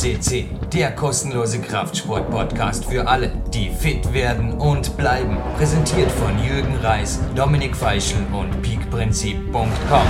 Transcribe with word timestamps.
CC, 0.00 0.46
der 0.72 0.92
kostenlose 0.92 1.60
Kraftsport-Podcast 1.60 2.86
für 2.86 3.06
alle, 3.06 3.30
die 3.52 3.68
fit 3.68 4.14
werden 4.14 4.54
und 4.54 4.96
bleiben. 4.96 5.36
Präsentiert 5.58 6.10
von 6.10 6.42
Jürgen 6.42 6.74
Reis, 6.76 7.20
Dominik 7.36 7.76
Feischl 7.76 8.16
und 8.32 8.62
peakprinzip.com. 8.62 10.06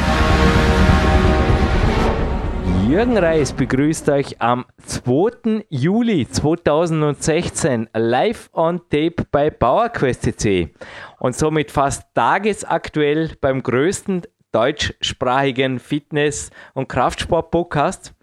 Jürgen 2.89 3.19
Reis 3.19 3.53
begrüßt 3.53 4.09
euch 4.11 4.41
am 4.41 4.65
2. 4.87 5.65
Juli 5.71 6.29
2016 6.31 7.89
live 7.93 8.49
on 8.53 8.79
tape 8.91 9.25
bei 9.33 9.51
PowerQuest.cc 9.51 10.73
und 11.19 11.35
somit 11.35 11.73
fast 11.73 12.05
tagesaktuell 12.15 13.33
beim 13.41 13.65
größten 13.65 14.23
deutschsprachigen 14.53 15.79
Fitness- 15.79 16.51
und 16.75 16.89
Kraftsport-Podcast. 16.89 18.15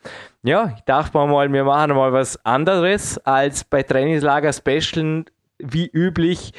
Ja, 0.43 0.71
ich 0.75 0.83
dachte 0.83 1.17
mal, 1.17 1.51
wir 1.51 1.63
machen 1.63 1.95
mal 1.95 2.13
was 2.13 2.43
anderes 2.45 3.17
als 3.25 3.63
bei 3.63 3.81
Trainingslager 3.83 4.53
Special 4.53 5.25
wie 5.59 5.87
üblich, 5.87 6.53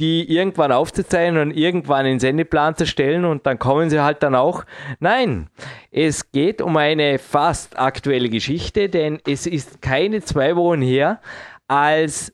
die 0.00 0.34
irgendwann 0.34 0.72
aufzuzeichnen 0.72 1.40
und 1.40 1.56
irgendwann 1.56 2.06
in 2.06 2.18
Sendeplan 2.18 2.74
zu 2.74 2.86
stellen 2.86 3.24
und 3.24 3.46
dann 3.46 3.60
kommen 3.60 3.88
sie 3.88 4.00
halt 4.00 4.24
dann 4.24 4.34
auch. 4.34 4.64
Nein, 4.98 5.48
es 5.92 6.32
geht 6.32 6.60
um 6.60 6.76
eine 6.76 7.20
fast 7.20 7.78
aktuelle 7.78 8.28
Geschichte, 8.28 8.88
denn 8.88 9.20
es 9.24 9.46
ist 9.46 9.80
keine 9.80 10.20
zwei 10.22 10.56
Wochen 10.56 10.82
her, 10.82 11.20
als 11.68 12.32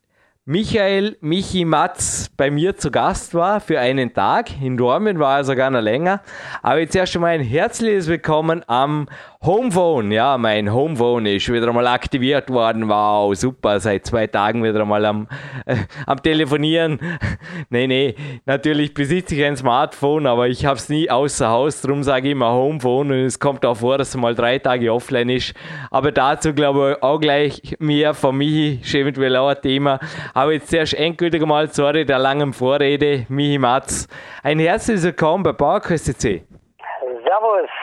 Michael 0.48 1.16
Michi 1.20 1.64
Matz 1.64 2.30
bei 2.36 2.52
mir 2.52 2.76
zu 2.76 2.92
Gast 2.92 3.34
war 3.34 3.58
für 3.58 3.80
einen 3.80 4.14
Tag. 4.14 4.62
In 4.62 4.76
Dormen 4.76 5.18
war 5.18 5.38
er 5.38 5.44
sogar 5.44 5.70
noch 5.70 5.80
länger. 5.80 6.22
Aber 6.62 6.78
jetzt 6.78 6.94
erst 6.94 7.16
einmal 7.16 7.32
ein 7.32 7.40
herzliches 7.40 8.06
Willkommen 8.06 8.62
am 8.68 9.08
Homephone. 9.46 10.10
Ja, 10.10 10.36
mein 10.38 10.74
Homephone 10.74 11.26
ist 11.26 11.52
wieder 11.52 11.68
einmal 11.68 11.86
aktiviert 11.86 12.50
worden. 12.50 12.88
Wow, 12.88 13.32
super. 13.36 13.78
Seit 13.78 14.04
zwei 14.04 14.26
Tagen 14.26 14.64
wieder 14.64 14.80
einmal 14.80 15.04
am, 15.04 15.28
äh, 15.66 15.76
am 16.04 16.20
Telefonieren. 16.20 16.98
nee, 17.70 17.86
nee, 17.86 18.16
natürlich 18.44 18.92
besitze 18.92 19.36
ich 19.36 19.44
ein 19.44 19.56
Smartphone, 19.56 20.26
aber 20.26 20.48
ich 20.48 20.66
habe 20.66 20.78
es 20.78 20.88
nie 20.88 21.08
außer 21.08 21.48
Haus. 21.48 21.80
Darum 21.80 22.02
sage 22.02 22.26
ich 22.26 22.32
immer 22.32 22.54
Homephone. 22.54 23.12
Und 23.12 23.18
es 23.18 23.38
kommt 23.38 23.64
auch 23.64 23.76
vor, 23.76 23.98
dass 23.98 24.08
es 24.08 24.16
mal 24.16 24.34
drei 24.34 24.58
Tage 24.58 24.92
offline 24.92 25.28
ist. 25.28 25.54
Aber 25.92 26.10
dazu 26.10 26.52
glaube 26.52 26.96
ich 26.96 27.02
auch 27.04 27.20
gleich 27.20 27.76
mehr 27.78 28.14
von 28.14 28.36
Michi, 28.36 28.80
ist 28.82 28.96
eventuell 28.96 29.36
auch 29.36 29.50
ein 29.50 29.62
Thema. 29.62 30.00
Aber 30.34 30.54
jetzt 30.54 30.70
zuerst 30.70 30.94
endgültig 30.94 31.46
mal, 31.46 31.72
sorry, 31.72 32.04
der 32.04 32.18
langen 32.18 32.52
Vorrede, 32.52 33.26
Michi 33.28 33.58
Matz. 33.58 34.08
Ein 34.42 34.58
herzliches 34.58 35.04
Willkommen 35.04 35.44
bei 35.44 35.52
PowerQuest 35.52 36.20
Servus. 36.20 37.75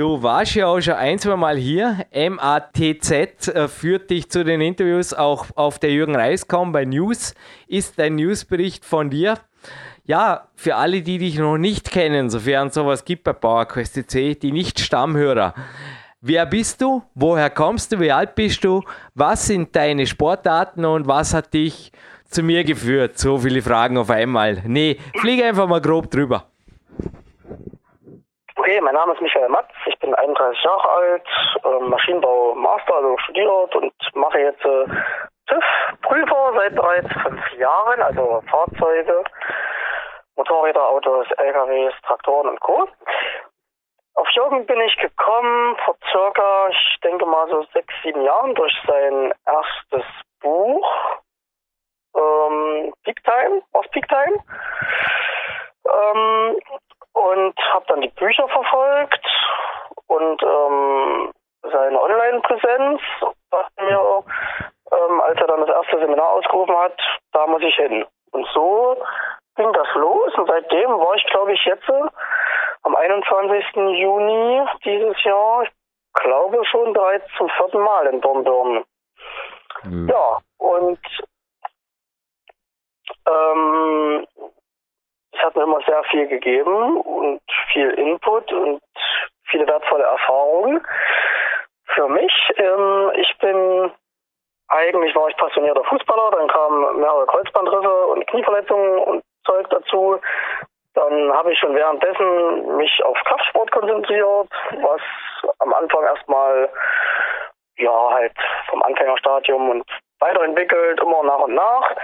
Du 0.00 0.22
warst 0.22 0.54
ja 0.54 0.66
auch 0.66 0.80
schon 0.80 0.94
ein, 0.94 1.18
zwei 1.18 1.36
Mal 1.36 1.58
hier. 1.58 2.06
MATZ 2.10 3.10
äh, 3.48 3.68
führt 3.68 4.08
dich 4.08 4.30
zu 4.30 4.46
den 4.46 4.62
Interviews 4.62 5.12
auch 5.12 5.48
auf 5.56 5.78
der 5.78 5.92
Jürgen 5.92 6.16
Reiscom 6.16 6.72
bei 6.72 6.86
News. 6.86 7.34
Ist 7.66 8.00
ein 8.00 8.14
Newsbericht 8.14 8.86
von 8.86 9.10
dir. 9.10 9.34
Ja, 10.06 10.48
für 10.54 10.76
alle, 10.76 11.02
die 11.02 11.18
dich 11.18 11.38
noch 11.38 11.58
nicht 11.58 11.90
kennen, 11.90 12.30
sofern 12.30 12.70
sowas 12.70 13.04
gibt 13.04 13.24
bei 13.24 13.34
PowerQuest 13.34 14.14
die 14.42 14.52
nicht 14.52 14.80
Stammhörer. 14.80 15.52
Wer 16.22 16.46
bist 16.46 16.80
du? 16.80 17.02
Woher 17.14 17.50
kommst 17.50 17.92
du? 17.92 18.00
Wie 18.00 18.10
alt 18.10 18.34
bist 18.34 18.64
du? 18.64 18.82
Was 19.14 19.48
sind 19.48 19.76
deine 19.76 20.06
Sportarten 20.06 20.86
und 20.86 21.08
was 21.08 21.34
hat 21.34 21.52
dich 21.52 21.92
zu 22.24 22.42
mir 22.42 22.64
geführt? 22.64 23.18
So 23.18 23.36
viele 23.36 23.60
Fragen 23.60 23.98
auf 23.98 24.08
einmal. 24.08 24.62
Nee, 24.66 24.96
fliege 25.20 25.44
einfach 25.44 25.68
mal 25.68 25.82
grob 25.82 26.10
drüber. 26.10 26.49
Okay, 28.70 28.80
mein 28.82 28.94
Name 28.94 29.14
ist 29.14 29.20
Michael 29.20 29.48
Matz, 29.48 29.68
ich 29.86 29.98
bin 29.98 30.14
31 30.14 30.62
Jahre 30.62 30.88
alt, 30.88 31.26
äh, 31.64 31.84
Maschinenbau 31.86 32.54
Master, 32.54 32.94
also 32.94 33.18
studiert 33.18 33.74
und 33.74 33.92
mache 34.14 34.38
jetzt 34.38 34.64
äh, 34.64 34.84
TÜV-Prüfer 35.48 36.52
seit 36.54 36.76
bereits 36.76 37.08
fünf 37.20 37.52
Jahren, 37.54 38.00
also 38.00 38.40
Fahrzeuge, 38.48 39.24
Motorräder, 40.36 40.88
Autos, 40.88 41.26
LKWs, 41.36 41.94
Traktoren 42.06 42.50
und 42.50 42.60
Co. 42.60 42.88
Auf 44.14 44.28
Jürgen 44.36 44.64
bin 44.66 44.80
ich 44.82 44.96
gekommen 44.98 45.76
vor 45.84 45.96
circa, 46.12 46.68
ich 46.68 47.00
denke 47.02 47.26
mal 47.26 47.48
so 47.48 47.64
sechs, 47.72 47.92
sieben 48.04 48.22
Jahren 48.22 48.54
durch 48.54 48.80
sein 48.86 49.34
erstes 49.46 50.06
Buch, 50.40 50.88
ähm, 52.16 52.94
Peak 53.02 53.20
Time, 53.24 53.62
aus 53.72 53.88
Peak 53.88 54.06
Time. 54.06 54.38
Ähm, 55.92 56.56
und 57.12 57.54
habe 57.72 57.84
dann 57.88 58.00
die 58.00 58.08
Bücher 58.08 58.48
verfolgt 58.48 59.26
und 60.06 60.42
ähm, 60.42 61.32
seine 61.62 62.00
Online-Präsenz 62.00 63.00
mir, 63.80 64.24
ähm, 64.92 65.20
als 65.20 65.40
er 65.40 65.46
dann 65.46 65.66
das 65.66 65.70
erste 65.70 65.98
Seminar 65.98 66.30
ausgerufen 66.30 66.76
hat, 66.76 66.98
da 67.32 67.46
muss 67.46 67.62
ich 67.62 67.74
hin. 67.74 68.04
Und 68.32 68.46
so 68.54 68.96
ging 69.56 69.72
das 69.72 69.88
los 69.94 70.34
und 70.36 70.46
seitdem 70.46 70.90
war 70.98 71.14
ich, 71.14 71.24
glaube 71.26 71.52
ich, 71.52 71.64
jetzt 71.64 71.88
am 72.82 72.96
21. 72.96 73.64
Juni 73.74 74.66
dieses 74.84 75.22
Jahr, 75.24 75.62
ich 75.62 75.70
glaube 76.14 76.64
schon 76.66 76.92
bereits 76.92 77.26
zum 77.36 77.48
vierten 77.50 77.80
Mal 77.80 78.06
in 78.06 78.20
Dornbirn. 78.20 78.84
Mhm. 79.84 80.08
Ja, 80.08 80.38
und 80.58 80.98
ähm, 83.26 84.26
es 85.40 85.46
hat 85.46 85.56
mir 85.56 85.62
immer 85.62 85.80
sehr 85.86 86.02
viel 86.04 86.26
gegeben 86.26 87.00
und 87.00 87.40
viel 87.72 87.90
Input 87.90 88.52
und 88.52 88.80
viele 89.48 89.66
wertvolle 89.66 90.04
Erfahrungen 90.04 90.86
für 91.94 92.08
mich. 92.08 92.32
Ähm, 92.56 93.12
ich 93.14 93.38
bin 93.38 93.92
eigentlich 94.68 95.14
war 95.16 95.28
ich 95.28 95.36
passionierter 95.36 95.82
Fußballer, 95.84 96.30
dann 96.30 96.48
kamen 96.48 97.00
mehrere 97.00 97.26
Kreuzbandrisse 97.26 98.06
und 98.06 98.26
Knieverletzungen 98.28 98.98
und 99.00 99.24
Zeug 99.44 99.68
dazu. 99.70 100.20
Dann 100.94 101.32
habe 101.32 101.52
ich 101.52 101.58
schon 101.58 101.74
währenddessen 101.74 102.76
mich 102.76 103.02
auf 103.04 103.18
Kraftsport 103.24 103.70
konzentriert, 103.72 104.48
was 104.82 105.00
am 105.58 105.72
Anfang 105.72 106.04
erstmal 106.04 106.68
ja 107.78 108.10
halt 108.10 108.34
vom 108.68 108.82
Anfängerstadium 108.82 109.70
und 109.70 109.84
weiterentwickelt, 110.20 111.00
immer 111.00 111.22
nach 111.24 111.40
und 111.40 111.54
nach 111.54 111.96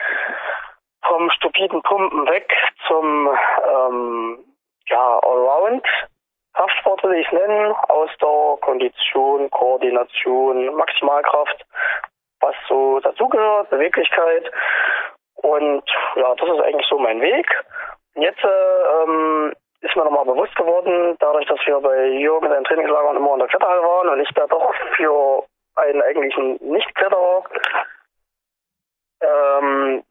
vom 1.06 1.30
stupiden 1.30 1.82
Pumpen 1.82 2.26
weg 2.28 2.52
zum 2.86 3.28
ähm, 3.28 4.44
ja, 4.88 5.18
Allround. 5.20 5.86
Kraftsport 6.54 7.02
will 7.04 7.14
ich 7.14 7.30
nennen, 7.32 7.74
Ausdauer, 7.88 8.58
Kondition, 8.60 9.50
Koordination, 9.50 10.74
Maximalkraft, 10.74 11.66
was 12.40 12.54
so 12.68 13.00
dazugehört, 13.00 13.68
Beweglichkeit. 13.70 14.50
Und 15.34 15.84
ja, 16.16 16.34
das 16.34 16.48
ist 16.48 16.62
eigentlich 16.62 16.86
so 16.88 16.98
mein 16.98 17.20
Weg. 17.20 17.46
Jetzt 18.14 18.42
ähm, 18.42 19.52
ist 19.82 19.94
mir 19.94 20.04
nochmal 20.04 20.24
bewusst 20.24 20.56
geworden, 20.56 21.16
dadurch, 21.20 21.46
dass 21.46 21.60
wir 21.66 21.78
bei 21.80 22.06
Jürgen 22.06 22.46
in 22.46 22.52
den 22.52 22.64
Trainingslagern 22.64 23.16
immer 23.16 23.34
in 23.34 23.40
der 23.40 23.48
Kletterhalle 23.48 23.82
waren 23.82 24.08
und 24.08 24.20
ich 24.20 24.30
da 24.34 24.46
doch 24.46 24.74
für 24.96 25.44
einen 25.76 26.00
eigentlichen 26.02 26.56
Nicht-Kletterer 26.62 27.44
ähm, 29.20 29.98
äh, 29.98 30.05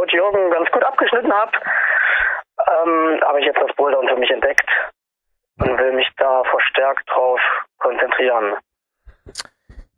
laut 0.00 0.12
Jürgen 0.12 0.50
ganz 0.50 0.70
gut 0.70 0.84
abgeschnitten 0.84 1.32
habe, 1.32 1.52
ähm, 2.58 3.20
habe 3.22 3.40
ich 3.40 3.46
jetzt 3.46 3.60
das 3.60 3.74
Bouldern 3.76 4.08
für 4.08 4.16
mich 4.16 4.30
entdeckt 4.30 4.68
und 5.58 5.78
will 5.78 5.92
mich 5.92 6.08
da 6.16 6.42
verstärkt 6.44 7.08
drauf 7.10 7.40
konzentrieren. 7.78 8.56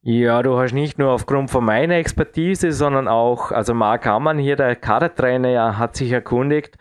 Ja, 0.02 0.42
du 0.42 0.58
hast 0.58 0.72
nicht 0.72 0.98
nur 0.98 1.12
aufgrund 1.12 1.50
von 1.50 1.64
meiner 1.64 1.94
Expertise, 1.94 2.72
sondern 2.72 3.06
auch, 3.06 3.52
also 3.52 3.72
Marc 3.72 4.04
Hammann 4.04 4.38
hier, 4.38 4.56
der 4.56 4.74
Kadertrainer, 4.74 5.78
hat 5.78 5.94
sich 5.94 6.10
erkundigt, 6.10 6.77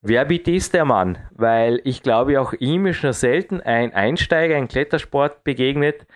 wer 0.00 0.24
bitte 0.24 0.52
ist 0.52 0.72
der 0.72 0.84
Mann? 0.84 1.18
Weil 1.32 1.80
ich 1.82 2.04
glaube, 2.04 2.40
auch 2.40 2.52
ihm 2.52 2.86
ist 2.86 3.02
nur 3.02 3.14
selten 3.14 3.60
ein 3.60 3.92
Einsteiger 3.92 4.56
in 4.56 4.68
Klettersport 4.68 5.42
begegnet, 5.42 6.06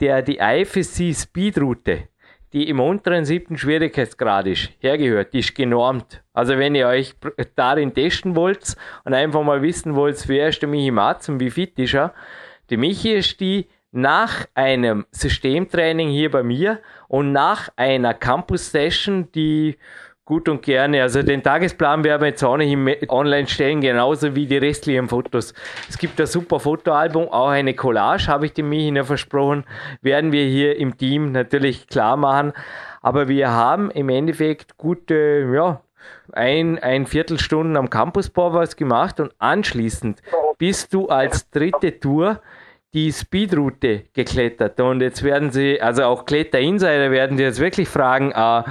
der 0.00 0.22
die 0.22 0.38
IFSC 0.38 1.12
Speedroute 1.12 2.06
die 2.52 2.68
im 2.68 2.80
unteren 2.80 3.24
siebten 3.24 3.58
Schwierigkeitsgrad 3.58 4.46
ist, 4.46 4.70
hergehört, 4.80 5.32
die 5.32 5.40
ist 5.40 5.54
genormt. 5.54 6.22
Also 6.32 6.58
wenn 6.58 6.74
ihr 6.74 6.88
euch 6.88 7.14
darin 7.56 7.94
testen 7.94 8.36
wollt 8.36 8.76
und 9.04 9.14
einfach 9.14 9.42
mal 9.42 9.62
wissen 9.62 9.94
wollt, 9.94 10.26
wer 10.28 10.48
ist 10.48 10.62
der 10.62 10.68
Michi 10.68 10.90
Matz 10.90 11.28
und 11.28 11.40
wie 11.40 11.50
fit 11.50 11.78
ist 11.78 11.94
er, 11.94 12.14
die 12.70 12.76
Michi 12.76 13.14
ist 13.14 13.40
die 13.40 13.68
nach 13.90 14.46
einem 14.54 15.06
Systemtraining 15.10 16.10
hier 16.10 16.30
bei 16.30 16.42
mir 16.42 16.80
und 17.08 17.32
nach 17.32 17.70
einer 17.76 18.14
Campus-Session, 18.14 19.32
die 19.32 19.78
gut 20.28 20.46
und 20.50 20.60
gerne. 20.60 21.00
Also 21.00 21.22
den 21.22 21.42
Tagesplan 21.42 22.04
werden 22.04 22.20
wir 22.20 22.28
jetzt 22.28 22.44
auch 22.44 22.58
nicht 22.58 23.10
online 23.10 23.48
stellen, 23.48 23.80
genauso 23.80 24.36
wie 24.36 24.44
die 24.44 24.58
restlichen 24.58 25.08
Fotos. 25.08 25.54
Es 25.88 25.96
gibt 25.96 26.20
ein 26.20 26.26
super 26.26 26.60
Fotoalbum, 26.60 27.28
auch 27.28 27.48
eine 27.48 27.72
Collage, 27.72 28.26
habe 28.28 28.44
ich 28.44 28.52
dem 28.52 28.68
Michi 28.68 29.02
versprochen, 29.04 29.64
werden 30.02 30.30
wir 30.30 30.44
hier 30.44 30.76
im 30.76 30.98
Team 30.98 31.32
natürlich 31.32 31.86
klar 31.86 32.18
machen. 32.18 32.52
Aber 33.00 33.28
wir 33.28 33.50
haben 33.50 33.90
im 33.90 34.10
Endeffekt 34.10 34.76
gute, 34.76 35.48
ja, 35.50 35.80
ein, 36.32 36.78
ein 36.78 37.06
Viertelstunden 37.06 37.78
am 37.78 37.88
Campusbau 37.88 38.52
was 38.52 38.76
gemacht 38.76 39.20
und 39.20 39.32
anschließend 39.38 40.20
bist 40.58 40.92
du 40.92 41.08
als 41.08 41.48
dritte 41.50 42.00
Tour 42.00 42.42
die 42.92 43.12
Speedroute 43.12 44.04
geklettert. 44.12 44.78
Und 44.78 45.00
jetzt 45.00 45.22
werden 45.22 45.50
sie, 45.52 45.80
also 45.80 46.04
auch 46.04 46.26
Kletter-Insider 46.26 47.10
werden 47.10 47.38
sie 47.38 47.44
jetzt 47.44 47.60
wirklich 47.60 47.88
fragen, 47.88 48.30
äh, 48.32 48.62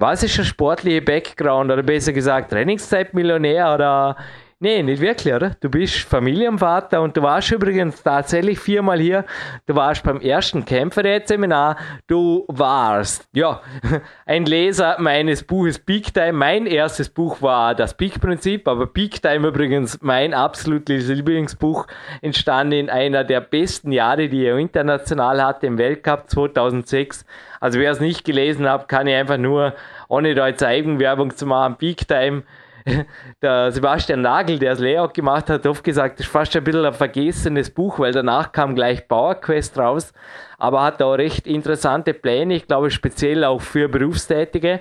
was 0.00 0.22
ist 0.22 0.38
der 0.38 0.44
sportliche 0.44 1.02
Background 1.02 1.70
oder 1.70 1.82
besser 1.82 2.12
gesagt 2.12 2.50
Trainingszeitmillionär 2.50 3.74
oder 3.74 4.16
Nee, 4.62 4.82
nicht 4.82 5.00
wirklich, 5.00 5.32
oder? 5.32 5.56
Du 5.58 5.70
bist 5.70 6.00
Familienvater 6.00 7.00
und 7.00 7.16
du 7.16 7.22
warst 7.22 7.50
übrigens 7.50 8.02
tatsächlich 8.02 8.58
viermal 8.58 9.00
hier. 9.00 9.24
Du 9.64 9.74
warst 9.74 10.02
beim 10.02 10.20
ersten 10.20 10.66
Kämpferät-Seminar. 10.66 11.78
Du 12.06 12.44
warst, 12.46 13.26
ja, 13.32 13.62
ein 14.26 14.44
Leser 14.44 14.96
meines 14.98 15.44
Buches 15.44 15.78
Peak 15.78 16.12
Time. 16.12 16.34
Mein 16.34 16.66
erstes 16.66 17.08
Buch 17.08 17.40
war 17.40 17.74
das 17.74 17.96
Peak-Prinzip, 17.96 18.68
aber 18.68 18.86
Peak 18.86 19.22
Time 19.22 19.48
übrigens 19.48 19.98
mein 20.02 20.34
absolutes 20.34 21.08
Lieblingsbuch, 21.08 21.86
entstanden 22.20 22.72
in 22.74 22.90
einer 22.90 23.24
der 23.24 23.40
besten 23.40 23.92
Jahre, 23.92 24.28
die 24.28 24.44
er 24.44 24.58
international 24.58 25.42
hatte, 25.42 25.68
im 25.68 25.78
Weltcup 25.78 26.28
2006. 26.28 27.24
Also 27.60 27.78
wer 27.78 27.92
es 27.92 28.00
nicht 28.00 28.26
gelesen 28.26 28.68
hat, 28.68 28.88
kann 28.88 29.06
ich 29.06 29.14
einfach 29.14 29.38
nur, 29.38 29.72
ohne 30.08 30.34
da 30.34 30.48
jetzt 30.48 30.62
Eigenwerbung 30.62 31.34
zu 31.34 31.46
machen, 31.46 31.76
Peak 31.78 32.06
Time 32.06 32.42
der 33.42 33.72
Sebastian 33.72 34.22
Nagel, 34.22 34.58
der 34.58 34.70
das 34.70 34.80
Layout 34.80 35.14
gemacht 35.14 35.50
hat, 35.50 35.66
oft 35.66 35.84
gesagt, 35.84 36.18
das 36.18 36.26
ist 36.26 36.32
fast 36.32 36.56
ein 36.56 36.64
bisschen 36.64 36.84
ein 36.84 36.92
vergessenes 36.92 37.70
Buch, 37.70 37.98
weil 37.98 38.12
danach 38.12 38.52
kam 38.52 38.74
gleich 38.74 39.06
Power 39.06 39.34
Quest 39.34 39.78
raus, 39.78 40.12
aber 40.58 40.82
hat 40.82 41.02
auch 41.02 41.14
recht 41.14 41.46
interessante 41.46 42.14
Pläne, 42.14 42.54
ich 42.54 42.66
glaube 42.66 42.90
speziell 42.90 43.44
auch 43.44 43.60
für 43.60 43.88
Berufstätige 43.88 44.80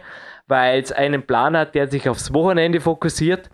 weil 0.50 0.82
es 0.82 0.92
einen 0.92 1.22
Plan 1.22 1.56
hat, 1.56 1.76
der 1.76 1.88
sich 1.88 2.10
aufs 2.10 2.34
Wochenende 2.34 2.82
fokussiert. 2.82 3.50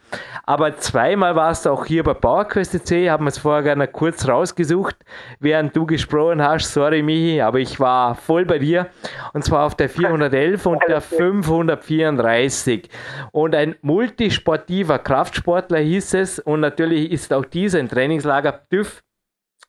Aber 0.45 0.77
zweimal 0.77 1.35
warst 1.35 1.65
du 1.65 1.71
auch 1.71 1.85
hier 1.85 2.03
bei 2.03 2.13
PowerQuest 2.13 2.87
C, 2.87 3.09
haben 3.09 3.25
wir 3.25 3.29
es 3.29 3.37
vorher 3.37 3.63
gerne 3.63 3.87
kurz 3.87 4.27
rausgesucht, 4.27 4.95
während 5.39 5.75
du 5.75 5.85
gesprochen 5.85 6.41
hast. 6.41 6.73
Sorry, 6.73 7.03
Michi, 7.03 7.41
aber 7.41 7.59
ich 7.59 7.79
war 7.79 8.15
voll 8.15 8.45
bei 8.45 8.59
dir. 8.59 8.87
Und 9.33 9.43
zwar 9.43 9.65
auf 9.65 9.75
der 9.75 9.89
411 9.89 10.65
und 10.65 10.81
der 10.87 11.01
534. 11.01 12.89
Und 13.31 13.55
ein 13.55 13.75
multisportiver 13.81 14.99
Kraftsportler 14.99 15.79
hieß 15.79 16.13
es. 16.13 16.39
Und 16.39 16.61
natürlich 16.61 17.11
ist 17.11 17.33
auch 17.33 17.45
dieser 17.45 17.79
ein 17.79 17.89
Trainingslager 17.89 18.67
TÜV. 18.69 19.03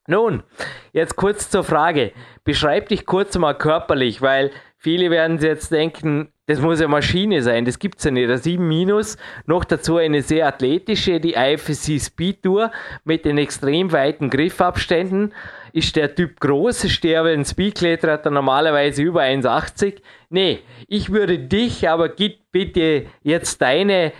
Nun, 0.08 0.44
jetzt 0.92 1.16
kurz 1.16 1.50
zur 1.50 1.64
Frage. 1.64 2.12
Beschreib 2.44 2.88
dich 2.90 3.06
kurz 3.06 3.36
mal 3.36 3.54
körperlich, 3.54 4.22
weil 4.22 4.52
viele 4.86 5.10
werden 5.10 5.38
jetzt 5.40 5.72
denken, 5.72 6.28
das 6.46 6.60
muss 6.60 6.78
eine 6.78 6.86
Maschine 6.86 7.42
sein, 7.42 7.64
das 7.64 7.80
gibt 7.80 7.98
es 7.98 8.04
ja 8.04 8.12
nicht. 8.12 8.28
Der 8.28 8.38
7 8.38 8.68
Minus, 8.68 9.16
noch 9.44 9.64
dazu 9.64 9.96
eine 9.96 10.22
sehr 10.22 10.46
athletische, 10.46 11.18
die 11.18 11.34
IFSC 11.34 11.98
Speed 11.98 12.44
Tour 12.44 12.70
mit 13.02 13.24
den 13.24 13.36
extrem 13.36 13.90
weiten 13.90 14.30
Griffabständen. 14.30 15.34
Ist 15.72 15.96
der 15.96 16.14
Typ 16.14 16.38
groß, 16.38 16.84
ist 16.84 17.02
der 17.02 17.24
ein 17.24 17.44
Speedkletterer 17.44 18.12
hat 18.12 18.26
er 18.26 18.30
normalerweise 18.30 19.02
über 19.02 19.22
1,80? 19.22 19.94
Nee, 20.30 20.60
ich 20.86 21.10
würde 21.10 21.40
dich, 21.40 21.88
aber 21.88 22.08
gib 22.08 22.38
bitte 22.52 23.06
jetzt 23.24 23.60
deine 23.60 24.12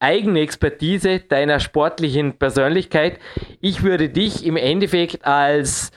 eigene 0.00 0.40
Expertise 0.40 1.20
deiner 1.20 1.60
sportlichen 1.60 2.32
Persönlichkeit. 2.38 3.20
Ich 3.60 3.84
würde 3.84 4.08
dich 4.08 4.44
im 4.44 4.56
Endeffekt 4.56 5.24
als 5.24 5.92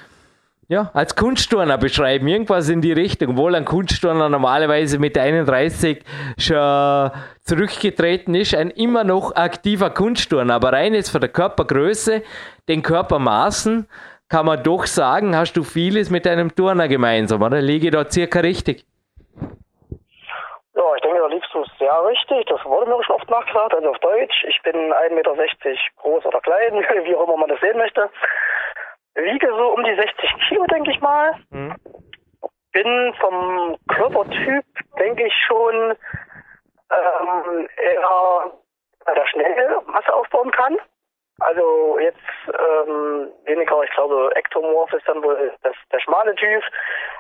ja, 0.68 0.90
als 0.94 1.16
Kunstturner 1.16 1.78
beschreiben, 1.78 2.28
irgendwas 2.28 2.70
in 2.70 2.82
die 2.82 2.94
Richtung. 2.94 3.32
Obwohl 3.32 3.56
ein 3.56 3.66
Kunstturner 3.66 4.30
normalerweise 4.30 4.98
mit 4.98 5.18
31 5.18 6.04
schon 6.38 7.12
zurückgetreten 7.44 8.34
ist, 8.34 8.56
ein 8.56 8.72
immer 8.72 9.04
noch 9.04 9.36
aktiver 9.36 9.92
Kunstturner. 9.92 10.56
Aber 10.56 10.74
rein 10.74 10.94
jetzt 10.94 11.10
von 11.10 11.22
der 11.22 11.30
Körpergröße, 11.30 12.24
den 12.68 12.82
Körpermaßen, 12.82 13.88
kann 14.28 14.48
man 14.48 14.64
doch 14.64 14.88
sagen, 14.88 15.36
hast 15.36 15.54
du 15.54 15.64
vieles 15.64 16.10
mit 16.10 16.26
einem 16.26 16.56
Turner 16.56 16.88
gemeinsam, 16.88 17.44
oder? 17.44 17.62
Liege 17.62 17.92
da 17.92 18.10
circa 18.10 18.40
richtig? 18.40 18.86
Ja, 20.74 20.96
ich 20.96 21.02
denke, 21.04 21.20
da 21.20 21.28
liegst 21.28 21.54
du 21.54 21.64
sehr 21.78 22.04
richtig. 22.06 22.48
Das 22.48 22.66
wurde 22.66 22.90
mir 22.90 23.04
schon 23.04 23.18
oft 23.18 23.30
nachgefragt, 23.30 23.76
also 23.76 23.90
auf 23.90 24.00
Deutsch. 24.00 24.44
Ich 24.50 24.60
bin 24.64 24.74
1,60 24.74 25.14
Meter 25.14 25.36
groß 25.98 26.26
oder 26.26 26.42
klein, 26.42 26.74
wie 27.04 27.16
auch 27.16 27.28
immer 27.28 27.38
man 27.38 27.50
das 27.50 27.60
sehen 27.60 27.78
möchte 27.78 28.10
wiege 29.16 29.48
so 29.48 29.74
um 29.74 29.84
die 29.84 29.96
60 29.96 30.48
Kilo, 30.48 30.66
denke 30.66 30.92
ich 30.92 31.02
mal. 31.02 31.36
Mhm. 31.50 31.76
Bin 32.72 33.14
vom 33.20 33.78
Körpertyp, 33.88 34.66
denke 35.00 35.26
ich 35.26 35.34
schon, 35.48 35.96
ähm, 36.92 37.70
eher 37.78 38.52
der 39.16 39.28
schnell 39.28 39.80
Masse 39.88 40.14
aufbauen 40.14 40.52
kann. 40.52 40.78
Also 41.40 42.00
jetzt 42.00 42.18
ähm, 42.48 43.30
weniger, 43.44 43.84
ich 43.84 43.92
glaube, 43.92 44.32
Ektomorph 44.36 44.94
ist 44.94 45.08
dann 45.08 45.22
wohl 45.22 45.54
das, 45.64 45.76
der 45.92 46.00
schmale 46.00 46.34
Typ. 46.36 46.64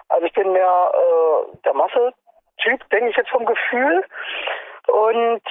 Also 0.09 0.25
ich 0.25 0.33
bin 0.33 0.53
mehr 0.53 0.91
äh, 0.93 1.57
der 1.65 1.73
Masse-Typ, 1.73 2.89
denke 2.91 3.09
ich 3.09 3.17
jetzt 3.17 3.29
vom 3.29 3.45
Gefühl. 3.45 4.05
Und 4.87 5.43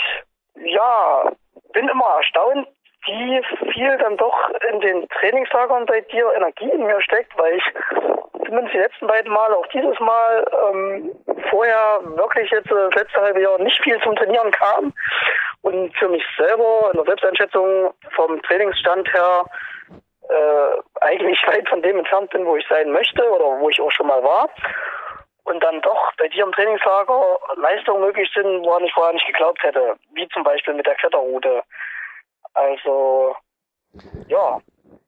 ja, 0.57 1.31
bin 1.73 1.89
immer 1.89 2.17
erstaunt, 2.17 2.69
wie 3.07 3.43
viel 3.73 3.97
dann 3.99 4.17
doch 4.17 4.51
in 4.73 4.81
den 4.81 5.09
Trainingslagern 5.09 5.87
bei 5.87 6.01
dir 6.03 6.33
Energie 6.35 6.71
in 6.71 6.87
mir 6.87 7.01
steckt, 7.03 7.37
weil 7.39 7.57
ich 7.57 7.65
zumindest 8.45 8.75
die 8.75 8.79
letzten 8.79 9.07
beiden 9.07 9.33
Male, 9.33 9.57
auch 9.57 9.67
dieses 9.69 9.99
Mal, 10.01 10.45
ähm, 10.71 11.11
vorher 11.51 12.01
wirklich 12.17 12.51
jetzt 12.51 12.71
äh, 12.71 12.75
das 12.75 12.95
letzte 12.95 13.21
halbe 13.21 13.41
Jahr 13.41 13.59
nicht 13.59 13.81
viel 13.83 14.01
zum 14.01 14.17
Trainieren 14.17 14.51
kam 14.51 14.93
und 15.63 15.97
für 15.97 16.09
mich 16.09 16.25
selber 16.37 16.91
in 16.93 16.99
der 16.99 17.07
Selbsteinschätzung 17.07 17.95
vom 18.15 18.43
Trainingsstand 18.43 19.13
her 19.13 19.45
äh, 20.29 21.01
eigentlich 21.01 21.39
weit 21.47 21.69
von 21.69 21.83
dem 21.83 21.99
entfernt 21.99 22.31
bin, 22.31 22.47
wo 22.47 22.57
ich 22.57 22.67
sein 22.69 22.91
möchte 22.91 23.23
oder 23.31 23.61
wo 23.61 23.69
ich 23.69 23.81
auch 23.81 23.93
schon 23.93 24.07
mal 24.07 24.23
war. 24.23 24.49
Und 25.45 25.63
dann 25.63 25.83
doch 25.83 26.13
bei 26.17 26.29
dir 26.29 26.45
im 26.45 26.53
Trainingslager 26.53 27.23
Leistungen 27.57 28.01
möglich 28.01 28.31
sind, 28.35 28.65
woran 28.65 28.85
ich 28.85 28.93
vorher 28.95 29.13
nicht 29.13 29.27
geglaubt 29.27 29.63
hätte. 29.63 29.97
Wie 30.13 30.27
zum 30.29 30.43
Beispiel 30.43 30.73
mit 30.73 30.87
der 30.87 30.95
Kletterroute. 30.95 31.63
Also, 32.55 33.35
ja. 34.29 34.61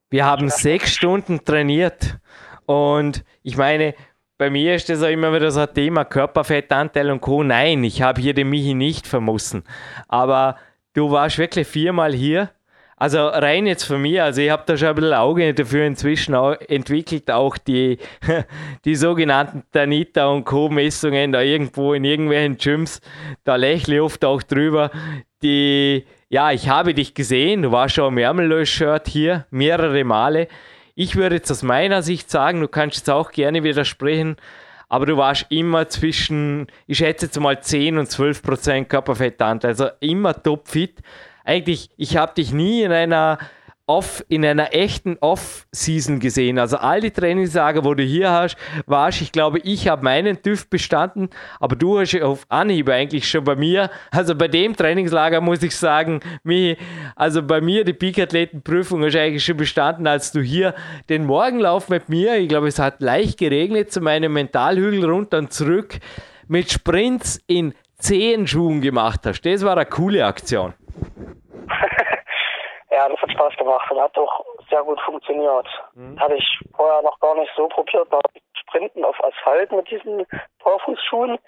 Wir 0.09 0.25
haben 0.25 0.49
sechs 0.49 0.93
Stunden 0.93 1.43
trainiert 1.43 2.17
und 2.65 3.25
ich 3.43 3.57
meine, 3.57 3.93
bei 4.37 4.49
mir 4.49 4.75
ist 4.75 4.87
das 4.89 5.01
auch 5.01 5.07
immer 5.07 5.33
wieder 5.33 5.49
so 5.49 5.61
ein 5.61 5.73
Thema 5.73 6.05
Körperfettanteil 6.05 7.09
und 7.09 7.21
Co. 7.21 7.43
Nein, 7.43 7.83
ich 7.83 8.01
habe 8.01 8.21
hier 8.21 8.33
den 8.33 8.49
Michi 8.49 8.75
nicht 8.75 9.07
vermussen. 9.07 9.63
Aber 10.07 10.57
du 10.93 11.09
warst 11.09 11.39
wirklich 11.39 11.67
viermal 11.67 12.13
hier. 12.13 12.51
Also 12.99 13.27
rein 13.27 13.67
jetzt 13.67 13.83
von 13.83 14.01
mir, 14.01 14.23
also 14.23 14.41
ich 14.41 14.49
habe 14.49 14.63
da 14.65 14.75
schon 14.75 14.87
ein 14.87 14.95
bisschen 14.95 15.13
Auge 15.13 15.53
dafür 15.53 15.85
inzwischen 15.85 16.33
auch 16.33 16.55
entwickelt, 16.67 17.29
auch 17.29 17.55
die, 17.55 17.99
die 18.85 18.95
sogenannten 18.95 19.63
Tanita 19.71 20.27
und 20.27 20.45
Co-Messungen 20.45 21.31
da 21.31 21.41
irgendwo 21.41 21.93
in 21.93 22.03
irgendwelchen 22.03 22.57
Gyms, 22.57 22.99
da 23.43 23.55
lächle 23.55 23.97
ich 23.97 24.01
oft 24.01 24.25
auch 24.25 24.41
drüber, 24.41 24.89
die 25.43 26.07
ja, 26.29 26.51
ich 26.51 26.67
habe 26.67 26.93
dich 26.93 27.13
gesehen, 27.13 27.61
du 27.61 27.71
warst 27.71 27.95
schon 27.95 28.13
im 28.13 28.17
Ärmellösch-Shirt 28.17 29.07
hier 29.07 29.45
mehrere 29.49 30.03
Male. 30.03 30.47
Ich 30.93 31.15
würde 31.15 31.35
jetzt 31.35 31.51
aus 31.51 31.63
meiner 31.63 32.01
Sicht 32.01 32.29
sagen, 32.29 32.59
du 32.59 32.67
kannst 32.67 32.97
jetzt 32.97 33.09
auch 33.09 33.31
gerne 33.31 33.63
widersprechen, 33.63 34.35
aber 34.89 35.05
du 35.05 35.15
warst 35.15 35.45
immer 35.49 35.87
zwischen, 35.87 36.67
ich 36.85 36.97
schätze 36.97 37.27
jetzt 37.27 37.39
mal 37.39 37.61
10 37.61 37.97
und 37.97 38.11
12 38.11 38.41
Prozent 38.41 38.89
Körperfettanteil, 38.89 39.71
also 39.71 39.87
immer 40.01 40.41
topfit. 40.41 40.99
Eigentlich, 41.45 41.91
ich 41.95 42.17
habe 42.17 42.33
dich 42.33 42.51
nie 42.51 42.81
in 42.81 42.91
einer 42.91 43.37
off, 43.87 44.23
in 44.27 44.45
einer 44.45 44.73
echten 44.73 45.17
Off-Season 45.19 46.19
gesehen. 46.19 46.59
Also 46.59 46.77
all 46.77 47.01
die 47.01 47.11
Trainingslager, 47.11 47.85
wo 47.85 47.93
du 47.93 48.03
hier 48.03 48.31
hast, 48.31 48.57
warst, 48.85 49.21
ich 49.21 49.31
glaube, 49.31 49.59
ich 49.59 49.87
habe 49.87 50.03
meinen 50.03 50.41
TÜV 50.41 50.69
bestanden, 50.69 51.29
aber 51.59 51.75
du 51.75 51.99
hast 51.99 52.21
auf 52.21 52.45
Anhieb 52.49 52.89
eigentlich 52.89 53.27
schon 53.27 53.45
bei 53.45 53.55
mir. 53.55 53.89
Also 54.11 54.35
bei 54.35 54.47
dem 54.47 54.75
Trainingslager 54.75 55.41
muss 55.41 55.63
ich 55.63 55.75
sagen, 55.75 56.19
mich, 56.43 56.77
also 57.15 57.41
bei 57.41 57.61
mir 57.61 57.85
die 57.85 57.93
Peak-Athletenprüfung 57.93 59.03
hast 59.03 59.13
du 59.13 59.21
eigentlich 59.21 59.45
schon 59.45 59.57
bestanden, 59.57 60.05
als 60.05 60.31
du 60.31 60.41
hier 60.41 60.75
den 61.09 61.25
Morgenlauf 61.25 61.89
mit 61.89 62.09
mir, 62.09 62.37
ich 62.37 62.49
glaube, 62.49 62.67
es 62.67 62.79
hat 62.79 63.01
leicht 63.01 63.39
geregnet, 63.39 63.91
zu 63.91 64.01
meinem 64.01 64.33
Mentalhügel 64.33 65.05
runter 65.05 65.37
und 65.37 65.53
zurück 65.53 65.97
mit 66.47 66.71
Sprints 66.71 67.39
in 67.47 67.73
zehn 67.97 68.47
Schuhen 68.47 68.81
gemacht 68.81 69.21
hast. 69.25 69.41
Das 69.41 69.63
war 69.63 69.77
eine 69.77 69.85
coole 69.85 70.25
Aktion. 70.25 70.73
Ja, 73.07 73.13
das 73.13 73.21
hat 73.21 73.31
Spaß 73.31 73.55
gemacht 73.55 73.89
und 73.89 74.01
hat 74.01 74.17
auch 74.17 74.43
sehr 74.69 74.83
gut 74.83 74.99
funktioniert. 75.01 75.65
Mhm. 75.93 76.19
Hatte 76.19 76.35
ich 76.35 76.59
vorher 76.75 77.01
noch 77.03 77.17
gar 77.21 77.35
nicht 77.35 77.51
so 77.55 77.67
probiert, 77.69 78.11
mal 78.11 78.19
Sprinten 78.53 79.05
auf 79.05 79.15
Asphalt 79.23 79.71
mit 79.71 79.89
diesen 79.89 80.25
Torfußschuhen, 80.59 81.39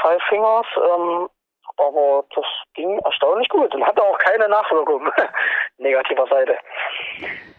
Five 0.00 0.22
Fingers, 0.30 0.66
ähm, 0.76 1.28
aber 1.76 2.24
das 2.34 2.46
ging 2.74 2.98
erstaunlich 3.00 3.48
gut 3.50 3.74
und 3.74 3.86
hatte 3.86 4.02
auch 4.02 4.18
keine 4.18 4.48
Nachwirkung 4.48 5.10
negativer 5.76 6.26
Seite. 6.28 6.56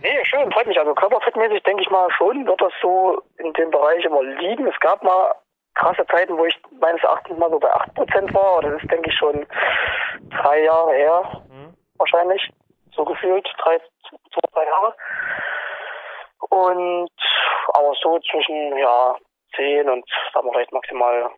Nee, 0.02 0.26
schön, 0.26 0.52
freut 0.52 0.68
mich. 0.68 0.80
Also 0.80 0.96
körperfettmäßig 0.96 1.62
denke 1.64 1.84
ich 1.84 1.92
mal 1.92 2.10
schon, 2.18 2.48
wird 2.48 2.62
das 2.62 2.74
so 2.82 3.22
in 3.38 3.54
dem 3.54 3.70
Bereich 3.70 4.04
immer 4.06 4.24
liegen. 4.24 4.66
Es 4.66 4.80
gab 4.80 5.04
mal 5.04 5.36
krasse 5.76 6.06
Zeiten, 6.08 6.36
wo 6.38 6.46
ich 6.46 6.60
meines 6.80 7.04
Erachtens 7.04 7.38
mal 7.38 7.52
so 7.52 7.60
bei 7.60 7.72
8% 7.72 8.34
war. 8.34 8.62
Das 8.62 8.82
ist, 8.82 8.92
denke 8.92 9.10
ich, 9.12 9.16
schon 9.16 9.46
drei 10.32 10.64
Jahre 10.64 10.94
her, 10.94 11.44
mhm. 11.50 11.74
wahrscheinlich 11.98 12.52
so 12.96 13.06
gefühlt, 13.06 13.48
drei, 13.58 13.80
zwei, 14.10 14.42
drei 14.54 14.66
Jahre. 14.66 14.96
Und 16.50 17.12
aber 17.74 17.94
so 18.02 18.20
zwischen 18.20 18.78
ja 18.78 19.16
10 19.56 19.90
und 19.90 20.06
sagen 20.34 20.48
wir 20.48 20.54
vielleicht 20.54 20.74
maximal 20.74 21.32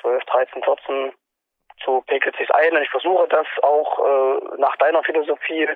12, 0.00 0.24
13, 0.24 0.62
14 0.62 1.12
so 1.84 2.00
pegelt 2.02 2.36
sich 2.36 2.52
ein 2.54 2.76
und 2.76 2.82
ich 2.82 2.90
versuche 2.90 3.26
das 3.28 3.46
auch 3.62 3.98
äh, 3.98 4.58
nach 4.58 4.76
deiner 4.76 5.02
Philosophie 5.02 5.68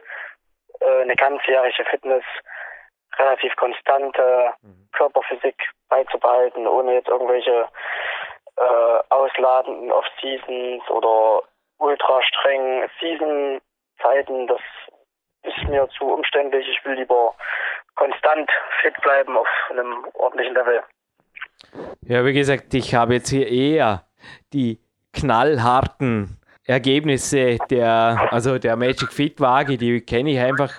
äh, 0.81 1.03
eine 1.03 1.17
ganzjährige 1.17 1.85
Fitness 1.85 2.25
relativ 3.19 3.55
konstante 3.57 4.55
mhm. 4.63 4.89
Körperphysik 4.93 5.57
beizubehalten, 5.89 6.67
ohne 6.67 6.95
jetzt 6.95 7.09
irgendwelche 7.09 7.69
äh, 8.57 8.99
ausladenden 9.11 9.93
Off-Seasons 9.93 10.89
oder 10.91 11.43
ultra 11.79 12.23
strengen 12.23 12.89
Season-Zeiten. 13.01 14.47
Das 14.47 14.61
ist 15.43 15.69
mir 15.69 15.89
zu 15.97 16.05
umständlich. 16.05 16.67
Ich 16.69 16.85
will 16.85 16.95
lieber 16.95 17.35
konstant 17.95 18.51
fit 18.81 18.95
bleiben 19.03 19.37
auf 19.37 19.49
einem 19.71 20.07
ordentlichen 20.15 20.55
Level. 20.55 20.83
Ja, 22.03 22.25
wie 22.25 22.33
gesagt, 22.33 22.73
ich 22.75 22.95
habe 22.95 23.15
jetzt 23.15 23.31
hier 23.31 23.49
eher 23.49 24.05
die 24.53 24.81
knallharten 25.13 26.39
Ergebnisse 26.65 27.59
der, 27.71 28.29
also 28.31 28.59
der 28.59 28.77
Magic 28.77 29.13
Fit 29.13 29.41
Waage, 29.41 29.79
die 29.79 30.01
kenne 30.01 30.31
ich 30.31 30.39
einfach 30.39 30.73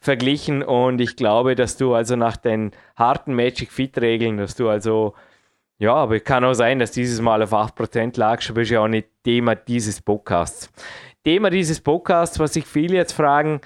verglichen 0.00 0.62
und 0.62 1.00
ich 1.00 1.16
glaube, 1.16 1.54
dass 1.54 1.76
du 1.76 1.94
also 1.94 2.16
nach 2.16 2.36
den 2.36 2.72
harten 2.96 3.34
Magic 3.34 3.72
Fit 3.72 3.98
Regeln, 4.00 4.36
dass 4.36 4.54
du 4.54 4.68
also 4.68 5.14
ja, 5.80 5.94
aber 5.94 6.18
kann 6.18 6.44
auch 6.44 6.54
sein, 6.54 6.80
dass 6.80 6.90
dieses 6.90 7.20
Mal 7.20 7.40
auf 7.40 7.52
8% 7.52 8.18
lagst, 8.18 8.50
aber 8.50 8.62
ist 8.62 8.70
ja 8.70 8.80
auch 8.80 8.88
nicht 8.88 9.08
Thema 9.22 9.54
dieses 9.54 10.02
Podcasts. 10.02 10.72
Thema 11.24 11.50
dieses 11.50 11.80
Podcasts, 11.80 12.40
was 12.40 12.54
sich 12.54 12.66
viele 12.66 12.96
jetzt 12.96 13.12
fragen, 13.12 13.60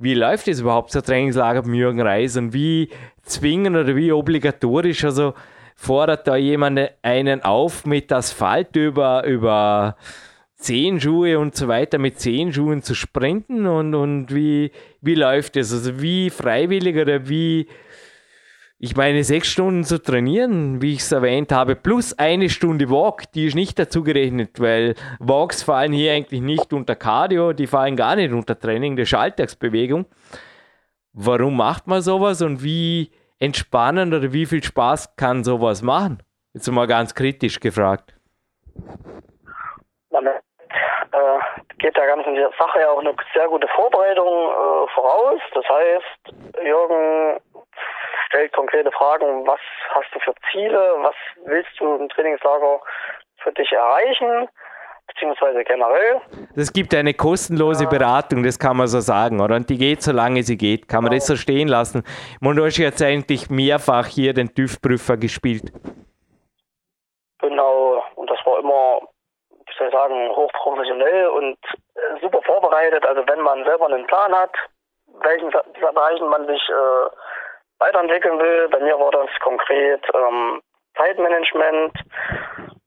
wie 0.00 0.14
läuft 0.14 0.48
es 0.48 0.60
überhaupt 0.60 0.90
so 0.90 1.00
Trainingslager 1.00 1.62
beim 1.62 1.74
Jürgen 1.74 2.00
Reis? 2.00 2.36
Und 2.36 2.54
wie 2.54 2.88
zwingend 3.22 3.76
oder 3.76 3.94
wie 3.94 4.12
obligatorisch, 4.12 5.04
also 5.04 5.34
fordert 5.76 6.26
da 6.26 6.36
jemand 6.36 6.90
einen 7.02 7.42
auf 7.42 7.84
mit 7.84 8.10
Asphalt 8.10 8.74
über, 8.76 9.24
über 9.26 9.96
Zehenschuhe 10.56 11.38
und 11.38 11.54
so 11.54 11.68
weiter, 11.68 11.98
mit 11.98 12.18
Zehenschuhen 12.18 12.82
zu 12.82 12.94
sprinten? 12.94 13.66
Und, 13.66 13.94
und 13.94 14.34
wie, 14.34 14.72
wie 15.02 15.14
läuft 15.14 15.56
es? 15.56 15.70
Also 15.70 16.00
wie 16.00 16.30
freiwillig 16.30 16.96
oder 16.96 17.28
wie, 17.28 17.66
ich 18.82 18.96
meine, 18.96 19.22
sechs 19.24 19.48
Stunden 19.48 19.84
zu 19.84 20.02
trainieren, 20.02 20.80
wie 20.80 20.94
ich 20.94 21.00
es 21.00 21.12
erwähnt 21.12 21.52
habe, 21.52 21.76
plus 21.76 22.18
eine 22.18 22.48
Stunde 22.48 22.88
Walk, 22.88 23.30
die 23.32 23.46
ist 23.46 23.54
nicht 23.54 23.78
dazu 23.78 24.02
gerechnet, 24.02 24.58
weil 24.58 24.94
Walks 25.18 25.62
fallen 25.62 25.92
hier 25.92 26.14
eigentlich 26.14 26.40
nicht 26.40 26.72
unter 26.72 26.96
Cardio, 26.96 27.52
die 27.52 27.66
fallen 27.66 27.94
gar 27.94 28.16
nicht 28.16 28.32
unter 28.32 28.58
Training, 28.58 28.96
der 28.96 29.06
Alltagsbewegung. 29.12 30.06
Warum 31.12 31.58
macht 31.58 31.88
man 31.88 32.00
sowas 32.00 32.40
und 32.40 32.64
wie 32.64 33.10
entspannend 33.38 34.14
oder 34.14 34.32
wie 34.32 34.46
viel 34.46 34.64
Spaß 34.64 35.14
kann 35.14 35.44
sowas 35.44 35.82
machen? 35.82 36.22
Jetzt 36.54 36.70
mal 36.70 36.86
ganz 36.86 37.14
kritisch 37.14 37.60
gefragt. 37.60 38.14
Man 40.10 40.26
äh, 40.26 40.38
geht 41.76 41.96
der 41.98 42.06
ganzen 42.06 42.34
Sache 42.58 42.80
ja 42.80 42.90
auch 42.90 43.00
eine 43.00 43.14
sehr 43.34 43.46
gute 43.46 43.68
Vorbereitung 43.76 44.26
äh, 44.26 44.88
voraus. 44.94 45.40
Das 45.52 45.64
heißt, 45.68 46.64
Jürgen 46.64 47.40
stellt 48.30 48.52
konkrete 48.52 48.90
Fragen, 48.92 49.46
was 49.46 49.60
hast 49.90 50.14
du 50.14 50.20
für 50.20 50.34
Ziele, 50.50 50.96
was 51.02 51.14
willst 51.44 51.70
du 51.78 51.96
im 51.96 52.08
Trainingslager 52.08 52.80
für 53.42 53.52
dich 53.52 53.70
erreichen? 53.72 54.48
beziehungsweise 55.12 55.64
generell. 55.64 56.20
Es 56.54 56.72
gibt 56.72 56.94
eine 56.94 57.14
kostenlose 57.14 57.82
ja. 57.82 57.90
Beratung, 57.90 58.44
das 58.44 58.60
kann 58.60 58.76
man 58.76 58.86
so 58.86 59.00
sagen, 59.00 59.40
oder? 59.40 59.56
Und 59.56 59.68
die 59.68 59.76
geht 59.76 60.02
so 60.02 60.12
lange 60.12 60.44
sie 60.44 60.56
geht. 60.56 60.86
Kann 60.86 61.02
man 61.02 61.12
ja. 61.12 61.18
das 61.18 61.26
so 61.26 61.34
stehen 61.34 61.66
lassen? 61.66 62.04
Und 62.40 62.54
du 62.54 62.64
hast 62.64 62.78
jetzt 62.78 63.02
eigentlich 63.02 63.50
mehrfach 63.50 64.06
hier 64.06 64.34
den 64.34 64.54
TÜV-Prüfer 64.54 65.16
gespielt. 65.16 65.72
Genau, 67.40 68.04
und 68.14 68.30
das 68.30 68.38
war 68.44 68.60
immer, 68.60 69.00
wie 69.50 69.72
soll 69.76 69.88
ich 69.88 69.92
sagen, 69.92 70.28
hochprofessionell 70.30 71.26
und 71.26 71.58
äh, 71.96 72.20
super 72.22 72.40
vorbereitet. 72.42 73.04
Also 73.04 73.24
wenn 73.26 73.40
man 73.40 73.64
selber 73.64 73.86
einen 73.86 74.06
Plan 74.06 74.32
hat, 74.32 74.54
welchen 75.24 75.50
Bereichen 75.50 76.28
man 76.28 76.46
sich 76.46 76.62
äh, 76.68 77.10
weiterentwickeln 77.80 78.38
will, 78.38 78.68
bei 78.68 78.78
mir 78.80 78.98
war 78.98 79.10
das 79.10 79.28
konkret 79.40 80.02
ähm, 80.14 80.62
Zeitmanagement, 80.96 81.92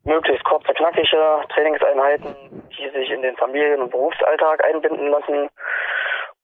möglichst 0.03 0.43
kurze, 0.45 0.73
knackige 0.73 1.43
Trainingseinheiten, 1.49 2.35
die 2.77 2.89
sich 2.89 3.09
in 3.09 3.21
den 3.21 3.35
Familien- 3.37 3.81
und 3.81 3.91
Berufsalltag 3.91 4.63
einbinden 4.63 5.07
lassen. 5.07 5.49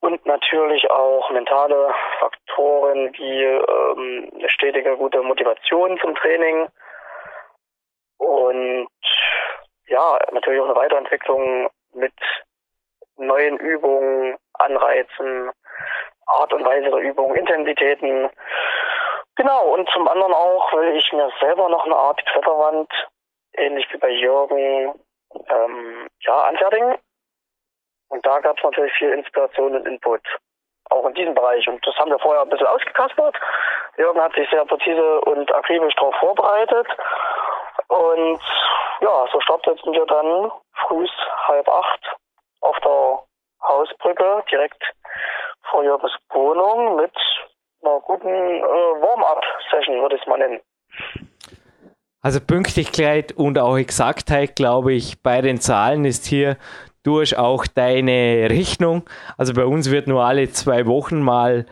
Und 0.01 0.25
natürlich 0.25 0.89
auch 0.89 1.29
mentale 1.31 1.93
Faktoren 2.19 3.11
wie 3.13 3.43
ähm, 3.43 4.31
eine 4.33 4.49
stetige 4.49 4.95
gute 4.95 5.21
Motivation 5.21 5.99
zum 5.99 6.15
Training. 6.15 6.69
Und 8.17 8.89
ja, 9.87 10.17
natürlich 10.31 10.61
auch 10.61 10.65
eine 10.65 10.75
Weiterentwicklung 10.75 11.69
mit 11.93 12.13
neuen 13.17 13.57
Übungen, 13.57 14.37
Anreizen, 14.53 15.51
Art 16.29 16.53
und 16.53 16.65
Weise 16.65 16.89
der 16.89 16.99
Übung, 16.99 17.35
Intensitäten. 17.35 18.29
Genau, 19.35 19.73
und 19.73 19.89
zum 19.89 20.07
anderen 20.07 20.33
auch 20.33 20.73
will 20.73 20.95
ich 20.95 21.11
mir 21.13 21.31
selber 21.39 21.69
noch 21.69 21.85
eine 21.85 21.95
Art 21.95 22.23
Kletterwand 22.25 22.91
ähnlich 23.53 23.87
wie 23.91 23.97
bei 23.97 24.09
Jürgen, 24.09 24.93
ähm, 25.49 26.07
ja, 26.21 26.41
anfertigen. 26.43 26.95
Und 28.09 28.25
da 28.25 28.39
gab 28.39 28.57
es 28.57 28.63
natürlich 28.63 28.93
viel 28.93 29.11
Inspiration 29.11 29.75
und 29.75 29.87
Input, 29.87 30.21
auch 30.89 31.05
in 31.05 31.13
diesem 31.13 31.35
Bereich. 31.35 31.67
Und 31.67 31.85
das 31.85 31.95
haben 31.97 32.11
wir 32.11 32.19
vorher 32.19 32.41
ein 32.41 32.49
bisschen 32.49 32.67
ausgekaspert. 32.67 33.35
Jürgen 33.97 34.21
hat 34.21 34.33
sich 34.33 34.49
sehr 34.49 34.65
präzise 34.65 35.21
und 35.21 35.53
akribisch 35.53 35.95
darauf 35.95 36.15
vorbereitet. 36.15 36.87
Und 37.87 38.41
ja, 39.01 39.27
so 39.31 39.39
starteten 39.41 39.93
wir 39.93 40.05
dann 40.05 40.51
früh 40.73 41.07
halb 41.47 41.67
acht 41.67 42.15
auf 42.61 42.79
der 42.79 43.19
Hausbrücke 43.67 44.43
direkt 44.51 44.83
vor 45.71 45.83
Jürgens 45.83 46.11
Wohnung 46.31 46.95
mit 46.97 47.11
einer 47.81 47.99
guten 48.01 48.27
äh, 48.27 48.61
Warm-up-Session, 48.61 50.01
würde 50.01 50.15
ich 50.15 50.21
es 50.21 50.27
mal 50.27 50.37
nennen. 50.37 50.59
Also 52.21 52.41
Pünktlichkeit 52.41 53.31
und 53.31 53.57
auch 53.57 53.77
Exaktheit, 53.77 54.55
glaube 54.55 54.93
ich, 54.93 55.21
bei 55.23 55.41
den 55.41 55.59
Zahlen 55.61 56.03
ist 56.03 56.25
hier 56.25 56.57
durch 57.03 57.37
auch 57.37 57.65
deine 57.65 58.49
Rechnung. 58.49 59.03
Also 59.37 59.53
bei 59.53 59.65
uns 59.65 59.89
wird 59.89 60.07
nur 60.07 60.23
alle 60.23 60.49
zwei 60.49 60.85
Wochen 60.85 61.21
mal 61.21 61.65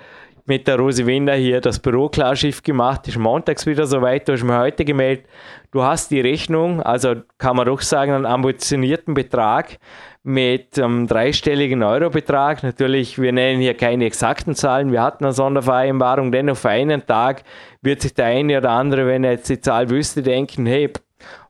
mit 0.48 0.66
der 0.66 0.77
Rosi 0.77 1.06
Winder 1.06 1.36
hier 1.36 1.60
das 1.60 1.77
Büroklarschiff 1.77 2.63
gemacht. 2.63 3.08
Ist 3.08 3.18
montags 3.18 3.66
wieder 3.66 3.86
soweit. 3.86 4.27
Du 4.27 4.34
hast 4.34 4.44
mir 4.44 4.58
heute 4.58 4.86
gemeldet, 4.86 5.27
du 5.72 5.84
hast 5.84 6.10
die 6.10 6.22
Rechnung, 6.22 6.82
also 6.82 7.16
kann 7.38 7.58
man 7.58 7.66
doch 7.66 7.82
sagen, 7.82 8.13
einen 8.13 8.25
ambitionierten 8.25 9.13
Betrag 9.13 9.77
mit 10.24 10.80
einem 10.80 11.06
dreistelligen 11.06 11.84
Eurobetrag. 11.84 12.63
Natürlich, 12.63 13.22
wir 13.22 13.34
nennen 13.34 13.62
hier 13.62 13.74
keine 13.74 14.06
exakten 14.06 14.56
Zahlen. 14.56 14.92
Wir 14.94 15.04
hatten 15.04 15.25
eine 15.25 15.34
Sondervereinbarung, 15.34 16.32
denn 16.32 16.50
auf 16.50 16.66
einen 16.66 17.06
Tag 17.06 17.44
wird 17.82 18.01
sich 18.01 18.13
der 18.13 18.27
eine 18.27 18.58
oder 18.58 18.72
andere, 18.72 19.06
wenn 19.06 19.25
er 19.25 19.32
jetzt 19.32 19.50
die 19.50 19.60
Zahl 19.60 19.89
wüsste, 19.89 20.24
denken, 20.24 20.66
hey, 20.66 20.92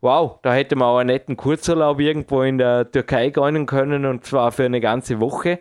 wow, 0.02 0.40
da 0.42 0.54
hätte 0.54 0.76
man 0.76 0.88
auch 0.88 0.98
einen 0.98 1.08
netten 1.08 1.38
Kurzurlaub 1.38 2.00
irgendwo 2.00 2.42
in 2.42 2.58
der 2.58 2.90
Türkei 2.92 3.30
gönnen 3.30 3.68
können 3.68 4.06
und 4.06 4.26
zwar 4.26 4.52
für 4.52 4.66
eine 4.66 4.82
ganze 4.82 5.20
Woche. 5.20 5.60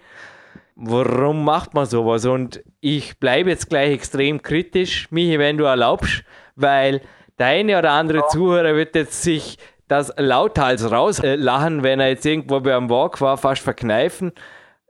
Warum 0.78 1.42
macht 1.42 1.72
man 1.72 1.86
sowas? 1.86 2.26
Und 2.26 2.62
ich 2.80 3.18
bleibe 3.18 3.48
jetzt 3.48 3.70
gleich 3.70 3.92
extrem 3.92 4.42
kritisch, 4.42 5.10
Michi, 5.10 5.38
wenn 5.38 5.56
du 5.56 5.64
erlaubst, 5.64 6.22
weil 6.54 7.00
der 7.38 7.46
eine 7.46 7.78
oder 7.78 7.92
andere 7.92 8.26
Zuhörer 8.28 8.76
wird 8.76 8.94
jetzt 8.94 9.22
sich 9.22 9.56
das 9.88 10.12
lauthals 10.18 10.90
rauslachen, 10.90 11.82
wenn 11.82 11.98
er 11.98 12.08
jetzt 12.08 12.26
irgendwo 12.26 12.60
beim 12.60 12.90
Walk 12.90 13.22
war, 13.22 13.38
fast 13.38 13.62
verkneifen 13.62 14.32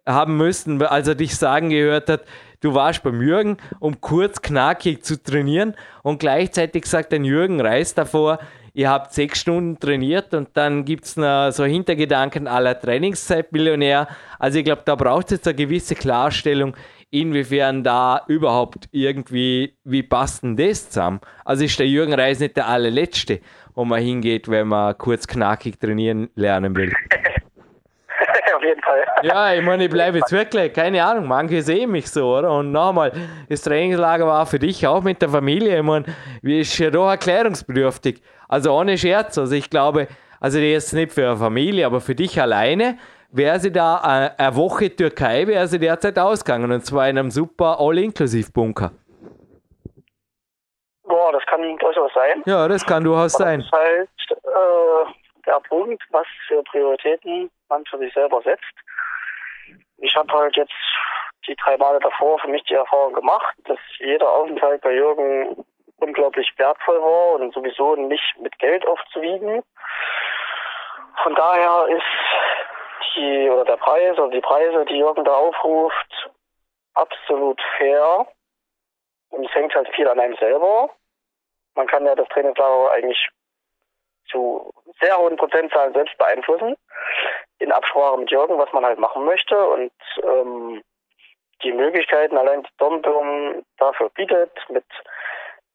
haben 0.04 0.36
müssen, 0.36 0.82
als 0.82 1.06
er 1.06 1.14
dich 1.14 1.36
sagen 1.36 1.70
gehört 1.70 2.08
hat, 2.08 2.24
du 2.60 2.74
warst 2.74 3.04
beim 3.04 3.22
Jürgen, 3.22 3.56
um 3.78 4.00
kurz 4.00 4.42
knackig 4.42 5.04
zu 5.04 5.22
trainieren 5.22 5.76
und 6.02 6.18
gleichzeitig 6.18 6.86
sagt 6.86 7.12
ein 7.14 7.24
Jürgen 7.24 7.60
Reis 7.60 7.94
davor, 7.94 8.38
ihr 8.76 8.90
habt 8.90 9.12
sechs 9.12 9.40
Stunden 9.40 9.78
trainiert 9.80 10.34
und 10.34 10.50
dann 10.54 10.84
gibt 10.84 11.04
es 11.04 11.14
so 11.14 11.64
Hintergedanken 11.64 12.46
aller 12.46 12.78
Trainingszeitmillionär. 12.78 14.06
Also 14.38 14.58
ich 14.58 14.64
glaube, 14.64 14.82
da 14.84 14.94
braucht 14.94 15.26
es 15.26 15.38
jetzt 15.38 15.48
eine 15.48 15.56
gewisse 15.56 15.94
Klarstellung, 15.94 16.76
inwiefern 17.10 17.82
da 17.82 18.22
überhaupt 18.28 18.88
irgendwie, 18.92 19.76
wie 19.84 20.02
passt 20.02 20.42
denn 20.42 20.56
das 20.56 20.90
zusammen? 20.90 21.20
Also 21.44 21.64
ist 21.64 21.78
der 21.78 21.86
Jürgen 21.86 22.14
Reis 22.14 22.40
nicht 22.40 22.56
der 22.56 22.66
allerletzte 22.68 23.40
wo 23.76 23.84
man 23.84 24.00
hingeht, 24.00 24.50
wenn 24.50 24.68
man 24.68 24.96
kurz 24.98 25.28
knackig 25.28 25.78
trainieren 25.78 26.30
lernen 26.34 26.74
will. 26.74 26.92
Auf 28.56 28.62
jeden 28.62 28.80
Fall. 28.80 29.04
Ja, 29.22 29.52
ich 29.52 29.62
meine, 29.62 29.84
ich 29.84 29.90
bleibe 29.90 30.16
jetzt 30.16 30.32
wirklich, 30.32 30.72
keine 30.72 31.04
Ahnung, 31.04 31.28
manche 31.28 31.60
sehen 31.60 31.90
mich 31.90 32.08
so, 32.08 32.38
oder? 32.38 32.50
Und 32.52 32.72
nochmal, 32.72 33.12
das 33.50 33.60
Trainingslager 33.60 34.26
war 34.26 34.46
für 34.46 34.58
dich 34.58 34.86
auch 34.86 35.02
mit 35.02 35.20
der 35.20 35.28
Familie, 35.28 35.76
ich 35.76 35.82
meine, 35.82 36.06
wie 36.40 36.60
ist 36.60 36.78
ja 36.78 36.90
doch 36.90 37.10
erklärungsbedürftig. 37.10 38.22
Also 38.48 38.72
ohne 38.72 38.98
Scherz, 38.98 39.38
also 39.38 39.54
ich 39.54 39.70
glaube, 39.70 40.08
also 40.40 40.58
jetzt 40.58 40.92
nicht 40.92 41.12
für 41.12 41.26
eine 41.26 41.36
Familie, 41.36 41.86
aber 41.86 42.00
für 42.00 42.14
dich 42.14 42.40
alleine, 42.40 42.98
wäre 43.30 43.58
sie 43.58 43.72
da 43.72 43.98
äh, 43.98 44.42
eine 44.42 44.56
Woche 44.56 44.94
Türkei, 44.94 45.46
wäre 45.46 45.66
sie 45.66 45.78
derzeit 45.78 46.18
ausgegangen 46.18 46.70
und 46.72 46.84
zwar 46.84 47.08
in 47.08 47.18
einem 47.18 47.30
super 47.30 47.78
All-Inklusiv-Bunker. 47.80 48.92
kann 51.56 51.76
durchaus 51.78 52.12
sein. 52.14 52.42
Ja, 52.46 52.68
das 52.68 52.84
kann 52.84 53.04
durchaus 53.04 53.32
sein. 53.32 53.60
Das 53.60 53.66
ist 53.66 53.72
halt 53.72 54.08
äh, 54.30 55.12
der 55.46 55.60
Punkt, 55.68 56.02
was 56.10 56.26
für 56.46 56.62
Prioritäten 56.64 57.50
man 57.68 57.84
für 57.86 57.98
sich 57.98 58.12
selber 58.12 58.42
setzt. 58.42 58.62
Ich 59.98 60.14
habe 60.14 60.32
halt 60.32 60.56
jetzt 60.56 60.72
die 61.48 61.56
drei 61.56 61.76
Male 61.76 61.98
davor 62.00 62.38
für 62.38 62.48
mich 62.48 62.62
die 62.64 62.74
Erfahrung 62.74 63.14
gemacht, 63.14 63.54
dass 63.64 63.78
jeder 63.98 64.30
Aufenthalt 64.30 64.82
bei 64.82 64.94
Jürgen 64.94 65.64
unglaublich 65.98 66.52
wertvoll 66.56 67.00
war 67.00 67.40
und 67.40 67.54
sowieso 67.54 67.96
nicht 67.96 68.38
mit 68.38 68.58
Geld 68.58 68.86
aufzuwiegen. 68.86 69.62
Von 71.22 71.34
daher 71.34 71.86
ist 71.88 73.16
die 73.16 73.48
oder 73.50 73.64
der 73.64 73.76
Preis 73.76 74.18
oder 74.18 74.30
die 74.30 74.40
Preise, 74.40 74.84
die 74.84 74.98
Jürgen 74.98 75.24
da 75.24 75.34
aufruft, 75.34 76.30
absolut 76.94 77.60
fair. 77.78 78.26
Und 79.30 79.44
es 79.44 79.54
hängt 79.54 79.74
halt 79.74 79.88
viel 79.94 80.08
an 80.08 80.20
einem 80.20 80.36
selber. 80.36 80.90
Man 81.74 81.86
kann 81.86 82.06
ja 82.06 82.14
das 82.14 82.28
Trainingslager 82.28 82.92
eigentlich 82.92 83.28
zu 84.30 84.72
sehr 85.00 85.18
hohen 85.18 85.36
Prozentzahlen 85.36 85.94
selbst 85.94 86.16
beeinflussen. 86.18 86.76
In 87.58 87.72
Absprache 87.72 88.18
mit 88.18 88.30
Jürgen, 88.30 88.58
was 88.58 88.72
man 88.72 88.84
halt 88.84 88.98
machen 88.98 89.24
möchte. 89.24 89.58
Und 89.68 89.92
ähm, 90.22 90.82
die 91.62 91.72
Möglichkeiten 91.72 92.36
allein 92.36 92.62
die 92.62 92.76
Dornbirn 92.78 93.64
dafür 93.78 94.10
bietet 94.10 94.52
mit 94.68 94.84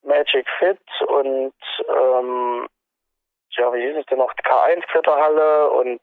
Magic 0.03 0.47
Fit 0.59 0.79
und 1.07 1.53
ähm, 1.89 2.67
ja, 3.51 3.73
wie 3.73 3.81
hieß 3.81 3.97
es 3.97 4.05
denn 4.05 4.17
noch, 4.17 4.33
K1 4.33 4.81
Kletterhalle 4.87 5.69
und 5.71 6.01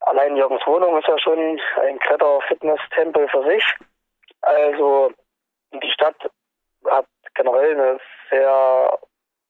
allein 0.00 0.36
Jürgens 0.36 0.66
Wohnung 0.66 0.98
ist 0.98 1.08
ja 1.08 1.18
schon 1.18 1.60
ein 1.82 1.98
Kletter-Fitness-Tempel 1.98 3.28
für 3.28 3.44
sich. 3.44 3.64
Also 4.42 5.12
die 5.72 5.90
Stadt 5.90 6.16
hat 6.90 7.06
generell 7.34 7.72
eine 7.72 8.00
sehr, 8.30 8.98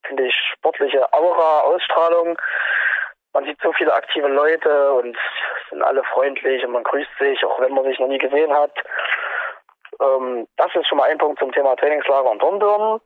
finde 0.05 0.27
ich, 0.27 0.35
sportliche 0.53 1.13
Aura, 1.13 1.61
Ausstrahlung. 1.63 2.39
Man 3.33 3.45
sieht 3.45 3.61
so 3.61 3.73
viele 3.73 3.93
aktive 3.93 4.29
Leute 4.29 4.93
und 4.95 5.17
sind 5.71 5.83
alle 5.83 6.05
freundlich 6.05 6.65
und 6.65 6.73
man 6.73 6.85
grüßt 6.85 7.11
sich, 7.19 7.45
auch 7.45 7.61
wenn 7.61 7.73
man 7.73 7.85
sich 7.85 7.99
noch 7.99 8.07
nie 8.07 8.19
gesehen 8.19 8.53
hat. 8.53 8.73
Ähm, 10.01 10.47
das 10.57 10.75
ist 10.75 10.87
schon 10.87 10.99
mal 10.99 11.11
ein 11.11 11.19
Punkt 11.19 11.39
zum 11.39 11.53
Thema 11.53 11.77
Trainingslager 11.77 12.31
und 12.31 12.39
Turmbirnen. 12.39 13.01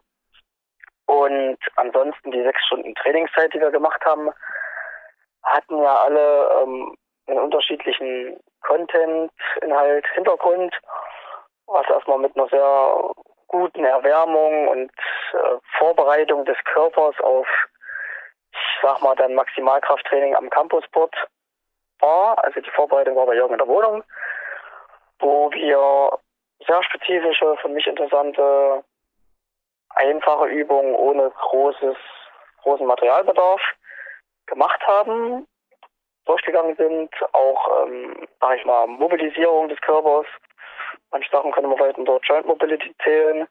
Und 1.09 1.57
ansonsten 1.77 2.31
die 2.33 2.43
sechs 2.43 2.62
Stunden 2.67 2.95
Trainingszeit, 2.95 3.55
die 3.55 3.61
wir 3.61 3.71
gemacht 3.71 4.05
haben, 4.05 4.31
hatten 5.43 5.83
ja 5.83 5.97
alle 5.97 6.62
ähm, 6.62 6.95
einen 7.27 7.38
unterschiedlichen 7.38 8.38
Content, 8.61 9.33
Inhalt, 9.62 10.07
Hintergrund, 10.12 10.79
was 11.67 11.88
erstmal 11.88 12.19
mit 12.19 12.37
einer 12.37 12.47
sehr 12.49 13.11
guten 13.47 13.87
Erwärmung 13.87 14.69
und 14.69 14.93
äh, 15.33 15.57
Vorbereitung 15.79 16.45
des 16.45 16.59
Körpers 16.65 17.19
auf, 17.21 17.49
ich 18.53 18.79
sag 18.83 19.00
mal, 19.00 19.17
dann 19.17 19.35
Maximalkrafttraining 19.35 20.37
am 20.37 20.50
Campusport 20.50 21.15
war. 22.00 22.45
Also 22.45 22.61
die 22.61 22.71
Vorbereitung 22.73 23.17
war 23.17 23.25
bei 23.25 23.35
Jürgen 23.35 23.55
in 23.55 23.59
der 23.59 23.67
Wohnung, 23.67 24.05
wo 25.21 25.50
wir 25.53 26.19
sehr 26.67 26.83
spezifische, 26.83 27.57
für 27.62 27.69
mich 27.69 27.87
interessante 27.87 28.85
einfache 29.99 30.47
Übungen 30.47 30.95
ohne 30.95 31.31
großes, 31.31 31.97
großen 32.62 32.87
Materialbedarf 32.87 33.61
gemacht 34.47 34.81
haben, 34.87 35.47
durchgegangen 36.25 36.76
sind, 36.76 37.11
auch, 37.33 37.87
ähm, 37.87 38.26
sag 38.40 38.59
ich 38.59 38.64
mal, 38.64 38.87
Mobilisierung 38.87 39.69
des 39.69 39.81
Körpers. 39.81 40.26
Manche 41.11 41.31
Sachen 41.31 41.52
können 41.52 41.71
wir 41.71 41.76
vielleicht 41.76 41.99
unter 41.99 42.19
Joint 42.23 42.46
Mobility 42.46 42.94
zählen. 43.03 43.49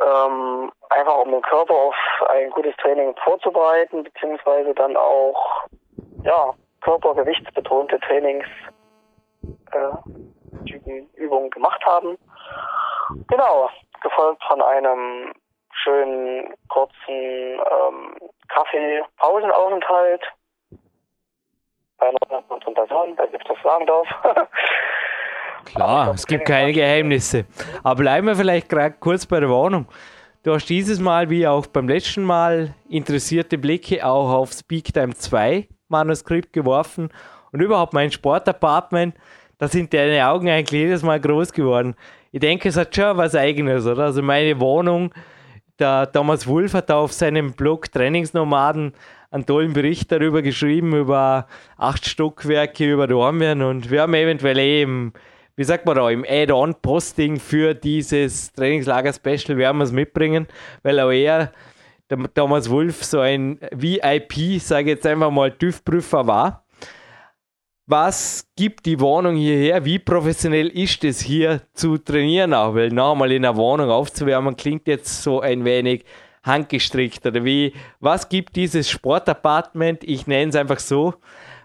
Ähm, 0.00 0.72
einfach 0.90 1.18
um 1.18 1.30
den 1.30 1.42
Körper 1.42 1.74
auf 1.74 1.94
ein 2.28 2.50
gutes 2.50 2.76
Training 2.76 3.14
vorzubereiten, 3.24 4.04
beziehungsweise 4.04 4.74
dann 4.74 4.96
auch, 4.96 5.66
ja, 6.24 6.52
körpergewichtsbetonte 6.82 7.98
Trainings, 8.00 8.46
äh, 9.72 9.90
Übungen 11.14 11.50
gemacht 11.50 11.84
haben. 11.84 12.18
Genau, 13.28 13.70
gefolgt 14.08 14.42
von 14.44 14.62
einem 14.62 15.32
schönen 15.82 16.54
kurzen 16.68 16.94
ähm, 17.08 18.16
Kaffee-Pausenaufenthalt 18.48 20.22
bei 21.98 22.10
ich 23.32 23.44
das 23.48 23.62
sagen 23.62 23.86
darf. 23.86 24.06
Klar, 25.64 26.14
es 26.14 26.26
gibt 26.26 26.44
keine 26.44 26.72
Geheimnisse. 26.72 27.46
Aber 27.82 27.96
bleiben 27.96 28.26
wir 28.28 28.36
vielleicht 28.36 28.68
gerade 28.68 28.94
kurz 29.00 29.26
bei 29.26 29.40
der 29.40 29.50
Warnung. 29.50 29.86
Du 30.44 30.54
hast 30.54 30.68
dieses 30.68 31.00
Mal, 31.00 31.28
wie 31.28 31.46
auch 31.46 31.66
beim 31.66 31.88
letzten 31.88 32.22
Mal, 32.22 32.74
interessierte 32.88 33.58
Blicke 33.58 34.06
auch 34.06 34.30
auf 34.30 34.52
Speak 34.52 34.92
Time 34.92 35.14
2 35.14 35.66
Manuskript 35.88 36.52
geworfen 36.52 37.10
und 37.50 37.60
überhaupt 37.60 37.92
mein 37.92 38.12
Sportapartment, 38.12 39.16
da 39.58 39.66
sind 39.68 39.92
deine 39.92 40.28
Augen 40.28 40.48
eigentlich 40.48 40.80
jedes 40.80 41.02
Mal 41.02 41.18
groß 41.20 41.52
geworden 41.52 41.96
ich 42.36 42.40
denke, 42.40 42.68
es 42.68 42.76
hat 42.76 42.94
schon 42.94 43.16
was 43.16 43.34
Eigenes, 43.34 43.86
oder? 43.86 44.04
Also 44.04 44.20
meine 44.20 44.60
Wohnung, 44.60 45.10
der 45.78 46.12
Thomas 46.12 46.46
Wulff 46.46 46.74
hat 46.74 46.90
auf 46.90 47.10
seinem 47.14 47.54
Blog 47.54 47.90
Trainingsnomaden 47.90 48.92
einen 49.30 49.46
tollen 49.46 49.72
Bericht 49.72 50.12
darüber 50.12 50.42
geschrieben, 50.42 50.94
über 50.94 51.46
acht 51.78 52.06
Stockwerke 52.06 52.92
über 52.92 53.06
Dormien 53.06 53.62
und 53.62 53.90
wir 53.90 54.02
haben 54.02 54.12
eventuell 54.12 54.58
eben, 54.58 55.14
wie 55.56 55.64
sagt 55.64 55.86
man 55.86 55.96
da, 55.96 56.10
im 56.10 56.26
Add-on-Posting 56.28 57.40
für 57.40 57.72
dieses 57.72 58.52
Trainingslager-Special 58.52 59.56
werden 59.56 59.78
wir 59.78 59.84
es 59.84 59.92
mitbringen, 59.92 60.46
weil 60.82 61.00
auch 61.00 61.12
er, 61.12 61.52
der 62.10 62.18
Thomas 62.34 62.68
Wulff, 62.68 63.02
so 63.02 63.20
ein 63.20 63.58
VIP, 63.70 64.60
sage 64.60 64.90
ich 64.90 64.96
jetzt 64.96 65.06
einfach 65.06 65.30
mal, 65.30 65.52
TÜV-Prüfer 65.52 66.26
war 66.26 66.65
was 67.86 68.48
gibt 68.56 68.84
die 68.84 68.98
Wohnung 68.98 69.36
hierher? 69.36 69.84
Wie 69.84 70.00
professionell 70.00 70.68
ist 70.68 71.04
es 71.04 71.20
hier 71.20 71.62
zu 71.72 71.98
trainieren 71.98 72.52
auch? 72.52 72.74
Weil 72.74 72.90
nochmal 72.90 73.30
in 73.30 73.44
einer 73.44 73.56
Wohnung 73.56 73.90
aufzuwärmen 73.90 74.56
klingt 74.56 74.88
jetzt 74.88 75.22
so 75.22 75.40
ein 75.40 75.64
wenig 75.64 76.04
handgestrickt 76.42 77.24
oder 77.26 77.44
wie? 77.44 77.72
Was 78.00 78.28
gibt 78.28 78.56
dieses 78.56 78.90
Sportapartment? 78.90 80.02
Ich 80.02 80.26
nenne 80.26 80.50
es 80.50 80.56
einfach 80.56 80.80
so. 80.80 81.14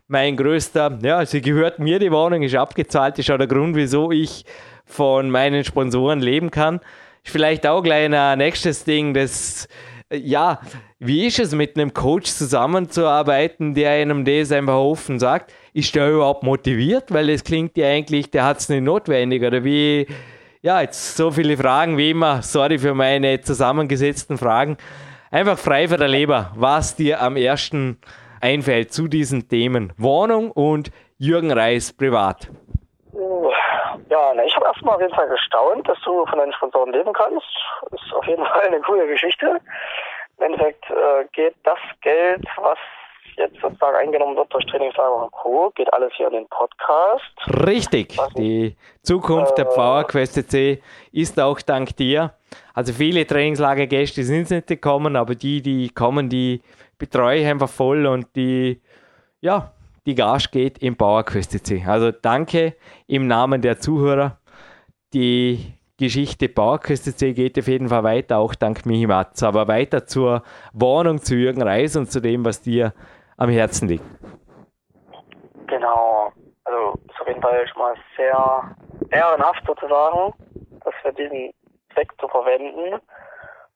Mein 0.08 0.38
größter, 0.38 1.00
ja, 1.02 1.26
sie 1.26 1.42
gehört 1.42 1.80
mir, 1.80 1.98
die 1.98 2.12
Wohnung 2.12 2.44
ist 2.44 2.56
abgezahlt, 2.56 3.18
ist 3.18 3.32
auch 3.32 3.38
der 3.38 3.48
Grund, 3.48 3.76
wieso 3.76 4.12
ich 4.12 4.46
von 4.86 5.32
meinen 5.32 5.64
Sponsoren 5.64 6.20
leben 6.20 6.52
kann. 6.52 6.82
Ist 7.24 7.32
vielleicht 7.32 7.66
auch 7.66 7.82
gleich 7.82 8.14
ein 8.14 8.38
nächstes 8.38 8.84
Ding, 8.84 9.14
das 9.14 9.68
ja, 10.12 10.60
wie 11.00 11.26
ist 11.26 11.40
es 11.40 11.54
mit 11.54 11.78
einem 11.78 11.94
Coach 11.94 12.32
zusammenzuarbeiten, 12.32 13.74
der 13.74 13.92
einem 13.92 14.26
das 14.26 14.52
einfach 14.52 14.76
offen 14.76 15.20
sagt? 15.20 15.54
Ist 15.74 15.96
der 15.96 16.12
überhaupt 16.12 16.44
motiviert? 16.44 17.12
Weil 17.12 17.30
es 17.30 17.44
klingt 17.44 17.78
ja 17.78 17.88
eigentlich, 17.88 18.30
der 18.30 18.46
hat 18.46 18.60
es 18.60 18.70
nicht 18.70 18.84
notwendig. 18.84 19.44
Oder 19.44 19.64
wie, 19.64 20.08
ja, 20.62 20.82
jetzt 20.82 21.16
so 21.16 21.32
viele 21.32 21.58
Fragen 21.58 21.98
wie 21.98 22.12
immer. 22.12 22.42
Sorry 22.42 22.78
für 22.78 22.94
meine 22.94 23.42
zusammengesetzten 23.42 24.38
Fragen. 24.38 24.78
Einfach 25.32 25.58
frei 25.58 25.88
für 25.88 25.98
der 25.98 26.10
Leber, 26.10 26.52
was 26.56 26.96
dir 26.96 27.22
am 27.22 27.38
ersten 27.38 27.98
einfällt 28.42 28.92
zu 28.92 29.08
diesen 29.08 29.48
Themen. 29.48 29.94
Wohnung 29.98 30.52
und 30.52 30.92
Jürgen 31.18 31.52
Reis 31.52 31.94
privat. 31.94 32.50
Ja, 34.12 34.34
ich 34.44 34.54
habe 34.58 34.66
erstmal 34.66 34.96
auf 34.96 35.02
jeden 35.02 35.16
Fall 35.16 35.30
gestaunt, 35.30 35.88
dass 35.88 35.98
du 36.02 36.26
von 36.26 36.38
deinen 36.38 36.52
Sponsoren 36.52 36.92
leben 36.92 37.14
kannst. 37.14 37.48
Ist 37.92 38.14
auf 38.14 38.28
jeden 38.28 38.46
Fall 38.46 38.68
eine 38.68 38.82
coole 38.82 39.08
Geschichte. 39.08 39.58
Im 40.38 40.46
Endeffekt 40.48 40.84
äh, 40.90 41.26
geht 41.32 41.56
das 41.64 41.80
Geld, 42.02 42.46
was 42.58 42.78
jetzt 43.38 43.56
sozusagen 43.62 43.96
eingenommen 43.96 44.36
wird 44.36 44.54
durch 44.54 44.66
Trainingslager 44.66 45.24
und 45.24 45.32
Co., 45.32 45.72
geht 45.76 45.94
alles 45.94 46.12
hier 46.18 46.28
in 46.28 46.34
den 46.34 46.48
Podcast. 46.50 47.66
Richtig. 47.66 48.18
Die 48.38 48.76
Zukunft 49.02 49.54
äh, 49.54 49.64
der 49.64 49.66
PowerQuest 49.66 50.52
C 50.52 50.84
ist 51.14 51.40
auch 51.40 51.62
dank 51.62 51.96
dir. 51.96 52.34
Also 52.74 52.92
viele 52.92 53.26
Trainingslagergäste 53.26 54.24
sind 54.24 54.52
nicht 54.52 54.68
gekommen, 54.68 55.16
aber 55.16 55.36
die, 55.36 55.62
die 55.62 55.90
kommen, 55.90 56.28
die 56.28 56.62
betreue 56.98 57.38
ich 57.40 57.48
einfach 57.48 57.70
voll 57.70 58.06
und 58.06 58.28
die, 58.36 58.82
ja, 59.40 59.72
die 60.06 60.16
Gage 60.16 60.50
geht 60.52 60.82
im 60.82 60.98
C. 60.98 61.84
Also 61.88 62.12
danke 62.12 62.76
im 63.08 63.28
Namen 63.28 63.62
der 63.62 63.80
Zuhörer. 63.80 64.38
Die 65.14 65.78
Geschichte 66.00 66.50
C 67.16 67.34
geht 67.34 67.60
auf 67.60 67.68
jeden 67.68 67.90
Fall 67.90 68.04
weiter, 68.04 68.40
auch 68.40 68.56
dank 68.56 68.86
Michi 68.86 69.06
Matz. 69.06 69.44
Aber 69.44 69.68
weiter 69.68 70.08
zur 70.08 70.42
Warnung 70.74 71.20
zu 71.20 71.36
Jürgen 71.36 71.62
Reis 71.62 71.96
und 71.96 72.08
zu 72.12 72.20
dem, 72.22 72.44
was 72.44 72.62
dir 72.62 72.94
am 73.38 73.50
Herzen 73.50 73.88
liegt. 73.88 74.06
Genau. 75.68 76.32
Also 76.64 76.94
ist 77.08 77.22
auf 77.22 77.28
jeden 77.28 77.42
Fall 77.42 77.68
schon 77.68 77.82
mal 77.82 77.96
sehr 78.18 78.76
ehrenhaft 79.12 79.64
sozusagen, 79.68 80.34
das 80.84 80.94
für 81.02 81.14
diesen 81.14 81.54
Zweck 81.94 82.12
zu 82.20 82.28
verwenden. 82.28 83.00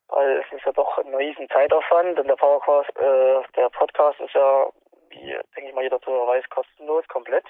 Weil 0.07 0.37
es 0.37 0.55
ist 0.55 0.65
ja 0.65 0.71
doch 0.71 0.97
ein 0.97 1.13
riesen 1.13 1.47
Zeitaufwand, 1.49 2.17
denn 2.17 2.27
der 2.27 2.35
PowerQuest, 2.35 2.89
äh, 2.97 3.41
der 3.55 3.69
Podcast 3.69 4.19
ist 4.19 4.33
ja 4.33 4.67
wie, 5.15 5.37
denke 5.55 5.69
ich 5.69 5.75
mal, 5.75 5.83
jeder 5.83 6.01
Zuhörer 6.01 6.27
weiß, 6.27 6.49
kostenlos, 6.49 7.07
komplett. 7.07 7.45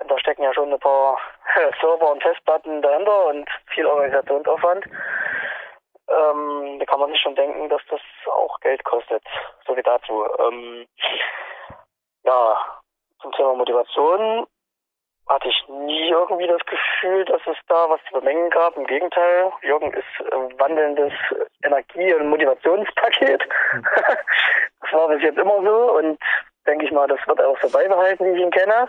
Und 0.00 0.10
da 0.10 0.18
stecken 0.18 0.42
ja 0.42 0.54
schon 0.54 0.72
ein 0.72 0.78
paar 0.78 1.18
Server 1.80 2.12
und 2.12 2.22
Festplatten 2.22 2.82
dahinter 2.82 3.26
und 3.26 3.48
viel 3.74 3.86
Organisationsaufwand. 3.86 4.86
Ähm, 6.08 6.78
da 6.78 6.84
kann 6.86 7.00
man 7.00 7.10
sich 7.10 7.20
schon 7.20 7.34
denken, 7.34 7.68
dass 7.68 7.82
das 7.90 8.00
auch 8.26 8.60
Geld 8.60 8.84
kostet. 8.84 9.22
So 9.66 9.76
wie 9.76 9.82
dazu. 9.82 10.24
Ähm, 10.38 10.86
ja, 12.24 12.80
zum 13.20 13.32
Thema 13.32 13.54
Motivation 13.54 14.46
hatte 15.28 15.48
ich 15.48 15.68
nie 15.68 16.08
irgendwie 16.08 16.46
das 16.46 16.64
Gefühl, 16.64 17.24
dass 17.26 17.40
es 17.46 17.56
da 17.68 17.88
was 17.88 18.00
zu 18.08 18.18
bemängeln 18.18 18.50
gab. 18.50 18.76
Im 18.76 18.86
Gegenteil, 18.86 19.52
Jürgen 19.62 19.92
ist 19.92 20.20
äh, 20.20 20.58
wandelndes 20.58 21.12
Energie- 21.62 22.14
und 22.14 22.28
Motivationspaket. 22.28 23.42
das 24.80 24.92
war 24.92 25.08
bis 25.08 25.22
jetzt 25.22 25.38
immer 25.38 25.62
so 25.62 25.92
und 25.98 26.18
denke 26.66 26.86
ich 26.86 26.92
mal, 26.92 27.06
das 27.06 27.20
wird 27.26 27.40
auch 27.42 27.58
so 27.60 27.70
beibehalten, 27.70 28.24
wie 28.24 28.38
ich 28.38 28.42
ihn 28.42 28.50
kenne. 28.50 28.88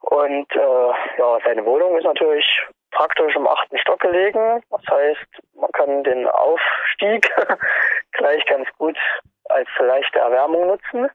Und 0.00 0.54
äh, 0.54 1.18
ja, 1.18 1.38
seine 1.44 1.64
Wohnung 1.64 1.96
ist 1.98 2.04
natürlich 2.04 2.46
praktisch 2.90 3.34
im 3.34 3.46
achten 3.46 3.78
Stock 3.78 4.00
gelegen. 4.00 4.62
Das 4.70 4.82
heißt, 4.90 5.26
man 5.54 5.72
kann 5.72 6.04
den 6.04 6.26
Aufstieg 6.28 7.30
gleich 8.12 8.44
ganz 8.46 8.68
gut 8.78 8.96
als 9.48 9.68
leichte 9.78 10.18
Erwärmung 10.18 10.66
nutzen 10.66 11.10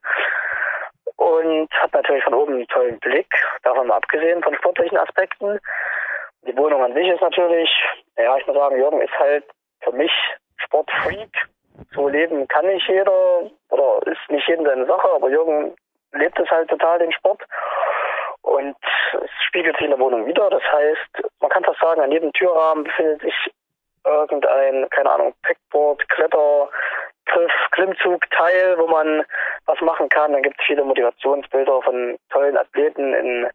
und 1.15 1.69
hat 1.71 1.93
natürlich 1.93 2.23
von 2.23 2.33
oben 2.33 2.53
einen 2.53 2.67
tollen 2.67 2.99
Blick, 2.99 3.27
davon 3.63 3.87
mal 3.87 3.97
abgesehen 3.97 4.43
von 4.43 4.55
sportlichen 4.55 4.97
Aspekten. 4.97 5.59
Die 6.45 6.57
Wohnung 6.57 6.83
an 6.83 6.93
sich 6.93 7.07
ist 7.07 7.21
natürlich, 7.21 7.69
ja, 8.17 8.37
ich 8.37 8.45
muss 8.47 8.55
sagen, 8.55 8.77
Jürgen 8.77 9.01
ist 9.01 9.17
halt 9.17 9.45
für 9.81 9.91
mich 9.93 10.11
Sportfreak. 10.57 11.29
So 11.95 12.07
leben 12.07 12.47
kann 12.47 12.65
nicht 12.67 12.87
jeder 12.87 13.49
oder 13.69 13.99
ist 14.05 14.29
nicht 14.29 14.47
jedem 14.47 14.65
seine 14.65 14.85
Sache, 14.85 15.09
aber 15.11 15.29
Jürgen 15.29 15.75
lebt 16.11 16.39
es 16.39 16.49
halt 16.49 16.69
total, 16.69 16.99
den 16.99 17.11
Sport. 17.11 17.41
Und 18.41 18.75
es 19.13 19.29
spiegelt 19.47 19.75
sich 19.77 19.85
in 19.85 19.91
der 19.91 19.99
Wohnung 19.99 20.25
wieder. 20.25 20.49
Das 20.49 20.63
heißt, 20.63 21.23
man 21.39 21.49
kann 21.49 21.63
fast 21.63 21.79
sagen, 21.79 22.01
an 22.01 22.11
jedem 22.11 22.31
Türrahmen 22.33 22.83
befindet 22.83 23.21
sich 23.21 23.33
irgendein, 24.05 24.89
keine 24.89 25.11
Ahnung, 25.11 25.33
Packboard, 25.43 26.07
Kletter, 26.09 26.69
Griff, 27.25 27.51
Klimmzug-Teil, 27.71 28.77
wo 28.77 28.87
man 28.87 29.25
was 29.65 29.79
machen 29.81 30.09
kann. 30.09 30.33
Dann 30.33 30.43
gibt 30.43 30.59
es 30.59 30.65
viele 30.65 30.83
Motivationsbilder 30.83 31.81
von 31.81 32.17
tollen 32.29 32.57
Athleten 32.57 33.13
in 33.13 33.49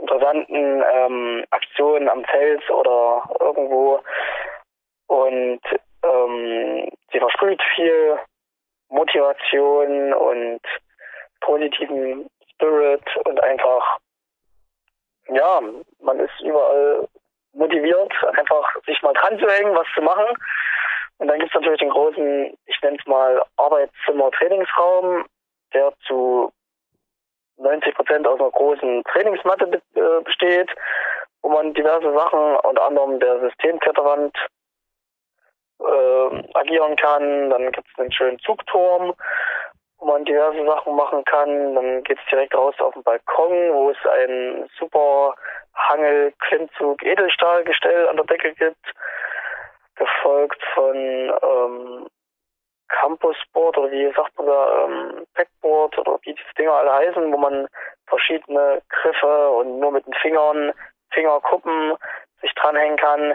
interessanten 0.00 0.82
ähm, 0.92 1.44
Aktionen 1.50 2.08
am 2.08 2.24
Fels 2.24 2.62
oder 2.70 3.28
irgendwo. 3.40 4.00
Und 5.08 5.60
ähm, 6.02 6.88
sie 7.12 7.18
versprüht 7.18 7.60
viel 7.74 8.18
Motivation 8.88 10.14
und 10.14 10.60
positiven 11.40 12.28
Spirit 12.52 13.04
und 13.24 13.42
einfach, 13.42 13.98
ja, 15.28 15.60
man 16.00 16.20
ist 16.20 16.40
überall 16.40 17.08
motiviert, 17.52 18.12
einfach 18.36 18.74
sich 18.86 19.00
mal 19.02 19.12
dran 19.14 19.38
zu 19.38 19.46
hängen, 19.48 19.74
was 19.74 19.86
zu 19.94 20.02
machen. 20.02 20.26
Und 21.18 21.28
dann 21.28 21.38
gibt 21.38 21.50
es 21.50 21.54
natürlich 21.54 21.80
den 21.80 21.90
großen, 21.90 22.56
ich 22.66 22.82
nenne 22.82 22.96
es 22.98 23.06
mal 23.06 23.42
Arbeitszimmer-Trainingsraum, 23.56 25.26
der 25.74 25.92
zu 26.06 26.52
90 27.58 27.94
Prozent 27.94 28.26
aus 28.26 28.38
einer 28.38 28.50
großen 28.50 29.02
Trainingsmatte 29.04 29.66
be 29.66 29.82
äh, 29.94 30.22
besteht, 30.22 30.70
wo 31.42 31.50
man 31.50 31.74
diverse 31.74 32.12
Sachen, 32.12 32.56
unter 32.56 32.84
anderem 32.84 33.18
der 33.18 33.40
Systemkletterwand, 33.40 34.36
äh, 35.80 36.42
agieren 36.54 36.96
kann. 36.96 37.50
Dann 37.50 37.72
gibt 37.72 37.88
es 37.92 37.98
einen 37.98 38.12
schönen 38.12 38.38
Zugturm, 38.38 39.14
wo 39.98 40.06
man 40.06 40.24
diverse 40.24 40.64
Sachen 40.64 40.94
machen 40.94 41.24
kann. 41.24 41.74
Dann 41.74 42.04
geht 42.04 42.18
es 42.18 42.30
direkt 42.30 42.54
raus 42.54 42.74
auf 42.78 42.94
den 42.94 43.02
Balkon, 43.02 43.74
wo 43.74 43.90
es 43.90 43.98
ein 44.06 44.70
super 44.78 45.34
Hangel, 45.74 46.32
Klimmzug, 46.40 47.02
Edelstahlgestell 47.02 48.08
an 48.08 48.16
der 48.16 48.26
Decke 48.26 48.54
gibt 48.54 48.86
gefolgt 49.98 50.62
von 50.74 50.96
ähm, 50.96 52.06
Campusboard 52.88 53.76
oder 53.78 53.90
wie 53.90 54.12
sagt 54.14 54.36
man 54.38 54.46
da, 54.46 54.84
ähm, 54.84 55.26
Packboard 55.34 55.98
oder 55.98 56.18
wie 56.22 56.34
diese 56.34 56.54
Dinger 56.56 56.72
alle 56.72 56.92
heißen, 56.92 57.32
wo 57.32 57.36
man 57.36 57.68
verschiedene 58.06 58.82
Griffe 58.88 59.50
und 59.50 59.78
nur 59.78 59.92
mit 59.92 60.06
den 60.06 60.14
Fingern, 60.14 60.72
Fingerkuppen 61.10 61.96
sich 62.40 62.52
dranhängen 62.54 62.96
kann. 62.96 63.34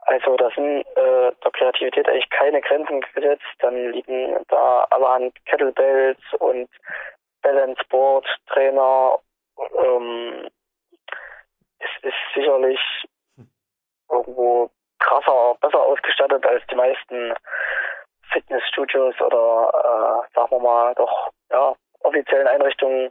Also 0.00 0.36
da 0.36 0.50
sind 0.50 0.82
äh, 0.96 1.32
der 1.42 1.50
Kreativität 1.52 2.08
eigentlich 2.08 2.30
keine 2.30 2.60
Grenzen 2.60 3.00
gesetzt. 3.14 3.44
Dann 3.58 3.92
liegen 3.92 4.38
da 4.48 4.86
allerhand 4.90 5.34
Kettlebells 5.46 6.20
und 6.38 6.68
Balanceboard, 7.42 8.26
Trainer. 8.48 9.18
Ähm, 9.58 10.48
es 11.78 11.90
ist 12.02 12.34
sicherlich 12.34 12.80
irgendwo 14.08 14.70
krasser, 14.98 15.56
besser 15.60 15.80
ausgestattet 15.80 16.44
als 16.46 16.62
die 16.70 16.74
meisten 16.74 17.34
Fitnessstudios 18.32 19.20
oder 19.20 19.70
äh, 19.72 20.34
sagen 20.34 20.50
wir 20.50 20.60
mal 20.60 20.94
doch 20.94 21.30
ja 21.50 21.74
offiziellen 22.00 22.48
Einrichtungen, 22.48 23.10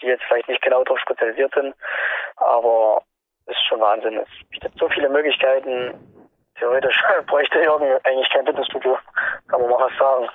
die 0.00 0.06
jetzt 0.06 0.24
vielleicht 0.24 0.48
nicht 0.48 0.62
genau 0.62 0.82
darauf 0.84 1.00
spezialisiert 1.00 1.52
sind, 1.54 1.74
aber 2.36 3.02
es 3.46 3.56
ist 3.56 3.66
schon 3.66 3.80
Wahnsinn. 3.80 4.18
Es 4.18 4.48
bietet 4.48 4.72
so 4.78 4.88
viele 4.88 5.08
Möglichkeiten. 5.08 5.94
Theoretisch 6.58 6.98
bräuchte 7.26 7.60
Jürgen 7.60 7.98
eigentlich 8.04 8.30
kein 8.30 8.46
Fitnessstudio, 8.46 8.98
kann 9.48 9.60
man 9.60 9.70
mal 9.70 9.80
was 9.80 9.98
sagen. 9.98 10.28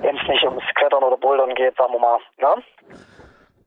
Wenn 0.00 0.16
es 0.16 0.26
nicht 0.26 0.44
ums 0.44 0.64
Klettern 0.74 1.02
oder 1.02 1.18
Bouldern 1.18 1.54
geht, 1.54 1.76
sagen 1.76 1.92
wir 1.92 1.98
mal. 1.98 2.18
Ne? 2.38 2.62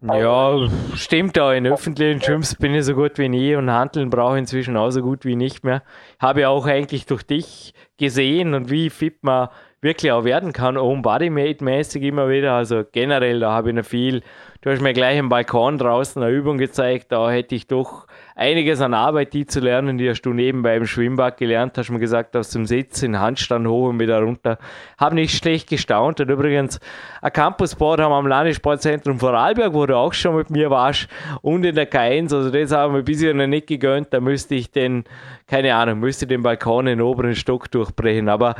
Ja, 0.07 0.67
stimmt 0.95 1.39
auch. 1.39 1.51
In 1.51 1.65
öffentlichen 1.65 2.19
Gyms 2.19 2.55
bin 2.55 2.75
ich 2.75 2.85
so 2.85 2.93
gut 2.93 3.17
wie 3.17 3.27
nie 3.27 3.55
und 3.55 3.71
Handeln 3.71 4.09
brauche 4.09 4.35
ich 4.35 4.41
inzwischen 4.41 4.77
auch 4.77 4.91
so 4.91 5.01
gut 5.01 5.25
wie 5.25 5.35
nicht 5.35 5.63
mehr. 5.63 5.81
Habe 6.19 6.41
ja 6.41 6.49
auch 6.49 6.67
eigentlich 6.67 7.05
durch 7.05 7.23
dich 7.23 7.73
gesehen 7.97 8.53
und 8.53 8.69
wie 8.69 8.89
fit 8.89 9.23
man 9.23 9.49
wirklich 9.81 10.11
auch 10.11 10.23
werden 10.23 10.53
kann, 10.53 10.77
Home 10.77 11.01
Body 11.01 11.29
mäßig 11.29 12.03
immer 12.03 12.29
wieder. 12.29 12.53
Also 12.53 12.83
generell, 12.91 13.39
da 13.39 13.51
habe 13.51 13.69
ich 13.69 13.75
noch 13.75 13.85
viel. 13.85 14.21
Du 14.61 14.69
hast 14.69 14.81
mir 14.81 14.93
gleich 14.93 15.17
im 15.17 15.29
Balkon 15.29 15.77
draußen 15.77 16.21
eine 16.21 16.31
Übung 16.31 16.57
gezeigt, 16.57 17.11
da 17.11 17.29
hätte 17.31 17.55
ich 17.55 17.67
doch 17.67 18.07
einiges 18.35 18.81
an 18.81 18.93
Arbeit, 18.93 19.33
die 19.33 19.45
zu 19.45 19.61
lernen, 19.61 19.97
die 19.97 20.09
hast 20.09 20.21
du 20.21 20.33
nebenbei 20.33 20.75
im 20.75 20.85
Schwimmbad 20.85 21.37
gelernt, 21.37 21.77
hast 21.77 21.89
mir 21.89 21.99
gesagt, 21.99 22.35
aus 22.35 22.49
dem 22.49 22.65
Sitz 22.65 23.01
in 23.01 23.19
Handstand 23.19 23.65
hoch 23.65 23.89
und 23.89 23.99
wieder 23.99 24.21
runter. 24.21 24.57
Habe 24.97 25.15
nicht 25.15 25.35
schlecht 25.35 25.69
gestaunt. 25.69 26.19
Und 26.19 26.29
übrigens, 26.29 26.79
ein 27.21 27.31
Campusboard 27.31 28.01
haben 28.01 28.11
wir 28.11 28.17
am 28.17 28.27
Landessportzentrum 28.27 29.19
Vorarlberg, 29.19 29.73
wo 29.73 29.85
du 29.85 29.95
auch 29.95 30.13
schon 30.13 30.35
mit 30.35 30.49
mir 30.49 30.69
warst, 30.69 31.07
und 31.41 31.65
in 31.65 31.75
der 31.75 31.89
K1, 31.89 32.35
also 32.35 32.49
das 32.51 32.71
haben 32.71 32.93
wir 32.93 33.03
bisher 33.03 33.33
noch 33.33 33.47
nicht 33.47 33.67
gegönnt, 33.67 34.13
da 34.13 34.19
müsste 34.19 34.55
ich 34.55 34.69
den, 34.69 35.05
keine 35.47 35.73
Ahnung, 35.73 35.99
müsste 35.99 36.27
den 36.27 36.43
Balkon 36.43 36.87
in 36.87 36.97
den 36.97 37.01
oberen 37.01 37.35
Stock 37.35 37.71
durchbrechen. 37.71 38.27
Aber 38.27 38.55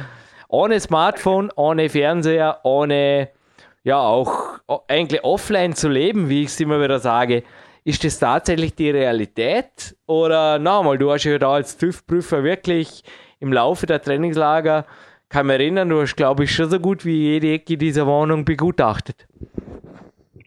ohne 0.47 0.79
Smartphone, 0.79 1.51
ohne 1.55 1.89
Fernseher, 1.89 2.59
ohne 2.63 3.29
ja 3.83 3.99
auch 3.99 4.59
eigentlich 4.88 5.23
offline 5.23 5.75
zu 5.75 5.89
leben, 5.89 6.29
wie 6.29 6.41
ich 6.41 6.47
es 6.47 6.59
immer 6.59 6.81
wieder 6.81 6.99
sage, 6.99 7.43
ist 7.85 8.03
das 8.03 8.19
tatsächlich 8.19 8.75
die 8.75 8.89
Realität? 8.89 9.95
Oder 10.07 10.57
nochmal, 10.59 10.97
du 10.97 11.11
hast 11.11 11.23
ja 11.23 11.37
da 11.37 11.53
als 11.53 11.77
TÜV-Prüfer 11.77 12.43
wirklich 12.43 13.03
im 13.39 13.53
Laufe 13.53 13.85
der 13.85 14.01
Trainingslager, 14.01 14.85
kann 15.29 15.45
mich 15.45 15.59
erinnern, 15.59 15.89
du 15.89 16.01
hast, 16.01 16.15
glaube 16.15 16.43
ich, 16.43 16.51
schon 16.51 16.69
so 16.69 16.79
gut 16.79 17.05
wie 17.05 17.33
jede 17.33 17.53
Ecke 17.53 17.77
dieser 17.77 18.07
Wohnung 18.07 18.43
begutachtet. 18.43 19.27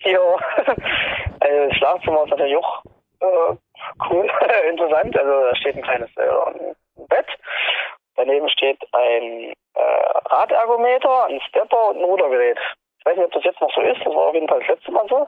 Ja, 0.01 0.19
also 1.41 1.69
das 1.69 1.77
Schlafzimmer 1.77 2.25
ist 2.25 2.31
natürlich 2.31 2.57
auch 2.57 2.85
äh, 3.21 3.57
cool, 4.11 4.31
interessant. 4.71 5.17
Also 5.17 5.31
da 5.31 5.57
steht 5.57 5.77
ein 5.77 5.83
kleines 5.83 6.11
äh, 6.17 6.75
Bett. 7.09 7.27
Daneben 8.17 8.49
steht 8.49 8.81
ein 8.93 9.53
äh, 9.75 10.31
Radergometer, 10.31 11.27
ein 11.27 11.41
Stepper 11.49 11.91
und 11.91 11.99
ein 11.99 12.05
Rudergerät. 12.05 12.59
Ich 12.99 13.07
weiß 13.07 13.17
nicht, 13.17 13.27
ob 13.27 13.33
das 13.33 13.45
jetzt 13.45 13.61
noch 13.61 13.73
so 13.73 13.81
ist. 13.81 14.01
Das 14.05 14.15
war 14.15 14.27
auf 14.29 14.35
jeden 14.35 14.49
Fall 14.49 14.59
das 14.61 14.69
letzte 14.69 14.91
Mal 14.91 15.07
so. 15.09 15.27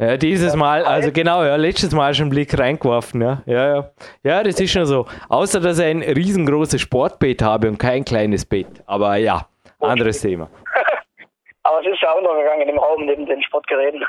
Ja, 0.00 0.16
dieses 0.16 0.54
Mal, 0.54 0.84
also 0.84 1.10
genau, 1.10 1.42
ja, 1.42 1.56
letztes 1.56 1.92
Mal 1.92 2.14
schon 2.14 2.26
einen 2.26 2.30
Blick 2.30 2.56
reingeworfen, 2.56 3.20
ja. 3.20 3.42
Ja, 3.46 3.74
ja. 3.74 3.90
Ja, 4.22 4.42
das 4.44 4.60
ist 4.60 4.70
schon 4.70 4.86
so. 4.86 5.06
Außer, 5.28 5.58
dass 5.58 5.80
ich 5.80 5.86
ein 5.86 6.02
riesengroßes 6.02 6.80
Sportbett 6.80 7.42
habe 7.42 7.66
und 7.66 7.78
kein 7.78 8.04
kleines 8.04 8.46
Bett. 8.46 8.68
Aber 8.86 9.16
ja, 9.16 9.48
anderes 9.80 10.20
okay. 10.20 10.34
Thema. 10.34 10.50
Aber 11.64 11.80
es 11.80 11.92
ist 11.92 12.00
ja 12.00 12.12
untergegangen 12.12 12.62
in 12.62 12.68
dem 12.68 12.78
Raum 12.78 13.06
neben 13.06 13.26
den 13.26 13.42
Sportgeräten. 13.42 14.06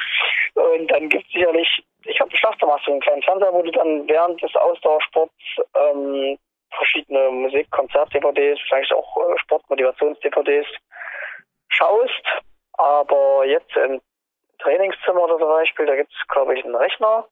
und 0.54 0.90
dann 0.90 1.10
gibt 1.10 1.26
es 1.26 1.32
sicherlich, 1.34 1.84
ich 2.04 2.18
habe 2.18 2.34
Schlafzimmer, 2.34 2.76
hast 2.76 2.86
du 2.86 2.92
einen 2.92 3.00
kleinen 3.02 3.22
Fernseher, 3.22 3.52
wo 3.52 3.60
du 3.60 3.70
dann 3.70 4.08
während 4.08 4.42
des 4.42 4.56
Ausdauersports 4.56 5.34
ähm, 5.76 6.38
verschiedene 6.74 7.28
Musik, 7.30 7.70
Konzert-DVDs, 7.70 8.60
vielleicht 8.66 8.92
auch 8.94 9.16
äh, 9.18 9.38
Sportmotivations-DVDs 9.40 10.66
schaust. 11.68 12.24
Aber 12.78 13.44
jetzt 13.44 13.76
im 13.76 14.00
Trainingszimmer 14.58 15.28
zum 15.28 15.48
Beispiel, 15.48 15.86
da 15.86 15.96
gibt 15.96 16.12
es, 16.12 16.28
glaube 16.28 16.54
ich, 16.54 16.64
einen 16.64 16.74
Rechner, 16.74 17.26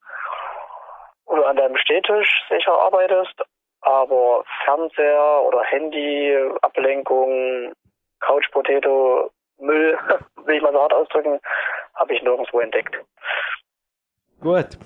wo 1.26 1.36
du 1.36 1.44
an 1.44 1.56
deinem 1.56 1.76
Stehtisch 1.76 2.28
sicher 2.48 2.72
arbeitest. 2.72 3.42
Aber 3.82 4.44
Fernseher 4.64 5.42
oder 5.46 5.62
Handy, 5.62 6.36
Ablenkung, 6.62 7.72
Couch 8.20 8.50
Potato, 8.50 9.30
Müll, 9.58 9.98
will 10.44 10.56
ich 10.56 10.62
mal 10.62 10.72
so 10.72 10.80
hart 10.80 10.92
ausdrücken, 10.92 11.38
habe 11.94 12.14
ich 12.14 12.22
nirgendwo 12.22 12.60
entdeckt. 12.60 12.96
Gut. 14.40 14.78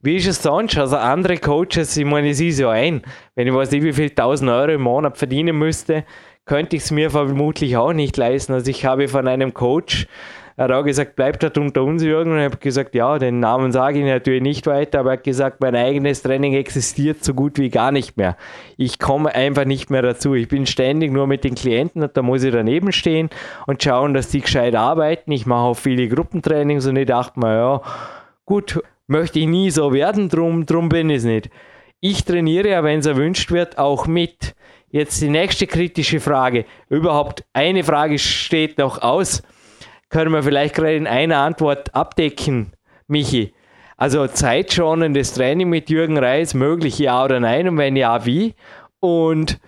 Wie 0.00 0.16
ist 0.16 0.28
es 0.28 0.42
sonst? 0.42 0.78
Also 0.78 0.96
andere 0.96 1.38
Coaches, 1.38 1.96
ich 1.96 2.04
meine, 2.04 2.30
es 2.30 2.40
ist 2.40 2.60
ja 2.60 2.70
ein, 2.70 3.02
wenn 3.34 3.48
ich 3.48 3.54
weiß 3.54 3.72
nicht, 3.72 3.82
wie 3.82 3.92
viel 3.92 4.10
1000 4.10 4.48
Euro 4.50 4.70
im 4.70 4.82
Monat 4.82 5.18
verdienen 5.18 5.58
müsste, 5.58 6.04
könnte 6.46 6.76
ich 6.76 6.82
es 6.82 6.90
mir 6.90 7.10
vermutlich 7.10 7.76
auch 7.76 7.92
nicht 7.92 8.16
leisten. 8.16 8.52
Also 8.52 8.70
ich 8.70 8.84
habe 8.86 9.08
von 9.08 9.26
einem 9.26 9.54
Coach, 9.54 10.06
er 10.58 10.64
hat 10.64 10.72
auch 10.72 10.82
gesagt, 10.82 11.14
bleibt 11.14 11.44
dort 11.44 11.56
unter 11.56 11.84
uns, 11.84 12.02
Jürgen. 12.02 12.32
Und 12.32 12.38
ich 12.38 12.44
habe 12.46 12.56
gesagt, 12.56 12.96
ja, 12.96 13.20
den 13.20 13.38
Namen 13.38 13.70
sage 13.70 14.00
ich 14.00 14.04
natürlich 14.04 14.42
nicht 14.42 14.66
weiter, 14.66 14.98
aber 14.98 15.10
er 15.10 15.18
hat 15.18 15.22
gesagt, 15.22 15.60
mein 15.60 15.76
eigenes 15.76 16.22
Training 16.22 16.54
existiert 16.54 17.22
so 17.22 17.32
gut 17.32 17.58
wie 17.58 17.68
gar 17.70 17.92
nicht 17.92 18.16
mehr. 18.16 18.36
Ich 18.76 18.98
komme 18.98 19.32
einfach 19.32 19.66
nicht 19.66 19.88
mehr 19.88 20.02
dazu. 20.02 20.34
Ich 20.34 20.48
bin 20.48 20.66
ständig 20.66 21.12
nur 21.12 21.28
mit 21.28 21.44
den 21.44 21.54
Klienten 21.54 22.02
und 22.02 22.16
da 22.16 22.22
muss 22.22 22.42
ich 22.42 22.52
daneben 22.52 22.90
stehen 22.90 23.30
und 23.68 23.84
schauen, 23.84 24.14
dass 24.14 24.30
die 24.30 24.40
gescheit 24.40 24.74
arbeiten. 24.74 25.30
Ich 25.30 25.46
mache 25.46 25.60
auch 25.60 25.76
viele 25.76 26.08
Gruppentrainings 26.08 26.88
und 26.88 26.96
ich 26.96 27.06
dachte 27.06 27.38
mir, 27.38 27.54
ja, 27.54 27.82
gut, 28.44 28.82
möchte 29.06 29.38
ich 29.38 29.46
nie 29.46 29.70
so 29.70 29.92
werden, 29.92 30.28
drum, 30.28 30.66
drum 30.66 30.88
bin 30.88 31.08
ich 31.08 31.18
es 31.18 31.24
nicht. 31.24 31.50
Ich 32.00 32.24
trainiere 32.24 32.70
ja, 32.70 32.82
wenn 32.82 32.98
es 32.98 33.06
erwünscht 33.06 33.52
wird, 33.52 33.78
auch 33.78 34.08
mit. 34.08 34.56
Jetzt 34.90 35.22
die 35.22 35.28
nächste 35.28 35.68
kritische 35.68 36.18
Frage. 36.18 36.64
Überhaupt 36.88 37.44
eine 37.52 37.84
Frage 37.84 38.18
steht 38.18 38.78
noch 38.78 39.02
aus 39.02 39.44
können 40.08 40.32
wir 40.32 40.42
vielleicht 40.42 40.74
gerade 40.74 40.96
in 40.96 41.06
einer 41.06 41.38
Antwort 41.38 41.94
abdecken, 41.94 42.72
Michi. 43.06 43.54
Also 43.96 44.26
zeitschonendes 44.26 45.34
Training 45.34 45.68
mit 45.68 45.90
Jürgen 45.90 46.18
Reis 46.18 46.54
möglich, 46.54 46.98
ja 46.98 47.24
oder 47.24 47.40
nein? 47.40 47.68
Und 47.68 47.78
wenn 47.78 47.96
ja, 47.96 48.24
wie? 48.24 48.54
Und 49.00 49.58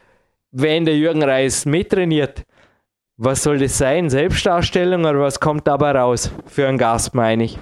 wenn 0.52 0.84
der 0.84 0.96
Jürgen 0.96 1.22
Reis 1.22 1.66
mittrainiert, 1.66 2.44
was 3.16 3.42
soll 3.42 3.58
das 3.58 3.76
sein? 3.76 4.08
Selbstdarstellung 4.08 5.04
oder 5.04 5.20
was 5.20 5.40
kommt 5.40 5.66
dabei 5.66 5.92
raus? 5.92 6.30
Für 6.46 6.68
einen 6.68 6.78
Gast, 6.78 7.14
meine 7.14 7.44
ich. 7.44 7.58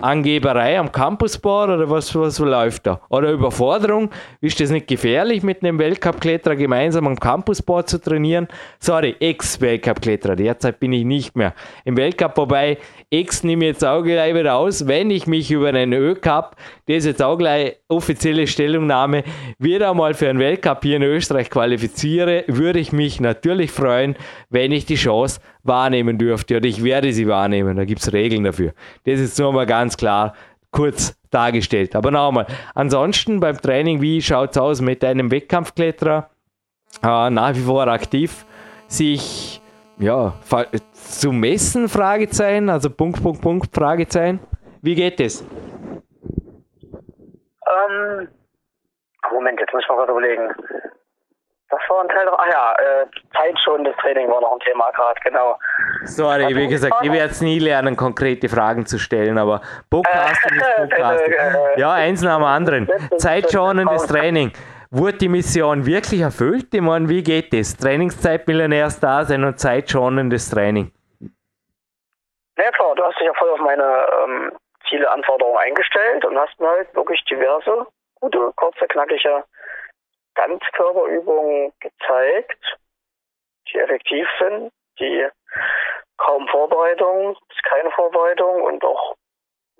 Angeberei 0.00 0.78
am 0.78 0.92
Campusboard 0.92 1.70
oder 1.70 1.90
was, 1.90 2.14
was 2.14 2.38
läuft 2.38 2.86
da? 2.86 3.00
Oder 3.08 3.32
Überforderung? 3.32 4.10
Ist 4.40 4.60
das 4.60 4.70
nicht 4.70 4.86
gefährlich, 4.86 5.42
mit 5.42 5.62
einem 5.62 5.78
Weltcup-Kletterer 5.78 6.54
gemeinsam 6.54 7.08
am 7.08 7.18
Campusboard 7.18 7.88
zu 7.88 8.00
trainieren? 8.00 8.46
Sorry, 8.78 9.16
Ex-Weltcup-Kletterer, 9.18 10.36
derzeit 10.36 10.78
bin 10.78 10.92
ich 10.92 11.04
nicht 11.04 11.36
mehr 11.36 11.52
im 11.84 11.96
Weltcup, 11.96 12.36
wobei 12.36 12.78
Ex 13.10 13.42
nehme 13.42 13.64
ich 13.64 13.72
jetzt 13.72 13.84
auch 13.84 14.02
gleich 14.02 14.34
wieder 14.34 14.54
aus, 14.54 14.86
wenn 14.86 15.10
ich 15.10 15.26
mich 15.26 15.50
über 15.50 15.68
einen 15.68 15.92
Ö-Cup, 15.92 16.54
das 16.86 16.98
ist 16.98 17.06
jetzt 17.06 17.22
auch 17.22 17.36
gleich 17.36 17.78
offizielle 17.88 18.46
Stellungnahme, 18.46 19.24
wieder 19.58 19.90
einmal 19.90 20.14
für 20.14 20.28
einen 20.28 20.38
Weltcup 20.38 20.82
hier 20.82 20.96
in 20.96 21.02
Österreich 21.02 21.50
qualifiziere, 21.50 22.44
würde 22.46 22.78
ich 22.78 22.92
mich 22.92 23.20
natürlich 23.20 23.72
freuen, 23.72 24.14
wenn 24.50 24.70
ich 24.70 24.86
die 24.86 24.96
Chance 24.96 25.40
wahrnehmen 25.68 26.18
dürfte 26.18 26.56
oder 26.56 26.66
ich 26.66 26.82
werde 26.82 27.12
sie 27.12 27.28
wahrnehmen. 27.28 27.76
Da 27.76 27.84
gibt 27.84 28.00
es 28.00 28.12
Regeln 28.12 28.44
dafür. 28.44 28.72
Das 29.04 29.20
ist 29.20 29.38
nur 29.38 29.52
mal 29.52 29.66
ganz 29.66 29.96
klar 29.96 30.34
kurz 30.70 31.16
dargestellt. 31.30 31.94
Aber 31.94 32.10
nochmal, 32.10 32.46
ansonsten 32.74 33.40
beim 33.40 33.56
Training, 33.58 34.00
wie 34.00 34.20
schaut 34.20 34.50
es 34.50 34.58
aus 34.58 34.80
mit 34.80 35.04
einem 35.04 35.30
Wettkampfkletterer? 35.30 36.30
Äh, 37.02 37.30
nach 37.30 37.54
wie 37.54 37.60
vor 37.60 37.86
aktiv, 37.86 38.44
sich 38.86 39.60
ja, 39.98 40.32
zu 40.92 41.32
messen, 41.32 41.88
Fragezeichen, 41.88 42.70
also 42.70 42.88
Punkt, 42.90 43.22
Punkt, 43.22 43.42
Punkt, 43.42 43.74
Fragezeichen. 43.74 44.40
Wie 44.80 44.94
geht 44.94 45.20
es? 45.20 45.44
Ähm, 47.68 48.28
Moment, 49.32 49.60
jetzt 49.60 49.72
muss 49.72 49.82
ich 49.82 49.88
mal 49.88 49.98
was 49.98 50.08
überlegen. 50.08 50.54
Das 51.70 51.80
war 51.88 52.02
ein 52.02 52.08
Teil 52.08 52.24
noch, 52.24 52.38
ah 52.38 52.48
ja, 52.50 52.74
äh, 52.78 53.06
zeitschonendes 53.36 53.94
Training 53.96 54.30
war 54.30 54.40
noch 54.40 54.52
ein 54.52 54.60
Thema 54.60 54.90
gerade, 54.92 55.20
genau. 55.22 55.58
Sorry, 56.04 56.44
also, 56.44 56.56
wie 56.56 56.66
gesagt, 56.68 56.96
ich 57.02 57.12
werde 57.12 57.30
es 57.30 57.42
nie 57.42 57.58
lernen, 57.58 57.94
konkrete 57.94 58.48
Fragen 58.48 58.86
zu 58.86 58.98
stellen, 58.98 59.36
aber 59.36 59.60
Podcasting 59.90 60.56
ist 60.58 60.76
Podcasting. 60.76 61.34
ja, 61.76 61.92
eins 61.92 62.22
nach 62.22 62.36
dem 62.36 62.44
anderen. 62.44 62.88
Zeitschonendes 63.18 64.06
Training. 64.06 64.52
Wurde 64.90 65.18
die 65.18 65.28
Mission 65.28 65.84
wirklich 65.84 66.22
erfüllt? 66.22 66.72
Ich 66.72 66.80
meine, 66.80 67.10
wie 67.10 67.22
geht 67.22 67.52
das? 67.52 67.76
Trainingszeit 67.76 68.48
Millionärs 68.48 68.98
da 69.00 69.22
sein 69.24 69.44
und 69.44 69.58
zeitschonendes 69.58 70.48
Training. 70.48 70.90
Ja 72.56 72.70
klar, 72.72 72.94
du 72.94 73.04
hast 73.04 73.18
dich 73.20 73.26
ja 73.26 73.34
voll 73.34 73.50
auf 73.50 73.60
meine 73.60 73.84
ähm, 73.84 74.52
Ziele, 74.88 75.10
Anforderungen 75.10 75.58
eingestellt 75.58 76.24
und 76.24 76.38
hast 76.38 76.58
mir 76.58 76.68
halt 76.70 76.94
wirklich 76.94 77.22
diverse, 77.26 77.86
gute, 78.20 78.52
kurze, 78.56 78.86
knackige 78.88 79.44
Ganzkörperübungen 80.38 81.72
gezeigt, 81.80 82.78
die 83.68 83.78
effektiv 83.78 84.28
sind, 84.38 84.72
die 85.00 85.28
kaum 86.16 86.46
Vorbereitung, 86.46 87.36
keine 87.64 87.90
Vorbereitung 87.90 88.62
und 88.62 88.84
auch 88.84 89.16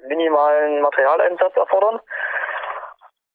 minimalen 0.09 0.81
Materialeinsatz 0.81 1.57
erfordern. 1.57 2.01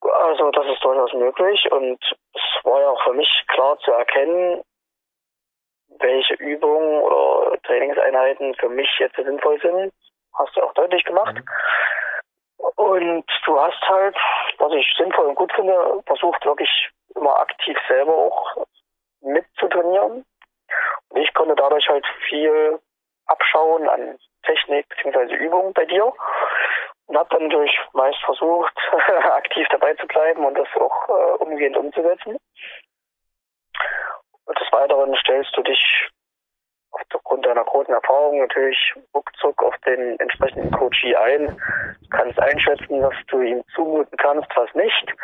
Also 0.02 0.50
das 0.50 0.66
ist 0.66 0.84
durchaus 0.84 1.14
möglich 1.14 1.66
und 1.72 1.98
es 2.34 2.64
war 2.64 2.80
ja 2.82 2.88
auch 2.90 3.02
für 3.04 3.14
mich 3.14 3.44
klar 3.48 3.78
zu 3.78 3.90
erkennen, 3.90 4.62
welche 5.98 6.34
Übungen 6.34 7.00
oder 7.00 7.58
Trainingseinheiten 7.62 8.54
für 8.56 8.68
mich 8.68 8.90
jetzt 8.98 9.16
sinnvoll 9.16 9.58
sind. 9.62 9.94
Hast 10.34 10.54
du 10.56 10.62
auch 10.62 10.74
deutlich 10.74 11.04
gemacht. 11.04 11.36
Mhm. 11.36 11.44
Und 12.76 13.24
du 13.44 13.60
hast 13.60 13.80
halt, 13.82 14.16
was 14.58 14.72
ich 14.72 14.86
sinnvoll 14.96 15.26
und 15.26 15.34
gut 15.34 15.52
finde, 15.52 16.02
versucht 16.06 16.44
wirklich 16.44 16.90
immer 17.14 17.36
aktiv 17.38 17.76
selber 17.88 18.16
auch 18.16 18.66
mitzutrainieren. 19.20 20.24
Und 21.08 21.20
ich 21.20 21.32
konnte 21.34 21.54
dadurch 21.54 21.88
halt 21.88 22.06
viel 22.28 22.80
abschauen 23.26 23.88
an 23.88 24.18
Technik 24.44 24.86
bzw. 24.88 25.34
Übungen 25.34 25.72
bei 25.72 25.84
dir 25.84 26.12
und 27.06 27.16
habe 27.16 27.28
dann 27.30 27.48
natürlich 27.48 27.78
meist 27.92 28.18
versucht, 28.24 28.74
aktiv 29.24 29.66
dabei 29.70 29.94
zu 29.94 30.06
bleiben 30.06 30.44
und 30.44 30.54
das 30.54 30.68
auch 30.76 31.08
äh, 31.08 31.42
umgehend 31.42 31.76
umzusetzen. 31.76 32.36
Und 34.46 34.60
des 34.60 34.72
Weiteren 34.72 35.14
stellst 35.16 35.56
du 35.56 35.62
dich 35.62 36.08
aufgrund 37.14 37.46
deiner 37.46 37.64
großen 37.64 37.92
Erfahrung 37.92 38.38
natürlich 38.38 38.94
ruckzuck 39.14 39.62
auf 39.62 39.76
den 39.86 40.18
entsprechenden 40.20 40.70
Coachie 40.70 41.16
ein, 41.16 41.60
kannst 42.10 42.38
einschätzen, 42.38 43.02
was 43.02 43.14
du 43.28 43.40
ihm 43.40 43.62
zumuten 43.74 44.16
kannst, 44.18 44.48
was 44.56 44.72
nicht 44.74 45.14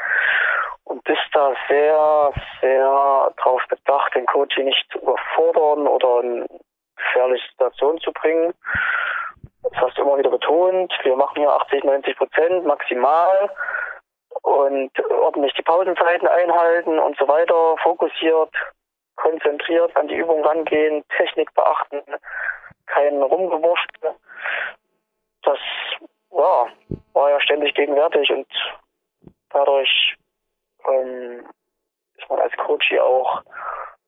und 0.91 1.05
bist 1.05 1.23
da 1.33 1.55
sehr, 1.69 2.33
sehr 2.61 3.33
darauf 3.37 3.63
bedacht, 3.69 4.15
den 4.15 4.27
Coachie 4.27 4.65
nicht 4.65 4.85
zu 4.91 4.99
überfordern 4.99 5.87
oder 5.87 6.21
in 6.23 6.47
gefährliche 6.97 7.49
Situationen 7.53 8.01
zu 8.01 8.13
bringen. 8.13 8.53
Das 9.63 9.73
hast 9.77 9.97
du 9.97 10.03
immer 10.03 10.19
wieder 10.19 10.31
betont. 10.31 10.93
Wir 11.05 11.17
machen 11.17 11.43
ja 11.43 11.51
80, 11.51 11.85
90 11.85 12.17
Prozent 12.17 12.67
maximal 12.67 13.51
und 14.43 14.91
ordentlich 15.11 15.55
die 15.55 15.63
Pausenzeiten 15.63 16.27
einhalten 16.27 16.99
und 16.99 17.17
so 17.19 17.29
weiter, 17.29 17.77
fokussiert, 17.83 18.51
konzentriert 19.21 19.95
an 19.97 20.09
die 20.09 20.17
Übung 20.17 20.45
rangehen, 20.45 21.05
Technik 21.17 21.55
beachten, 21.55 22.03
kein 22.87 23.23
Rumgewurscht. 23.23 23.91
Das 25.43 25.59
ja, 26.33 26.67
war 27.13 27.31
ja 27.31 27.41
ständig 27.41 27.75
gegenwärtig 27.75 28.31
und 28.31 28.49
dadurch 29.51 30.17
ähm, 30.89 31.47
ist 32.17 32.29
man 32.29 32.41
als 32.41 32.57
Coach 32.57 32.89
hier 32.89 33.05
auch 33.05 33.43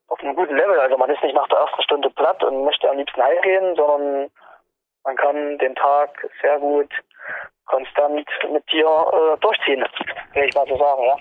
auf 0.09 0.20
einem 0.20 0.35
guten 0.35 0.57
Level. 0.57 0.79
Also 0.81 0.96
man 0.96 1.11
ist 1.11 1.22
nicht 1.22 1.35
nach 1.35 1.48
der 1.48 1.59
ersten 1.59 1.83
Stunde 1.83 2.11
platt 2.11 2.42
und 2.42 2.64
möchte 2.64 2.88
am 2.88 2.96
liebsten 2.96 3.22
heimgehen, 3.22 3.77
sondern 3.77 4.31
man 5.05 5.16
kann 5.16 5.59
den 5.59 5.75
Tag 5.75 6.27
sehr 6.40 6.59
gut 6.59 6.90
konstant 7.66 8.27
mit 8.51 8.72
dir 8.72 8.87
äh, 8.87 9.38
durchziehen, 9.40 9.85
will 10.35 10.44
ich 10.44 10.55
mal 10.55 10.66
so 10.66 10.77
sagen, 10.77 11.03
ja. 11.05 11.16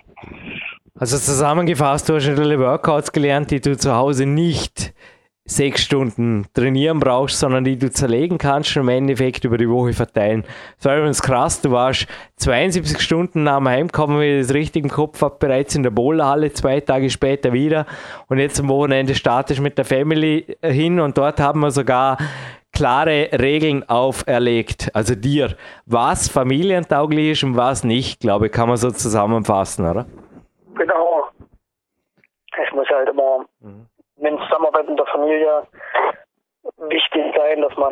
Also 1.02 1.18
zusammengefasst, 1.18 2.08
du 2.08 2.14
hast 2.14 2.28
alle 2.28 2.60
Workouts 2.60 3.12
gelernt, 3.12 3.50
die 3.50 3.60
du 3.60 3.76
zu 3.76 3.96
Hause 3.96 4.28
nicht 4.28 4.94
sechs 5.46 5.82
Stunden 5.82 6.46
trainieren 6.54 7.00
brauchst, 7.00 7.40
sondern 7.40 7.64
die 7.64 7.76
du 7.76 7.90
zerlegen 7.90 8.38
kannst 8.38 8.78
und 8.78 8.84
im 8.84 8.90
Endeffekt 8.90 9.44
über 9.44 9.58
die 9.58 9.68
Woche 9.68 9.94
verteilen. 9.94 10.44
Das 10.78 10.86
war 10.86 10.98
übrigens 10.98 11.24
krass, 11.24 11.60
du 11.60 11.72
warst 11.72 12.06
72 12.36 13.02
Stunden 13.02 13.42
nach 13.42 13.58
dem 13.58 13.68
Heimkommen, 13.68 14.20
wenn 14.20 14.42
ich 14.42 14.46
das 14.46 14.54
richtig 14.54 14.88
Kopf 14.90 15.20
habe, 15.24 15.38
bereits 15.40 15.74
in 15.74 15.82
der 15.82 15.90
Bowlerhalle, 15.90 16.54
zwei 16.54 16.82
Tage 16.82 17.10
später 17.10 17.52
wieder 17.52 17.88
und 18.28 18.38
jetzt 18.38 18.60
am 18.60 18.70
Wochenende 18.70 19.16
startest 19.16 19.60
mit 19.60 19.80
der 19.80 19.86
Family 19.86 20.56
hin 20.62 21.00
und 21.00 21.18
dort 21.18 21.40
haben 21.40 21.62
wir 21.62 21.72
sogar 21.72 22.20
klare 22.74 23.30
Regeln 23.34 23.90
auferlegt, 23.90 24.92
also 24.94 25.16
dir, 25.16 25.56
was 25.88 26.28
familientauglich 26.28 27.32
ist 27.32 27.44
und 27.44 27.56
was 27.58 27.84
nicht, 27.84 28.20
glaube 28.20 28.46
ich, 28.46 28.52
kann 28.52 28.70
man 28.70 28.78
so 28.78 28.92
zusammenfassen, 28.92 29.90
oder? 29.90 30.06
Genau. 30.76 31.30
Ich 32.64 32.72
muss 32.74 32.88
halt 32.90 33.10
immer 33.10 33.46
mhm 33.60 33.88
in 34.22 34.40
Zusammenarbeit 34.40 34.88
mit 34.88 34.98
der 35.00 35.06
Familie 35.08 35.68
wichtig 36.78 37.36
sein, 37.36 37.62
dass 37.62 37.76
man 37.76 37.92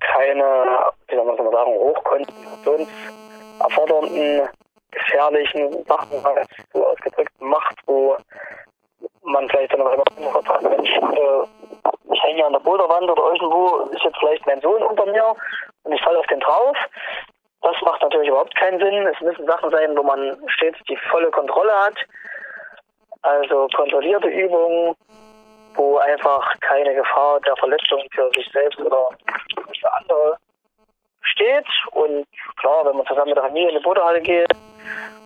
keine, 0.00 0.90
wie 1.08 1.16
soll 1.16 1.24
man 1.24 1.36
sagen, 1.36 1.72
hochkonzentrationserfordernden, 1.72 4.48
gefährlichen 4.90 5.84
Sachen 5.86 6.24
halt 6.24 6.48
so 6.72 6.86
ausgedrückt 6.86 7.38
macht, 7.40 7.76
wo 7.86 8.16
man 9.22 9.48
vielleicht 9.48 9.72
dann 9.72 9.82
auch 9.82 9.92
immer 9.92 10.04
sagt, 10.42 10.62
Mensch, 10.62 10.90
äh, 10.90 11.44
ich 12.12 12.22
hänge 12.22 12.40
ja 12.40 12.46
an 12.46 12.52
der 12.52 12.60
Boulderwand 12.60 13.10
oder 13.10 13.32
irgendwo 13.32 13.78
ist 13.90 14.04
jetzt 14.04 14.18
vielleicht 14.18 14.46
mein 14.46 14.60
Sohn 14.60 14.80
unter 14.82 15.06
mir 15.06 15.34
und 15.82 15.92
ich 15.92 16.00
falle 16.02 16.20
auf 16.20 16.26
den 16.26 16.40
drauf. 16.40 16.76
Das 17.64 17.80
macht 17.80 18.02
natürlich 18.02 18.28
überhaupt 18.28 18.54
keinen 18.56 18.78
Sinn. 18.78 19.06
Es 19.06 19.18
müssen 19.22 19.46
Sachen 19.46 19.70
sein, 19.70 19.96
wo 19.96 20.02
man 20.02 20.36
stets 20.48 20.78
die 20.86 20.98
volle 21.10 21.30
Kontrolle 21.30 21.72
hat. 21.72 21.96
Also 23.22 23.68
kontrollierte 23.74 24.28
Übungen, 24.28 24.94
wo 25.74 25.96
einfach 25.96 26.60
keine 26.60 26.94
Gefahr 26.94 27.40
der 27.40 27.56
Verletzung 27.56 28.04
für 28.14 28.30
sich 28.36 28.46
selbst 28.52 28.78
oder 28.80 29.08
für 29.80 29.92
andere 29.94 30.36
steht. 31.22 31.66
Und 31.92 32.26
klar, 32.58 32.84
wenn 32.84 32.98
man 32.98 33.06
zusammen 33.06 33.28
mit 33.28 33.36
der 33.38 33.44
Familie 33.44 33.70
in 33.70 33.78
die 33.78 33.82
Bodehalle 33.82 34.20
geht, 34.20 34.52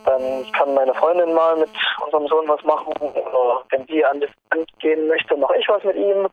dann 0.05 0.46
kann 0.53 0.74
meine 0.74 0.94
Freundin 0.94 1.35
mal 1.35 1.57
mit 1.57 1.70
unserem 2.05 2.29
Sohn 2.29 2.46
was 2.46 2.62
machen. 2.62 2.94
Oder 2.98 3.64
wenn 3.70 3.85
sie 3.87 4.05
an 4.05 4.20
das 4.20 4.31
Land 4.55 4.70
gehen 4.79 5.09
möchte, 5.09 5.37
mache 5.37 5.57
ich 5.59 5.68
was 5.68 5.83
mit 5.83 5.96
ihm. 5.96 6.29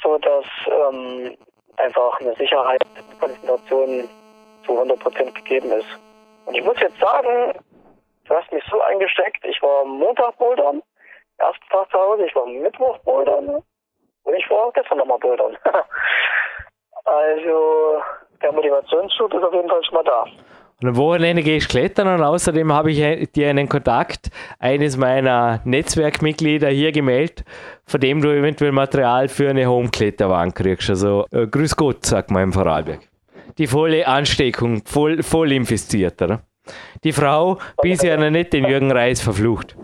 So 0.00 0.16
dass 0.18 0.44
ähm, 0.68 1.36
einfach 1.76 2.20
eine 2.20 2.36
Sicherheit 2.36 2.84
Konzentration 3.18 4.08
zu 4.66 4.72
100% 4.72 5.32
gegeben 5.32 5.72
ist. 5.72 5.88
Und 6.44 6.56
ich 6.56 6.64
muss 6.64 6.78
jetzt 6.80 6.98
sagen, 6.98 7.54
du 8.26 8.34
hast 8.34 8.52
mich 8.52 8.64
so 8.70 8.80
eingesteckt, 8.82 9.44
ich 9.44 9.60
war 9.62 9.84
Montag 9.84 10.36
bouldern, 10.38 10.82
ersten 11.38 11.68
Tag 11.70 11.90
zu 11.90 11.98
Hause, 11.98 12.26
ich 12.26 12.34
war 12.34 12.46
Mittwoch 12.46 12.98
bouldern 12.98 13.62
und 14.24 14.34
ich 14.34 14.48
war 14.50 14.70
gestern 14.72 14.98
nochmal 14.98 15.18
bouldern. 15.18 15.56
also 17.04 18.02
der 18.42 18.52
Motivationsschub 18.52 19.32
ist 19.34 19.42
auf 19.42 19.54
jeden 19.54 19.68
Fall 19.68 19.84
schon 19.84 19.94
mal 19.94 20.04
da. 20.04 20.26
Und 20.82 20.88
am 20.88 20.96
Wochenende 20.98 21.42
gehe 21.42 21.56
ich 21.56 21.68
klettern 21.68 22.06
und 22.06 22.22
außerdem 22.22 22.70
habe 22.70 22.90
ich 22.90 23.32
dir 23.32 23.48
einen 23.48 23.66
Kontakt 23.66 24.28
eines 24.58 24.98
meiner 24.98 25.62
Netzwerkmitglieder 25.64 26.68
hier 26.68 26.92
gemeldet, 26.92 27.44
von 27.86 27.98
dem 27.98 28.20
du 28.20 28.28
eventuell 28.28 28.72
Material 28.72 29.28
für 29.28 29.48
eine 29.48 29.66
Home-Kletterwand 29.66 30.54
kriegst. 30.54 30.90
Also 30.90 31.24
äh, 31.32 31.46
grüß 31.46 31.76
Gott, 31.76 32.04
sagt 32.04 32.30
man 32.30 32.42
im 32.42 32.52
Vorarlberg. 32.52 33.00
Die 33.58 33.66
volle 33.66 34.06
Ansteckung, 34.06 34.82
voll, 34.84 35.22
voll 35.22 35.52
infiziert, 35.52 36.20
oder? 36.20 36.42
Die 37.04 37.12
Frau 37.12 37.58
bisher 37.80 38.16
noch 38.18 38.30
nicht 38.30 38.52
den 38.52 38.64
Jürgen 38.64 38.92
Reis 38.92 39.22
verflucht. 39.22 39.76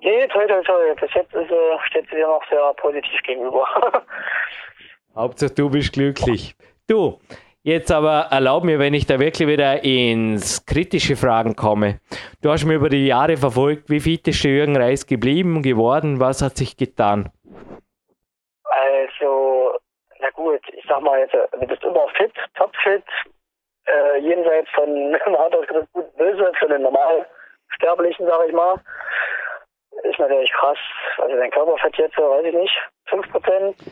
Nee, 0.00 0.26
toll, 0.28 0.46
toll, 0.48 0.62
toll. 0.64 0.94
Bis 1.00 1.10
jetzt 1.14 1.34
ist, 1.34 1.50
äh, 1.50 1.78
steht 1.88 2.06
sie 2.10 2.16
dir 2.16 2.26
noch 2.26 2.42
sehr 2.48 2.72
positiv 2.74 3.22
gegenüber. 3.22 3.66
Hauptsache 5.16 5.54
du 5.54 5.70
bist 5.70 5.92
glücklich. 5.92 6.54
Du, 6.86 7.18
Jetzt 7.66 7.90
aber 7.90 8.28
erlaub 8.30 8.62
mir, 8.62 8.78
wenn 8.78 8.94
ich 8.94 9.06
da 9.06 9.18
wirklich 9.18 9.48
wieder 9.48 9.82
ins 9.82 10.64
kritische 10.66 11.16
Fragen 11.16 11.56
komme. 11.56 11.98
Du 12.40 12.52
hast 12.52 12.64
mir 12.64 12.74
über 12.74 12.88
die 12.88 13.08
Jahre 13.08 13.36
verfolgt, 13.36 13.90
wie 13.90 13.98
fit 13.98 14.28
ist 14.28 14.44
der 14.44 14.52
Jürgen 14.52 14.76
Reis 14.76 15.04
geblieben, 15.04 15.62
geworden, 15.62 16.20
was 16.20 16.42
hat 16.42 16.56
sich 16.56 16.76
getan? 16.76 17.28
Also, 18.62 19.65
na 20.26 20.30
gut, 20.30 20.60
ich 20.72 20.84
sag 20.88 21.00
mal 21.02 21.18
jetzt, 21.18 21.34
du 21.34 21.66
bist 21.66 21.84
immer 21.84 22.08
fit, 22.16 22.32
topfit, 22.54 23.04
äh, 23.86 24.18
jenseits 24.18 24.68
von 24.70 25.16
gut 25.92 26.16
böse 26.16 26.52
für 26.58 26.68
den 26.68 26.82
Normalsterblichen, 26.82 28.26
sag 28.26 28.46
ich 28.48 28.52
mal 28.52 28.80
ist 30.04 30.18
natürlich 30.18 30.50
krass. 30.52 30.78
Also 31.18 31.36
dein 31.36 31.50
Körperfett 31.50 31.96
jetzt, 31.96 32.16
weiß 32.16 32.44
ich 32.44 32.54
nicht, 32.54 32.72
5%, 33.10 33.24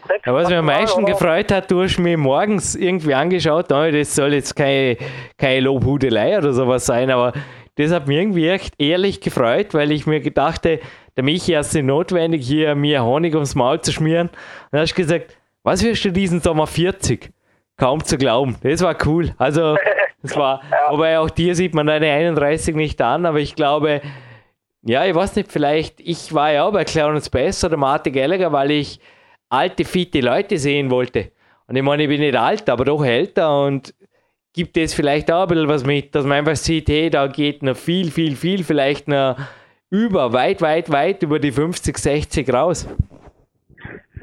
6%. 0.07 0.27
Ja, 0.27 0.35
was 0.35 0.49
mich 0.49 0.59
am 0.59 0.67
meisten 0.67 1.03
oder? 1.03 1.13
gefreut 1.13 1.53
hat, 1.53 1.71
du 1.71 1.83
hast 1.83 1.99
mir 1.99 2.19
morgens 2.19 2.75
irgendwie 2.75 3.15
angeschaut, 3.15 3.71
das 3.71 4.15
soll 4.15 4.35
jetzt 4.35 4.55
keine, 4.55 4.97
keine 5.39 5.61
Lobhudelei 5.61 6.39
oder 6.39 6.53
sowas 6.53 6.87
sein, 6.87 7.11
aber 7.11 7.33
das 7.77 7.93
hat 7.93 8.07
mich 8.07 8.19
irgendwie 8.19 8.49
echt 8.49 8.75
ehrlich 8.79 9.21
gefreut, 9.21 9.75
weil 9.75 9.91
ich 9.93 10.07
mir 10.07 10.21
gedachte, 10.21 10.81
der 11.17 11.25
Michi 11.25 11.53
hat 11.53 11.63
es 11.63 11.75
notwendig, 11.75 12.47
hier 12.47 12.75
mir 12.75 13.05
Honig 13.05 13.35
ums 13.35 13.55
Maul 13.55 13.81
zu 13.81 13.93
schmieren. 13.93 14.29
Und 14.29 14.69
dann 14.73 14.81
hast 14.83 14.93
du 14.93 14.97
gesagt, 14.97 15.37
was 15.65 15.83
wirst 15.83 16.05
du 16.05 16.13
diesen 16.13 16.41
Sommer 16.41 16.69
40? 16.69 17.33
Kaum 17.77 18.05
zu 18.05 18.17
glauben. 18.17 18.57
Das 18.63 18.83
war 18.83 18.97
cool. 19.07 19.35
Also, 19.39 19.77
das 20.23 20.37
war, 20.37 20.63
ja. 20.71 20.93
wobei 20.93 21.19
auch 21.19 21.31
dir 21.31 21.57
sieht 21.57 21.75
man 21.75 21.89
deine 21.89 22.13
31 22.13 22.77
nicht 22.77 23.01
an, 23.03 23.27
aber 23.27 23.41
ich 23.41 23.57
glaube, 23.57 24.01
ja, 24.83 25.05
ich 25.05 25.15
weiß 25.15 25.35
nicht, 25.37 25.51
vielleicht, 25.51 26.01
ich 26.01 26.33
war 26.33 26.53
ja 26.53 26.65
auch 26.65 26.73
bei 26.73 26.85
Clarence 26.85 27.31
Bass 27.31 27.65
oder 27.65 27.77
Martin 27.77 28.13
Gallagher, 28.13 28.53
weil 28.53 28.71
ich 28.71 29.01
alte, 29.49 29.85
fitte 29.85 30.21
Leute 30.21 30.59
sehen 30.59 30.91
wollte. 30.91 31.33
Und 31.67 31.77
ich 31.77 31.83
meine, 31.83 32.03
ich 32.05 32.09
bin 32.09 32.21
nicht 32.21 32.37
alt, 32.37 32.69
aber 32.69 32.85
doch 32.85 33.03
älter 33.03 33.65
und 33.65 33.95
gibt 34.53 34.77
es 34.77 34.95
vielleicht 34.95 35.33
auch 35.33 35.43
ein 35.43 35.49
bisschen 35.49 35.69
was 35.69 35.85
mit, 35.85 36.15
dass 36.15 36.25
man 36.25 36.39
einfach 36.39 36.57
sieht, 36.57 36.89
hey, 36.89 37.11
da 37.11 37.27
geht 37.27 37.63
noch 37.63 37.77
viel, 37.77 38.11
viel, 38.11 38.37
viel, 38.37 38.63
vielleicht 38.63 39.09
noch 39.09 39.37
über, 39.91 40.33
weit, 40.33 40.61
weit, 40.61 40.91
weit 40.91 41.23
über 41.23 41.39
die 41.39 41.51
50, 41.51 41.97
60 41.97 42.53
raus. 42.53 42.87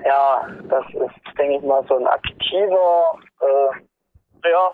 Ja, 0.04 0.48
das 0.64 0.86
ist, 0.94 1.38
denke 1.38 1.58
ich 1.58 1.62
mal, 1.62 1.84
so 1.88 1.96
ein 1.96 2.08
aktiver, 2.08 3.20
äh, 3.42 4.50
ja, 4.50 4.72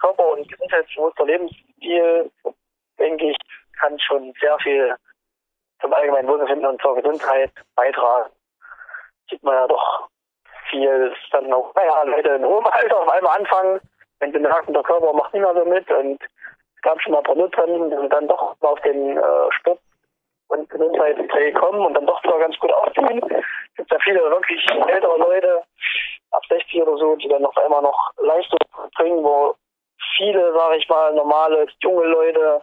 Körper- 0.00 0.32
und 0.32 0.48
gesundheitsbewusster 0.48 1.26
Lebensstil, 1.26 2.30
denke 2.98 3.30
ich, 3.30 3.36
kann 3.78 3.98
schon 4.00 4.32
sehr 4.40 4.58
viel 4.60 4.96
zum 5.80 5.92
allgemeinen 5.92 6.28
Wohlbefinden 6.28 6.66
und 6.66 6.80
zur 6.80 6.94
Gesundheit 6.94 7.52
beitragen. 7.74 8.30
Sieht 9.28 9.42
man 9.42 9.54
ja 9.54 9.66
doch 9.66 10.08
viel, 10.70 11.14
dann 11.32 11.52
auch, 11.52 11.74
naja, 11.74 12.02
Leute 12.04 12.30
in 12.30 12.44
hohem 12.44 12.66
Alter 12.66 12.98
auf 12.98 13.08
einmal 13.08 13.38
anfangen, 13.38 13.80
wenn 14.20 14.32
sie 14.32 14.38
merken, 14.38 14.72
der 14.72 14.82
Körper 14.82 15.12
macht 15.12 15.34
nicht 15.34 15.42
mehr 15.42 15.54
so 15.54 15.64
mit 15.64 15.90
und 15.90 16.22
es 16.22 16.82
gab 16.82 17.00
schon 17.02 17.12
mal 17.12 17.18
ein 17.18 17.24
paar 17.24 17.34
Nutzern, 17.34 17.90
die 17.90 18.08
dann 18.08 18.28
doch 18.28 18.56
auf 18.60 18.80
den 18.80 19.18
äh, 19.18 19.52
Sport 19.52 19.80
und 20.52 20.68
Gesundheitsdreh 20.68 21.52
kommen 21.52 21.86
und 21.86 21.94
dann 21.94 22.06
doch 22.06 22.22
zwar 22.22 22.38
ganz 22.38 22.58
gut 22.58 22.72
aufziehen. 22.72 23.22
Es 23.22 23.76
gibt 23.76 23.90
ja 23.90 23.98
viele 24.00 24.22
wirklich 24.30 24.64
ältere 24.86 25.18
Leute, 25.18 25.62
ab 26.30 26.42
60 26.48 26.82
oder 26.82 26.96
so, 26.96 27.16
die 27.16 27.28
dann 27.28 27.44
auf 27.44 27.56
einmal 27.58 27.82
noch 27.82 28.10
Leistung 28.18 28.58
bringen, 28.96 29.22
wo 29.22 29.54
viele, 30.16 30.52
sage 30.54 30.76
ich 30.76 30.88
mal, 30.88 31.12
normale 31.14 31.66
junge 31.82 32.04
Leute 32.04 32.62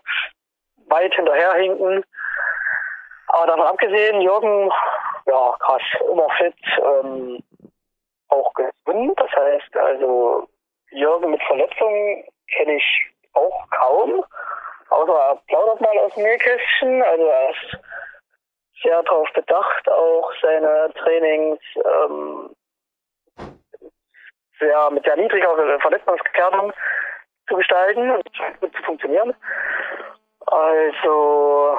weit 0.88 1.14
hinterherhinken. 1.14 2.04
Aber 3.28 3.48
davon 3.48 3.68
abgesehen, 3.68 4.22
Jürgen, 4.22 4.72
ja, 5.26 5.56
krass, 5.60 5.82
immer 6.12 6.30
fit, 6.38 6.56
ähm, 6.84 7.44
auch 8.30 8.52
gesund. 8.54 9.20
Das 9.20 9.32
heißt, 9.32 9.78
also 9.78 10.48
Jürgen 10.92 11.32
mit 11.32 11.42
Verletzungen 11.44 12.26
kenne 12.56 12.76
ich 12.76 13.12
auch 13.34 13.70
kaum. 13.70 14.24
Außer 14.90 15.14
er 15.14 15.36
plaudert 15.48 15.82
mal 15.82 15.98
aus 16.00 16.14
dem 16.16 16.24
Nähkästchen. 16.24 17.02
Also 17.04 17.26
er 17.26 17.50
ist 17.50 17.78
sehr 18.84 19.04
darauf 19.04 19.28
bedacht, 19.34 19.90
auch 19.90 20.32
seine 20.42 20.92
Trainings 20.96 21.60
ähm, 21.76 22.56
sehr, 24.60 24.92
mit 24.92 25.04
sehr 25.04 25.18
niedriger 25.18 25.56
Verletzungsgefährdung 25.82 26.74
zu 27.48 27.56
gestalten 27.56 28.12
und 28.12 28.24
gut 28.60 28.76
zu 28.76 28.84
funktionieren. 28.84 29.34
Also, 30.48 31.78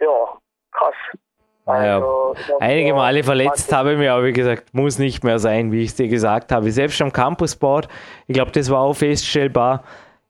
ja, 0.00 0.38
krass. 0.72 0.94
Also, 1.66 2.34
ja, 2.48 2.56
einige 2.60 2.92
Male 2.92 3.22
verletzt 3.22 3.72
habe 3.72 3.92
ich 3.92 3.98
mich, 3.98 4.10
aber 4.10 4.24
wie 4.24 4.34
gesagt, 4.34 4.74
muss 4.74 4.98
nicht 4.98 5.24
mehr 5.24 5.38
sein, 5.38 5.72
wie 5.72 5.82
ich 5.82 5.90
es 5.90 5.96
dir 5.96 6.08
gesagt 6.08 6.52
habe. 6.52 6.70
Selbst 6.70 7.00
am 7.00 7.12
Campusboard, 7.12 7.88
ich 8.26 8.34
glaube, 8.34 8.50
das 8.52 8.70
war 8.70 8.80
auch 8.80 8.94
feststellbar. 8.94 9.82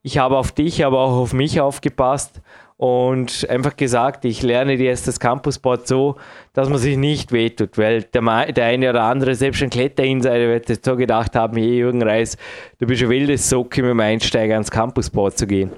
Ich 0.06 0.18
habe 0.18 0.36
auf 0.36 0.52
dich, 0.52 0.84
aber 0.84 0.98
auch 0.98 1.18
auf 1.18 1.32
mich 1.32 1.62
aufgepasst 1.62 2.42
und 2.76 3.46
einfach 3.48 3.74
gesagt, 3.74 4.26
ich 4.26 4.42
lerne 4.42 4.76
dir 4.76 4.90
jetzt 4.90 5.08
das 5.08 5.18
Campusboard 5.18 5.88
so, 5.88 6.16
dass 6.52 6.68
man 6.68 6.76
sich 6.76 6.98
nicht 6.98 7.32
wehtut, 7.32 7.78
weil 7.78 8.02
der, 8.02 8.52
der 8.52 8.66
eine 8.66 8.90
oder 8.90 9.04
andere, 9.04 9.34
selbst 9.34 9.62
ein 9.62 9.70
Kletterinsider, 9.70 10.48
wird 10.48 10.84
so 10.84 10.96
gedacht 10.96 11.34
haben, 11.34 11.56
hey 11.56 11.78
Jürgen 11.78 12.02
Reis, 12.02 12.36
du 12.78 12.86
bist 12.86 13.02
ein 13.02 13.08
wildes 13.08 13.48
Socke 13.48 13.80
mit 13.80 13.92
dem 13.92 14.00
Einsteiger 14.00 14.52
ans 14.52 14.70
Campusboard 14.70 15.38
zu 15.38 15.46
gehen. 15.46 15.72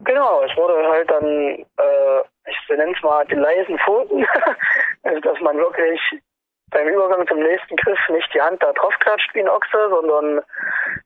Genau, 0.00 0.42
es 0.42 0.56
wurde 0.56 0.88
halt 0.88 1.08
dann, 1.08 1.24
äh, 1.24 2.20
ich 2.50 2.76
nenne 2.76 2.94
es 2.96 3.02
mal 3.04 3.24
die 3.26 3.36
leisen 3.36 3.78
Pfoten, 3.78 4.26
dass 5.22 5.40
man 5.40 5.56
wirklich 5.56 6.00
beim 6.70 6.88
Übergang 6.88 7.26
zum 7.26 7.38
nächsten 7.38 7.76
Griff 7.76 7.98
nicht 8.10 8.32
die 8.34 8.40
Hand 8.40 8.62
da 8.62 8.72
drauf 8.72 8.94
klatscht 9.00 9.34
wie 9.34 9.40
ein 9.40 9.48
Ochse, 9.48 9.88
sondern 9.90 10.42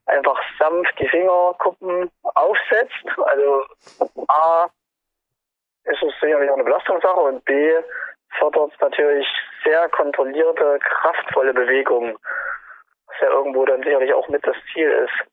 einfach 0.07 0.41
sanft 0.59 0.99
die 0.99 1.09
Fingerkuppen 1.09 2.11
aufsetzt. 2.35 3.07
Also 3.25 3.65
A 4.29 4.67
ist 5.85 6.03
es 6.03 6.15
sicherlich 6.21 6.51
auch 6.51 6.55
eine 6.55 6.65
Belastungssache 6.65 7.21
und 7.21 7.45
B 7.45 7.81
fördert 8.39 8.73
es 8.73 8.81
natürlich 8.81 9.27
sehr 9.65 9.89
kontrollierte, 9.91 10.79
kraftvolle 10.81 11.53
Bewegungen, 11.53 12.17
was 13.07 13.21
ja 13.21 13.29
irgendwo 13.29 13.65
dann 13.65 13.83
sicherlich 13.83 14.13
auch 14.15 14.29
mit 14.29 14.47
das 14.47 14.57
Ziel 14.73 14.91
ist. 14.91 15.29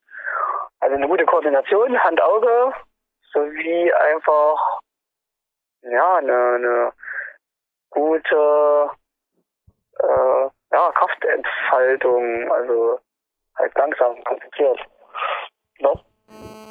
Also 0.82 0.96
eine 0.96 1.08
gute 1.08 1.26
Koordination, 1.26 2.02
Hand-Auge, 2.04 2.74
sowie 3.34 3.94
einfach 3.94 4.80
ja 5.82 6.16
eine, 6.16 6.56
eine 6.56 6.94
gute 7.90 8.90
äh, 10.00 10.50
ja, 10.72 10.92
Kraftentfaltung, 10.94 12.52
also 12.52 13.00
halt 13.58 13.72
langsam 13.76 14.24
konzentriert. 14.24 14.80
No? 15.80 16.00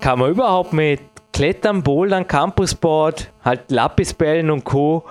Kann 0.03 0.19
man 0.19 0.31
überhaupt 0.31 0.73
mit 0.73 1.01
Klettern, 1.33 1.83
Bouldern, 1.83 2.27
Campusboard, 2.27 3.31
halt 3.45 3.71
Lapisbällen 3.71 4.51
und 4.51 4.65
Co. 4.65 5.05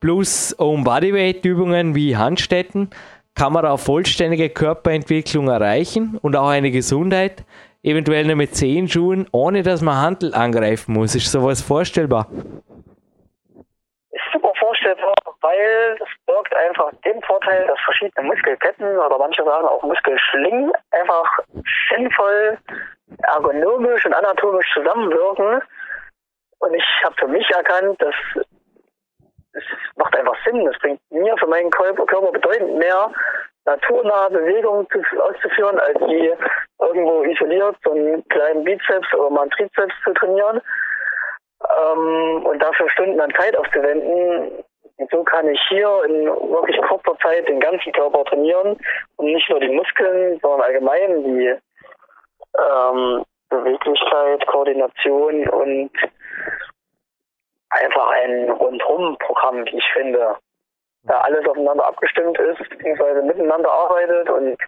plus 0.00 0.52
um 0.52 0.84
Bodyweight-Übungen 0.84 1.94
wie 1.94 2.16
Handstätten, 2.16 2.90
kann 3.34 3.52
man 3.52 3.64
auch 3.64 3.78
vollständige 3.78 4.48
Körperentwicklung 4.48 5.48
erreichen 5.48 6.18
und 6.22 6.34
auch 6.34 6.48
eine 6.48 6.70
Gesundheit, 6.72 7.44
eventuell 7.82 8.26
nur 8.26 8.36
mit 8.36 8.56
zehn 8.56 8.88
Schuhen, 8.88 9.28
ohne 9.30 9.62
dass 9.62 9.80
man 9.80 9.96
Handel 9.96 10.34
angreifen 10.34 10.94
muss. 10.94 11.14
Ist 11.14 11.30
sowas 11.30 11.62
vorstellbar? 11.62 12.26
Weil 15.40 15.96
das 15.98 16.08
birgt 16.26 16.54
einfach 16.54 16.90
den 17.04 17.22
Vorteil, 17.22 17.66
dass 17.66 17.78
verschiedene 17.80 18.26
Muskelketten 18.26 18.98
oder 18.98 19.18
manche 19.18 19.44
sagen 19.44 19.68
auch 19.68 19.82
Muskelschlingen 19.82 20.72
einfach 20.90 21.38
sinnvoll, 21.90 22.58
ergonomisch 23.22 24.04
und 24.04 24.14
anatomisch 24.14 24.66
zusammenwirken. 24.74 25.62
Und 26.58 26.74
ich 26.74 26.84
habe 27.04 27.14
für 27.18 27.28
mich 27.28 27.48
erkannt, 27.50 28.00
dass 28.02 28.14
es 29.52 29.64
macht 29.96 30.16
einfach 30.16 30.36
Sinn. 30.44 30.66
Es 30.66 30.78
bringt 30.78 31.00
mir 31.10 31.36
für 31.38 31.46
meinen 31.46 31.70
Körper, 31.70 32.04
bedeutend 32.32 32.76
mehr, 32.78 33.10
naturnahe 33.64 34.30
Bewegungen 34.30 34.86
zu, 34.90 35.00
auszuführen, 35.22 35.78
als 35.78 35.98
wie 36.00 36.32
irgendwo 36.80 37.22
isoliert 37.24 37.76
so 37.84 37.92
einen 37.92 38.26
kleinen 38.28 38.64
Bizeps 38.64 39.12
oder 39.14 39.30
mal 39.30 39.42
einen 39.42 39.50
Trizeps 39.50 39.94
zu 40.04 40.12
trainieren 40.14 40.60
ähm, 41.80 42.46
und 42.46 42.58
dafür 42.60 42.88
Stunden 42.90 43.20
an 43.20 43.32
Zeit 43.38 43.56
aufzuwenden. 43.56 44.64
Und 44.98 45.10
so 45.10 45.22
kann 45.22 45.48
ich 45.48 45.60
hier 45.68 46.02
in 46.06 46.26
wirklich 46.26 46.76
kurzer 46.88 47.16
Zeit 47.22 47.48
den 47.48 47.60
ganzen 47.60 47.92
Körper 47.92 48.24
trainieren 48.24 48.76
und 49.16 49.26
nicht 49.26 49.48
nur 49.48 49.60
die 49.60 49.68
Muskeln, 49.68 50.38
sondern 50.40 50.62
allgemein 50.62 51.24
die 51.24 51.54
ähm, 52.58 53.24
Beweglichkeit, 53.48 54.46
Koordination 54.46 55.48
und 55.48 55.90
einfach 57.70 58.10
ein 58.10 58.50
Rundum-Programm, 58.50 59.64
wie 59.66 59.78
ich 59.78 59.92
finde, 59.92 60.36
da 61.04 61.20
alles 61.20 61.46
aufeinander 61.46 61.86
abgestimmt 61.86 62.38
ist, 62.38 62.58
beziehungsweise 62.68 63.22
miteinander 63.22 63.70
arbeitet 63.70 64.28
und 64.30 64.58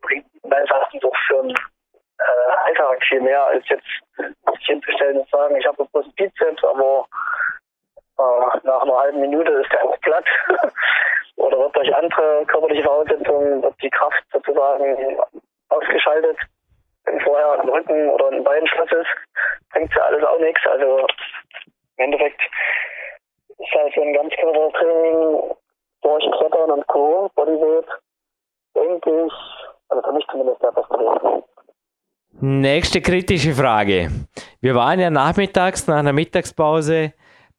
bringt 0.00 0.26
meines 0.44 0.70
Erachtens 0.70 1.04
auch 1.04 1.16
für 1.26 1.40
einen 1.40 1.50
äh, 1.50 2.52
Alltag 2.64 3.02
viel 3.08 3.20
mehr, 3.20 3.46
als 3.46 3.68
jetzt 3.68 3.84
sich 4.16 4.66
hinzustellen 4.66 5.18
und 5.18 5.28
sagen, 5.28 5.56
ich 5.56 5.66
habe 5.66 5.84
bloß 5.92 6.06
Bizeps, 6.14 6.64
aber 6.64 7.06
äh, 8.18 8.58
nach 8.64 8.82
einer 8.82 8.98
halben 8.98 9.20
Minute 9.20 9.52
ist 9.52 9.72
der 9.72 9.84
auch 9.84 10.00
platt. 10.00 10.24
Oder 11.36 11.58
wird 11.58 11.76
durch 11.76 11.94
andere 11.94 12.46
körperliche 12.46 12.82
Voraussetzungen 12.82 13.62
wird 13.62 13.74
die 13.82 13.90
Kraft 13.90 14.24
sozusagen 14.32 15.18
ausgeschaltet. 15.68 16.38
Wenn 17.04 17.20
vorher 17.20 17.60
ein 17.60 17.68
Rücken 17.68 18.10
oder 18.10 18.28
ein 18.28 18.42
Beinschluss 18.42 18.90
ist, 18.90 19.70
bringt 19.70 19.94
ja 19.94 20.02
alles 20.02 20.24
auch 20.24 20.40
nichts. 20.40 20.60
Also 20.66 21.06
im 21.98 22.04
Endeffekt 22.04 22.40
ist 23.58 23.74
halt 23.74 23.94
so 23.94 24.02
ein 24.02 24.12
Ganzkörpertraining 24.12 25.54
durch 26.02 26.30
Klettern 26.38 26.70
und 26.70 26.86
Co. 26.88 27.30
Bodyweight, 27.34 27.86
denke 28.74 29.26
ich, 29.26 29.32
also 29.88 30.02
für 30.02 30.12
mich 30.12 30.26
zumindest 30.30 30.62
der 30.62 30.72
beste 30.72 30.94
Weg. 30.94 31.44
Nächste 32.40 33.00
kritische 33.00 33.52
Frage. 33.52 34.08
Wir 34.60 34.74
waren 34.74 35.00
ja 35.00 35.10
nachmittags 35.10 35.86
nach 35.86 35.98
einer 35.98 36.12
Mittagspause 36.12 37.12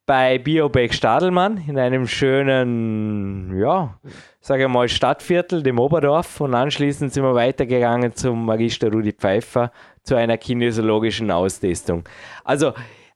bei 0.08 0.38
Biobeck 0.38 0.94
Stadelmann 0.94 1.62
in 1.68 1.78
einem 1.78 2.08
schönen, 2.08 3.60
ja, 3.60 4.00
sage 4.40 4.64
ich 4.64 4.70
mal, 4.70 4.88
Stadtviertel, 4.88 5.62
dem 5.62 5.78
Oberdorf. 5.78 6.40
Und 6.40 6.56
anschließend 6.56 7.14
sind 7.14 7.24
wir 7.24 7.36
weitergegangen 7.36 8.16
zum 8.16 8.46
Magister 8.46 8.90
Rudi 8.90 9.12
Pfeiffer 9.12 9.72
zu 10.04 10.16
einer 10.16 10.38
kinesiologischen 10.38 11.30
Austestung. 11.30 12.06
Also 12.46 12.72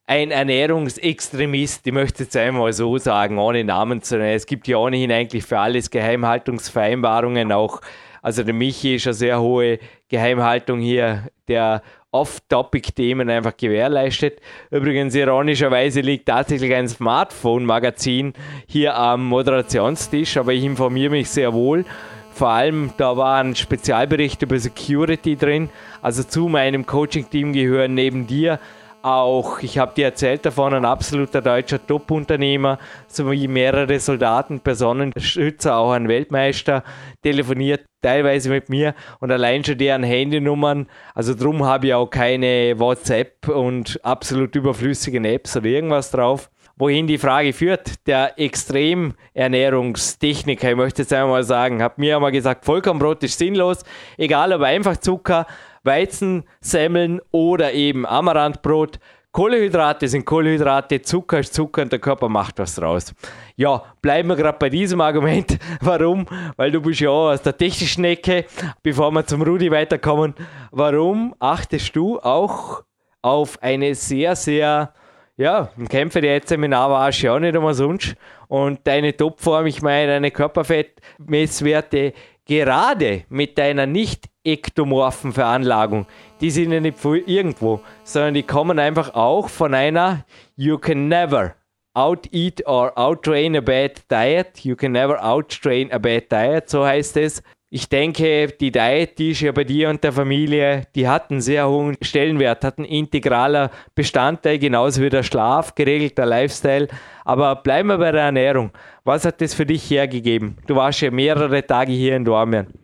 ein 0.05 0.31
Ernährungsextremist, 0.31 1.87
ich 1.87 1.93
möchte 1.93 2.23
jetzt 2.23 2.35
einmal 2.35 2.73
so 2.73 2.97
sagen, 2.97 3.39
ohne 3.39 3.63
Namen 3.63 4.01
zu 4.01 4.17
nennen. 4.17 4.35
Es 4.35 4.45
gibt 4.45 4.67
ja 4.67 4.75
ohnehin 4.75 5.13
eigentlich 5.13 5.45
für 5.45 5.59
alles 5.59 5.89
Geheimhaltungsvereinbarungen 5.89 7.53
auch 7.53 7.79
also 8.21 8.43
der 8.43 8.53
Michi 8.53 8.95
ist 8.95 9.07
eine 9.07 9.13
sehr 9.15 9.41
hohe 9.41 9.79
Geheimhaltung 10.07 10.79
hier, 10.79 11.27
der 11.47 11.81
Off-Topic-Themen 12.11 13.29
einfach 13.29 13.55
gewährleistet. 13.55 14.41
Übrigens, 14.69 15.15
ironischerweise 15.15 16.01
liegt 16.01 16.27
tatsächlich 16.27 16.73
ein 16.73 16.89
Smartphone-Magazin 16.89 18.33
hier 18.67 18.95
am 18.97 19.25
Moderationstisch, 19.25 20.37
aber 20.37 20.53
ich 20.53 20.63
informiere 20.63 21.11
mich 21.11 21.29
sehr 21.29 21.53
wohl. 21.53 21.85
Vor 22.33 22.49
allem, 22.49 22.91
da 22.97 23.15
war 23.17 23.41
ein 23.41 23.55
Spezialbericht 23.55 24.41
über 24.41 24.57
Security 24.57 25.35
drin. 25.35 25.69
Also 26.01 26.23
zu 26.23 26.47
meinem 26.47 26.85
Coaching-Team 26.85 27.53
gehören 27.53 27.93
neben 27.93 28.27
dir 28.27 28.59
auch, 29.03 29.59
ich 29.59 29.77
habe 29.77 29.93
dir 29.93 30.05
erzählt 30.05 30.45
davon, 30.45 30.73
ein 30.73 30.85
absoluter 30.85 31.41
deutscher 31.41 31.85
Top-Unternehmer, 31.85 32.79
sowie 33.07 33.47
mehrere 33.47 33.99
Soldaten, 33.99 34.59
Personenschützer, 34.59 35.75
auch 35.75 35.91
ein 35.91 36.07
Weltmeister, 36.07 36.83
telefoniert 37.21 37.85
teilweise 38.01 38.49
mit 38.49 38.69
mir 38.69 38.95
und 39.19 39.31
allein 39.31 39.63
schon 39.63 39.77
deren 39.77 40.01
Handynummern, 40.03 40.87
also 41.13 41.35
drum 41.35 41.63
habe 41.65 41.87
ich 41.87 41.93
auch 41.93 42.09
keine 42.09 42.79
WhatsApp 42.79 43.47
und 43.47 43.99
absolut 44.03 44.55
überflüssigen 44.55 45.23
Apps 45.25 45.55
oder 45.55 45.67
irgendwas 45.67 46.09
drauf. 46.11 46.49
Wohin 46.77 47.05
die 47.05 47.17
Frage 47.19 47.53
führt, 47.53 48.07
der 48.07 48.39
Extremernährungstechniker, 48.39 50.71
ich 50.71 50.75
möchte 50.75 51.03
jetzt 51.03 51.13
einmal 51.13 51.43
sagen, 51.43 51.83
hat 51.83 51.99
mir 51.99 52.15
einmal 52.15 52.31
gesagt, 52.31 52.65
Vollkornbrot 52.65 53.23
ist 53.23 53.37
sinnlos, 53.37 53.83
egal 54.17 54.51
ob 54.51 54.61
einfach 54.61 54.97
Zucker, 54.97 55.45
Weizen, 55.83 56.43
Semmeln 56.59 57.21
oder 57.31 57.73
eben 57.73 58.05
Amaranthbrot. 58.05 58.99
Kohlehydrate 59.31 60.09
sind 60.09 60.25
Kohlehydrate, 60.25 61.01
Zucker 61.01 61.39
ist 61.39 61.53
Zucker 61.53 61.83
und 61.83 61.91
der 61.91 61.99
Körper 61.99 62.27
macht 62.27 62.59
was 62.59 62.75
draus. 62.75 63.13
Ja, 63.55 63.81
bleiben 64.01 64.27
wir 64.27 64.35
gerade 64.35 64.57
bei 64.59 64.69
diesem 64.69 64.99
Argument. 64.99 65.57
Warum? 65.79 66.25
Weil 66.57 66.71
du 66.71 66.81
bist 66.81 66.99
ja 66.99 67.09
aus 67.09 67.41
der 67.41 67.55
technischen 67.55 68.03
Ecke. 68.03 68.45
Bevor 68.83 69.09
wir 69.11 69.25
zum 69.25 69.41
Rudi 69.41 69.71
weiterkommen, 69.71 70.35
warum 70.71 71.33
achtest 71.39 71.95
du 71.95 72.19
auch 72.19 72.83
auf 73.21 73.61
eine 73.63 73.95
sehr, 73.95 74.35
sehr, 74.35 74.93
ja, 75.37 75.69
ein 75.77 75.87
Kämpfer, 75.87 76.19
der 76.19 76.33
jetzt 76.33 76.49
Seminar 76.49 76.89
war, 76.89 77.09
ja 77.11 77.33
auch 77.33 77.39
nicht 77.39 77.55
immer 77.55 77.73
sonst. 77.73 78.15
Und 78.49 78.85
deine 78.85 79.15
Topform, 79.15 79.65
ich 79.67 79.81
meine, 79.81 80.11
deine 80.11 80.31
Körperfettmesswerte, 80.31 82.11
gerade 82.45 83.23
mit 83.29 83.57
deiner 83.57 83.85
nicht 83.85 84.30
ektomorphen 84.43 85.33
Veranlagung, 85.33 86.05
die 86.39 86.49
sind 86.49 86.71
ja 86.71 86.79
nicht 86.79 87.03
irgendwo, 87.03 87.81
sondern 88.03 88.33
die 88.33 88.43
kommen 88.43 88.79
einfach 88.79 89.13
auch 89.13 89.49
von 89.49 89.73
einer 89.73 90.25
You 90.55 90.77
can 90.77 91.07
never 91.07 91.55
out-eat 91.93 92.65
or 92.65 92.97
out-train 92.97 93.55
a 93.55 93.61
bad 93.61 94.01
diet. 94.09 94.63
You 94.63 94.75
can 94.75 94.93
never 94.93 95.23
out-train 95.23 95.91
a 95.91 95.97
bad 95.97 96.31
diet, 96.31 96.69
so 96.69 96.85
heißt 96.85 97.17
es. 97.17 97.43
Ich 97.73 97.87
denke, 97.87 98.47
die 98.47 98.69
Diet, 98.69 99.17
die 99.17 99.31
ist 99.31 99.39
ja 99.39 99.53
bei 99.53 99.63
dir 99.63 99.89
und 99.89 100.03
der 100.03 100.11
Familie, 100.11 100.87
die 100.93 101.07
hat 101.07 101.31
einen 101.31 101.39
sehr 101.39 101.69
hohen 101.69 101.95
Stellenwert, 102.01 102.65
hat 102.65 102.77
einen 102.77 102.87
integraler 102.87 103.71
Bestandteil, 103.95 104.59
genauso 104.59 105.01
wie 105.01 105.09
der 105.09 105.23
Schlaf, 105.23 105.73
geregelter 105.73 106.25
Lifestyle. 106.25 106.89
Aber 107.23 107.55
bleiben 107.55 107.87
wir 107.87 107.97
bei 107.97 108.11
der 108.11 108.23
Ernährung. 108.23 108.71
Was 109.05 109.23
hat 109.23 109.39
das 109.39 109.53
für 109.53 109.65
dich 109.65 109.89
hergegeben? 109.89 110.57
Du 110.67 110.75
warst 110.75 110.99
ja 110.99 111.11
mehrere 111.11 111.65
Tage 111.65 111.93
hier 111.93 112.17
in 112.17 112.25
Dormien. 112.25 112.80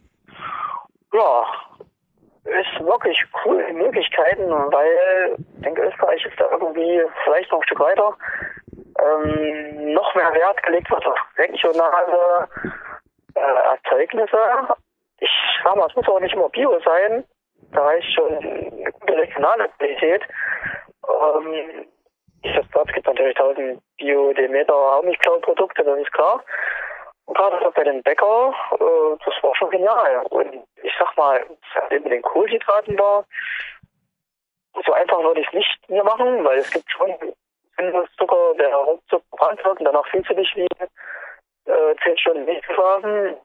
Ja, 1.18 1.46
ist 2.44 2.86
wirklich 2.86 3.20
cool, 3.44 3.66
die 3.68 3.74
Möglichkeiten, 3.74 4.52
weil 4.52 5.36
ich 5.36 5.62
denke, 5.64 5.82
Österreich 5.82 6.24
ist 6.24 6.40
da 6.40 6.46
irgendwie 6.52 7.02
vielleicht 7.24 7.52
noch 7.52 7.60
ein 7.60 7.64
Stück 7.64 7.80
weiter. 7.80 8.16
Ähm, 9.04 9.94
noch 9.94 10.14
mehr 10.14 10.32
Wert 10.36 10.62
gelegt 10.62 10.92
wird 10.92 11.06
auf 11.08 11.18
regionale 11.40 12.48
äh, 13.34 13.40
Erzeugnisse. 13.40 14.38
Ich 15.20 15.30
sag 15.64 15.76
mal, 15.76 15.88
es 15.90 15.96
muss 15.96 16.08
auch 16.08 16.20
nicht 16.20 16.36
immer 16.36 16.50
Bio 16.50 16.80
sein. 16.86 17.24
Da 17.72 17.84
reicht 17.84 18.14
schon 18.14 18.38
eine 18.38 18.92
gute 18.92 19.18
regionale 19.18 19.70
Qualität. 19.70 20.22
Ähm, 21.10 21.88
es 22.44 22.94
gibt 22.94 23.08
natürlich 23.08 23.36
tausend 23.36 23.82
Bio-Demeter 23.98 24.74
Haarmilchklau-Produkte, 24.74 25.84
das 25.84 26.00
ist 26.00 26.14
klar. 26.14 26.44
Und 27.28 27.38
gerade 27.38 27.72
bei 27.72 27.84
den 27.84 28.02
Bäcker, 28.04 28.54
äh, 28.72 29.18
das 29.26 29.44
war 29.44 29.56
schon 29.56 29.70
genial. 29.70 30.26
Und 30.30 30.66
ich 30.82 30.94
sag 30.98 31.16
mal, 31.18 31.46
mit 31.90 32.06
den 32.06 32.22
Kohlenhydraten 32.22 32.96
da, 32.96 33.24
so 34.86 34.94
einfach 34.94 35.22
würde 35.22 35.42
ich 35.42 35.48
es 35.48 35.54
nicht 35.54 35.90
mehr 35.90 36.04
machen, 36.04 36.44
weil 36.46 36.60
es 36.60 36.72
gibt 36.72 36.90
schon 36.90 37.14
Zucker, 38.18 38.56
der 38.58 38.74
ruckzuck 38.76 39.24
gebrannt 39.32 39.64
wird 39.64 39.80
und 39.80 39.86
danach 39.86 40.08
fühlst 40.08 40.30
du 40.30 40.36
dich 40.36 40.52
wie 40.56 40.68
äh, 41.72 41.96
zehn 42.04 42.18
Stunden 42.18 42.46
nicht 42.46 42.68
geschlafen, 42.68 43.36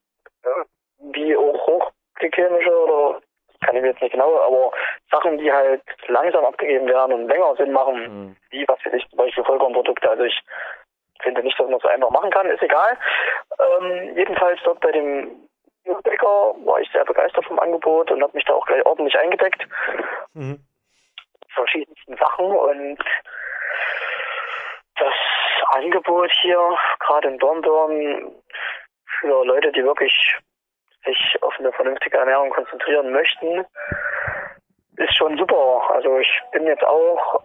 äh, 0.42 0.64
wie 1.12 1.36
auch 1.36 1.66
hochglykämische 1.66 2.84
oder 2.84 3.20
kann 3.60 3.76
ich 3.76 3.82
mir 3.82 3.88
jetzt 3.88 4.02
nicht 4.02 4.12
genau, 4.12 4.38
aber 4.40 4.72
Sachen, 5.10 5.38
die 5.38 5.52
halt 5.52 5.82
langsam 6.08 6.44
abgegeben 6.44 6.88
werden 6.88 7.12
und 7.12 7.28
länger 7.28 7.54
Sinn 7.56 7.72
machen, 7.72 7.96
mhm. 8.02 8.36
wie 8.50 8.66
was 8.66 8.78
weiß 8.84 8.94
ich, 8.94 9.08
zum 9.08 9.18
Beispiel 9.18 9.44
Vollkornprodukte. 9.44 10.08
Also 10.08 10.24
ich 10.24 10.40
finde 11.22 11.42
nicht, 11.42 11.58
dass 11.58 11.68
man 11.68 11.80
so 11.80 11.88
einfach 11.88 12.10
machen 12.10 12.30
kann, 12.30 12.50
ist 12.50 12.62
egal. 12.62 12.96
Ähm, 13.58 14.16
jedenfalls 14.16 14.60
dort 14.64 14.80
bei 14.80 14.92
dem 14.92 15.48
Bäcker 16.04 16.54
war 16.64 16.80
ich 16.80 16.90
sehr 16.92 17.04
begeistert 17.04 17.44
vom 17.46 17.58
Angebot 17.58 18.10
und 18.10 18.22
habe 18.22 18.32
mich 18.34 18.44
da 18.44 18.54
auch 18.54 18.66
gleich 18.66 18.84
ordentlich 18.86 19.18
eingedeckt. 19.18 19.66
Mhm. 20.34 20.60
Verschiedensten 21.54 22.16
Sachen 22.16 22.46
und 22.46 22.98
das 24.96 25.14
Angebot 25.70 26.30
hier, 26.40 26.78
gerade 27.00 27.28
in 27.28 27.38
Dornbirn, 27.38 28.32
für 29.20 29.44
Leute, 29.44 29.72
die 29.72 29.84
wirklich 29.84 30.38
sich 31.04 31.42
auf 31.42 31.54
eine 31.58 31.72
vernünftige 31.72 32.16
Ernährung 32.16 32.50
konzentrieren 32.50 33.12
möchten, 33.12 33.64
ist 34.96 35.16
schon 35.16 35.36
super. 35.36 35.90
Also 35.90 36.18
ich 36.18 36.40
bin 36.52 36.66
jetzt 36.66 36.84
auch 36.84 37.42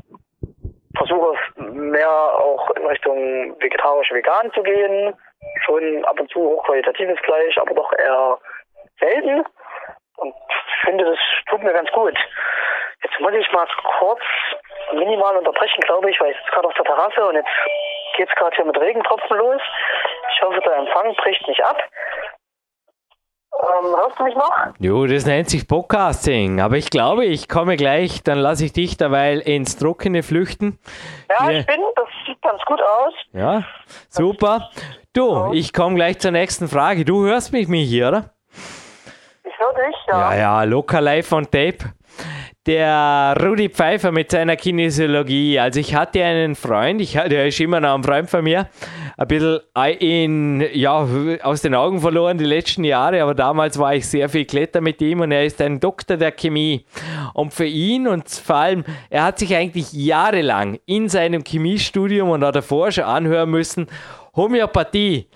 versuche 0.98 1.38
mehr 1.56 2.10
auch 2.10 2.70
in 2.72 2.86
Richtung 2.86 3.60
vegetarisch 3.60 4.12
vegan 4.12 4.52
zu 4.54 4.64
gehen. 4.64 5.16
Schon 5.66 6.04
ab 6.06 6.20
und 6.20 6.30
zu 6.32 6.40
hochqualitatives 6.40 7.20
Fleisch, 7.20 7.58
aber 7.58 7.74
doch 7.74 7.92
eher 7.94 8.38
selten. 9.00 9.46
Und 10.18 10.34
finde, 10.82 11.06
das 11.06 11.20
tut 11.50 11.64
mir 11.64 11.74
ganz 11.74 11.92
gut. 11.92 12.18
Jetzt 13.04 13.20
muss 13.20 13.34
ich 13.34 13.52
mal 13.52 13.68
kurz 14.00 14.22
minimal 14.94 15.38
unterbrechen, 15.38 15.82
glaube 15.82 16.10
ich, 16.10 16.20
weil 16.20 16.32
ich 16.32 16.38
sitze 16.38 16.52
gerade 16.52 16.68
auf 16.68 16.74
der 16.74 16.86
Terrasse 16.86 17.28
und 17.28 17.36
jetzt 17.36 17.50
geht 18.16 18.30
es 18.30 18.36
gerade 18.36 18.56
hier 18.56 18.66
mit 18.66 18.80
Regentropfen 18.80 19.38
los. 19.38 19.62
Ich 20.34 20.42
hoffe, 20.42 20.60
der 20.62 20.78
Empfang 20.78 21.14
bricht 21.16 21.48
nicht 21.48 21.64
ab. 21.64 21.82
Ähm, 23.60 23.96
hörst 23.96 24.20
du 24.20 24.24
mich 24.24 24.36
noch? 24.36 24.52
Jo, 24.80 25.08
das 25.08 25.26
nennt 25.26 25.50
sich 25.50 25.68
Podcasting. 25.68 26.62
Aber 26.62 26.78
ich 26.78 26.90
glaube, 26.90 27.26
ich 27.26 27.50
komme 27.50 27.76
gleich, 27.76 28.24
dann 28.24 28.38
lasse 28.38 28.66
ich 28.66 28.74
dich 28.74 28.98
derweil 28.98 29.40
ins 29.40 29.78
Trockene 29.78 30.22
flüchten. 30.24 30.78
Ja, 31.30 31.50
ich 31.50 31.66
bin, 31.66 31.82
das 31.96 32.08
sieht 32.26 32.42
ganz 32.42 32.62
gut 32.66 32.80
aus. 32.82 33.14
Ja, 33.34 33.64
super. 34.10 34.70
Du, 35.14 35.52
ich 35.54 35.74
komme 35.74 35.96
gleich 35.96 36.20
zur 36.20 36.32
nächsten 36.32 36.68
Frage. 36.68 37.04
Du 37.04 37.26
hörst 37.26 37.52
mich 37.52 37.68
mich 37.68 37.90
hier, 37.90 38.10
oder? 38.10 38.30
Ich 39.44 39.54
höre 39.58 39.74
dich, 39.74 39.96
ja. 40.08 40.34
Ja, 40.34 40.38
ja, 40.38 40.64
locker 40.64 41.02
live 41.02 41.32
on 41.32 41.46
tape 41.46 41.94
der 42.68 43.34
Rudi 43.42 43.70
Pfeiffer 43.70 44.12
mit 44.12 44.30
seiner 44.30 44.58
Kinesiologie. 44.58 45.58
Also 45.58 45.80
ich 45.80 45.96
hatte 45.96 46.24
einen 46.24 46.54
Freund, 46.54 47.00
ich, 47.00 47.14
der 47.14 47.48
ist 47.48 47.60
immer 47.62 47.80
noch 47.80 47.96
ein 47.96 48.04
Freund 48.04 48.30
von 48.30 48.44
mir, 48.44 48.68
ein 49.16 49.28
bisschen 49.28 49.62
in, 50.00 50.64
ja, 50.74 51.08
aus 51.44 51.62
den 51.62 51.74
Augen 51.74 52.02
verloren 52.02 52.38
die 52.38 52.46
letzten 52.46 52.84
Jahre, 52.84 53.24
aber 53.24 53.34
damals 53.34 53.80
war 53.80 53.96
ich 53.96 54.06
sehr 54.06 54.28
viel 54.28 54.44
Kletter 54.44 54.82
mit 54.82 55.02
ihm 55.02 55.22
und 55.22 55.32
er 55.32 55.46
ist 55.46 55.62
ein 55.62 55.80
Doktor 55.80 56.18
der 56.18 56.34
Chemie. 56.34 56.86
Und 57.34 57.54
für 57.54 57.66
ihn 57.66 58.08
und 58.08 58.30
vor 58.30 58.58
allem, 58.58 58.84
er 59.10 59.24
hat 59.24 59.40
sich 59.40 59.56
eigentlich 59.56 59.94
jahrelang 59.94 60.78
in 60.86 61.08
seinem 61.08 61.44
Chemiestudium 61.46 62.30
und 62.30 62.44
auch 62.44 62.52
davor 62.52 62.92
schon 62.92 63.06
anhören 63.06 63.50
müssen, 63.50 63.88
Homöopathie 64.36 65.28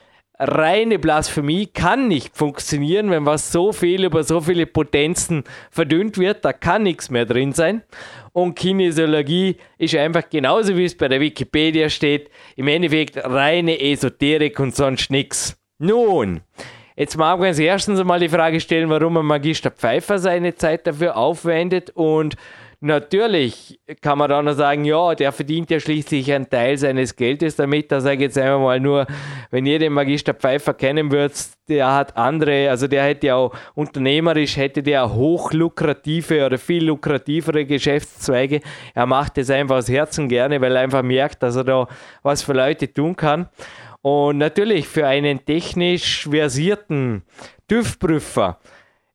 reine 0.42 0.98
Blasphemie 0.98 1.68
kann 1.68 2.08
nicht 2.08 2.36
funktionieren, 2.36 3.12
wenn 3.12 3.26
was 3.26 3.52
so 3.52 3.72
viel 3.72 4.04
über 4.04 4.24
so 4.24 4.42
viele 4.42 4.66
Potenzen 4.66 5.44
verdünnt 5.70 6.18
wird. 6.18 6.44
Da 6.44 6.52
kann 6.52 6.84
nichts 6.84 7.12
mehr 7.12 7.26
drin 7.26 7.54
sein. 7.54 7.84
Und 8.34 8.56
Kinesiologie 8.56 9.58
ist 9.78 9.96
einfach 9.96 10.30
genauso 10.30 10.76
wie 10.76 10.86
es 10.86 10.98
bei 10.98 11.08
der 11.08 11.20
Wikipedia 11.20 11.90
steht, 11.90 12.32
im 12.56 12.68
Endeffekt 12.68 13.18
reine 13.18 13.80
Esoterik 13.80 14.60
und 14.60 14.76
sonst 14.76 15.12
nichts. 15.12 15.58
Nun, 15.78 16.42
Jetzt 16.98 17.18
mag 17.18 17.40
man 17.40 17.48
als 17.48 17.58
erstens 17.58 18.00
einmal 18.00 18.20
die 18.20 18.30
Frage 18.30 18.60
stellen, 18.60 18.90
warum 18.90 19.18
ein 19.18 19.26
Magister 19.26 19.72
Pfeiffer 19.72 20.20
seine 20.20 20.56
Zeit 20.56 20.86
dafür 20.86 21.16
aufwendet 21.16 21.90
und 21.92 22.36
Natürlich 22.84 23.80
kann 24.02 24.18
man 24.18 24.32
dann 24.32 24.56
sagen, 24.56 24.86
ja, 24.86 25.14
der 25.14 25.32
verdient 25.32 25.70
ja 25.70 25.80
schließlich 25.80 26.34
einen 26.34 26.50
Teil 26.50 26.80
seines 26.80 27.16
Geldes 27.16 27.56
damit. 27.56 27.92
Da 27.92 28.02
sage 28.02 28.16
ich 28.16 28.22
jetzt 28.22 28.40
einfach 28.40 28.60
mal 28.60 28.80
nur, 28.80 29.06
wenn 29.52 29.68
ihr 29.68 29.78
den 29.78 29.94
Magister 29.94 30.34
Pfeiffer 30.34 30.74
kennen 30.74 31.12
würdet, 31.12 31.52
der 31.70 31.94
hat 31.94 32.18
andere, 32.18 32.72
also 32.72 32.88
der 32.88 33.04
hätte 33.04 33.28
ja 33.28 33.36
auch 33.36 33.54
unternehmerisch, 33.76 34.58
hätte 34.58 34.82
der 34.82 35.14
hochlukrative 35.14 36.44
oder 36.44 36.58
viel 36.58 36.86
lukrativere 36.86 37.66
Geschäftszweige. 37.66 38.62
Er 38.96 39.06
macht 39.06 39.38
das 39.38 39.52
einfach 39.52 39.76
aus 39.76 39.88
Herzen 39.88 40.28
gerne, 40.28 40.60
weil 40.60 40.76
er 40.76 40.82
einfach 40.82 41.04
merkt, 41.04 41.44
dass 41.44 41.56
er 41.58 41.64
da 41.64 41.88
was 42.24 42.42
für 42.42 42.54
Leute 42.54 42.92
tun 42.92 43.16
kann. 43.16 43.48
Und 44.02 44.40
natürlich 44.40 44.88
für 44.88 45.06
einen 45.06 45.46
technisch 45.46 46.28
versierten 46.28 47.22
TÜV-Prüfer, 47.68 48.58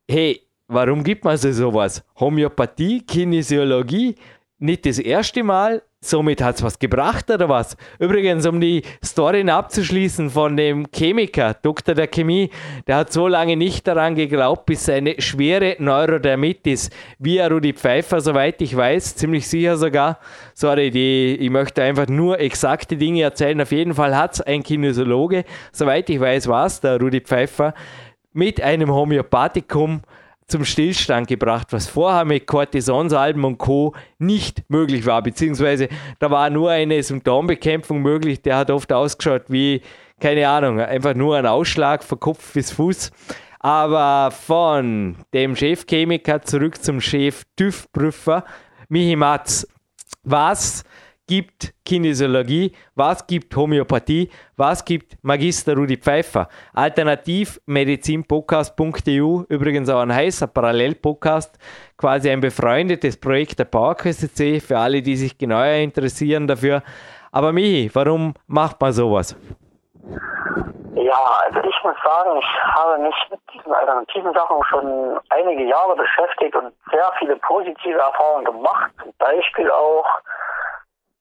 hey, 0.08 0.45
Warum 0.68 1.04
gibt 1.04 1.24
man 1.24 1.36
sich 1.36 1.54
sowas? 1.54 2.04
Homöopathie, 2.18 3.00
Kinesiologie, 3.00 4.16
nicht 4.58 4.84
das 4.84 4.98
erste 4.98 5.44
Mal, 5.44 5.82
somit 6.00 6.42
hat 6.42 6.56
es 6.56 6.62
was 6.62 6.78
gebracht 6.78 7.30
oder 7.30 7.48
was? 7.48 7.76
Übrigens, 8.00 8.46
um 8.46 8.60
die 8.60 8.82
Story 9.04 9.48
abzuschließen 9.48 10.28
von 10.28 10.56
dem 10.56 10.86
Chemiker, 10.90 11.54
Doktor 11.54 11.94
der 11.94 12.08
Chemie, 12.08 12.50
der 12.88 12.96
hat 12.96 13.12
so 13.12 13.28
lange 13.28 13.56
nicht 13.56 13.86
daran 13.86 14.16
geglaubt, 14.16 14.66
bis 14.66 14.86
seine 14.86 15.20
schwere 15.20 15.76
Neurodermitis, 15.78 16.90
wie 17.20 17.38
Rudi 17.38 17.72
Pfeiffer, 17.72 18.20
soweit 18.20 18.60
ich 18.60 18.76
weiß, 18.76 19.14
ziemlich 19.14 19.46
sicher 19.46 19.76
sogar, 19.76 20.18
sorry, 20.52 20.90
die, 20.90 21.36
ich 21.36 21.50
möchte 21.50 21.82
einfach 21.82 22.08
nur 22.08 22.40
exakte 22.40 22.96
Dinge 22.96 23.22
erzählen, 23.22 23.60
auf 23.60 23.70
jeden 23.70 23.94
Fall 23.94 24.16
hat 24.16 24.34
es 24.34 24.40
ein 24.40 24.64
Kinesiologe, 24.64 25.44
soweit 25.70 26.10
ich 26.10 26.18
weiß, 26.18 26.48
war 26.48 26.66
es 26.66 26.80
der 26.80 26.98
Rudi 26.98 27.20
Pfeiffer, 27.20 27.72
mit 28.32 28.60
einem 28.60 28.92
Homöopathikum 28.92 30.02
zum 30.46 30.64
Stillstand 30.64 31.26
gebracht, 31.26 31.68
was 31.72 31.88
vorher 31.88 32.24
mit 32.24 32.46
Cortisonsalben 32.46 33.44
und 33.44 33.58
Co. 33.58 33.94
nicht 34.18 34.68
möglich 34.70 35.04
war, 35.04 35.22
beziehungsweise 35.22 35.88
da 36.18 36.30
war 36.30 36.50
nur 36.50 36.70
eine 36.70 37.02
Symptombekämpfung 37.02 38.00
möglich, 38.00 38.42
der 38.42 38.56
hat 38.56 38.70
oft 38.70 38.92
ausgeschaut 38.92 39.44
wie, 39.48 39.82
keine 40.20 40.48
Ahnung, 40.48 40.80
einfach 40.80 41.14
nur 41.14 41.36
ein 41.36 41.46
Ausschlag 41.46 42.04
von 42.04 42.20
Kopf 42.20 42.52
bis 42.52 42.70
Fuß. 42.72 43.10
Aber 43.58 44.30
von 44.30 45.16
dem 45.34 45.56
Chefchemiker 45.56 46.42
zurück 46.42 46.82
zum 46.82 47.00
Chef-TÜV-Prüfer, 47.00 48.44
Michi 48.88 49.16
Matz. 49.16 49.66
Was 50.22 50.84
gibt 51.26 51.74
Kinesiologie, 51.84 52.72
was 52.94 53.26
gibt 53.26 53.56
Homöopathie, 53.56 54.30
was 54.56 54.84
gibt 54.84 55.16
Magister 55.22 55.74
Rudi 55.74 55.96
Pfeiffer. 55.96 56.48
Alternativmedizinpodcast.eu, 56.72 59.42
übrigens 59.48 59.90
auch 59.90 59.98
ein 60.00 60.14
heißer 60.14 60.46
Parallelpodcast, 60.46 61.58
quasi 61.96 62.30
ein 62.30 62.40
befreundetes 62.40 63.20
Projekt 63.20 63.58
der 63.58 63.64
PowerQuest 63.64 64.40
für 64.64 64.78
alle, 64.78 65.02
die 65.02 65.16
sich 65.16 65.36
genauer 65.36 65.82
interessieren 65.82 66.46
dafür. 66.46 66.84
Aber 67.32 67.52
Michi, 67.52 67.90
warum 67.92 68.34
macht 68.46 68.80
man 68.80 68.92
sowas? 68.92 69.36
Ja, 70.94 71.18
also 71.46 71.58
ich 71.60 71.76
muss 71.84 71.96
sagen, 72.02 72.38
ich 72.38 72.46
habe 72.74 72.98
mich 73.02 73.14
mit 73.30 73.40
diesen 73.52 73.72
alternativen 73.72 74.32
Sachen 74.32 74.64
schon 74.70 75.20
einige 75.30 75.64
Jahre 75.64 75.94
beschäftigt 75.94 76.56
und 76.56 76.72
sehr 76.90 77.12
viele 77.18 77.36
positive 77.36 77.98
Erfahrungen 77.98 78.44
gemacht. 78.44 78.90
Zum 79.02 79.12
Beispiel 79.18 79.70
auch 79.70 80.06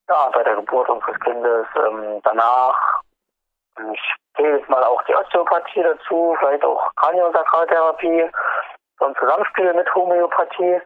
ja, 0.10 0.30
bei 0.34 0.44
der 0.44 0.56
Geburt 0.56 0.90
unseres 0.90 1.20
Kindes, 1.22 1.68
ähm, 1.88 2.22
danach. 2.24 3.02
Ich 3.94 4.14
zähle 4.36 4.58
jetzt 4.58 4.70
mal 4.70 4.84
auch 4.84 5.02
die 5.04 5.16
Osteopathie 5.16 5.84
dazu, 5.84 6.36
vielleicht 6.40 6.64
auch 6.64 6.94
Kraniosakraltherapie, 6.96 8.30
so 9.00 9.06
ein 9.06 9.16
Zusammenspiel 9.16 9.74
mit 9.74 9.94
Homöopathie. 9.94 10.82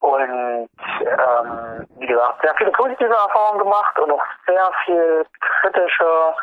Und 0.00 0.68
ähm, 1.00 1.86
wie 1.98 2.06
gesagt, 2.06 2.42
sehr 2.42 2.54
viele 2.56 2.72
positive 2.72 3.14
Erfahrungen 3.14 3.60
gemacht 3.60 3.98
und 4.00 4.10
auch 4.10 4.24
sehr 4.46 4.70
viel 4.84 5.24
kritische 5.60 6.34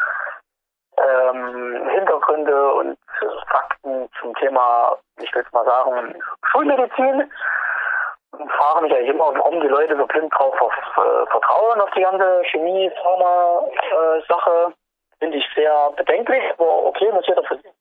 ähm, 0.97 1.89
Hintergründe 1.89 2.73
und 2.73 2.97
Fakten 3.51 4.09
zum 4.21 4.33
Thema, 4.35 4.97
ich 5.17 5.33
will 5.33 5.43
es 5.45 5.51
mal 5.51 5.65
sagen, 5.65 6.15
Schulmedizin 6.51 7.29
frage 8.31 8.81
mich 8.83 8.93
eigentlich 8.93 9.09
immer, 9.09 9.33
warum 9.35 9.61
die 9.61 9.67
Leute 9.67 9.95
so 9.97 10.05
blind 10.05 10.33
drauf 10.33 10.55
vertrauen 11.29 11.81
auf 11.81 11.91
die 11.91 12.01
ganze 12.01 12.41
Chemie, 12.45 12.91
Pharma-Sache. 13.01 14.73
Finde 15.19 15.37
ich 15.37 15.45
sehr 15.53 15.91
bedenklich, 15.97 16.43
aber 16.57 16.85
okay, 16.85 17.11
muss 17.11 17.27
jeder 17.27 17.43
für 17.43 17.57
sich. 17.57 17.71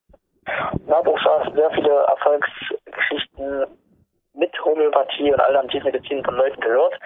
Ich 0.87 0.91
habe 0.93 1.11
auch 1.11 1.55
sehr 1.55 1.71
viele 1.71 2.03
Erfolgsgeschichten 2.05 3.67
mit 4.35 4.65
Homöopathie 4.65 5.33
und 5.33 5.41
Alternativmedizin 5.41 6.25
von 6.25 6.37
Leuten 6.37 6.61
gehört, 6.61 6.99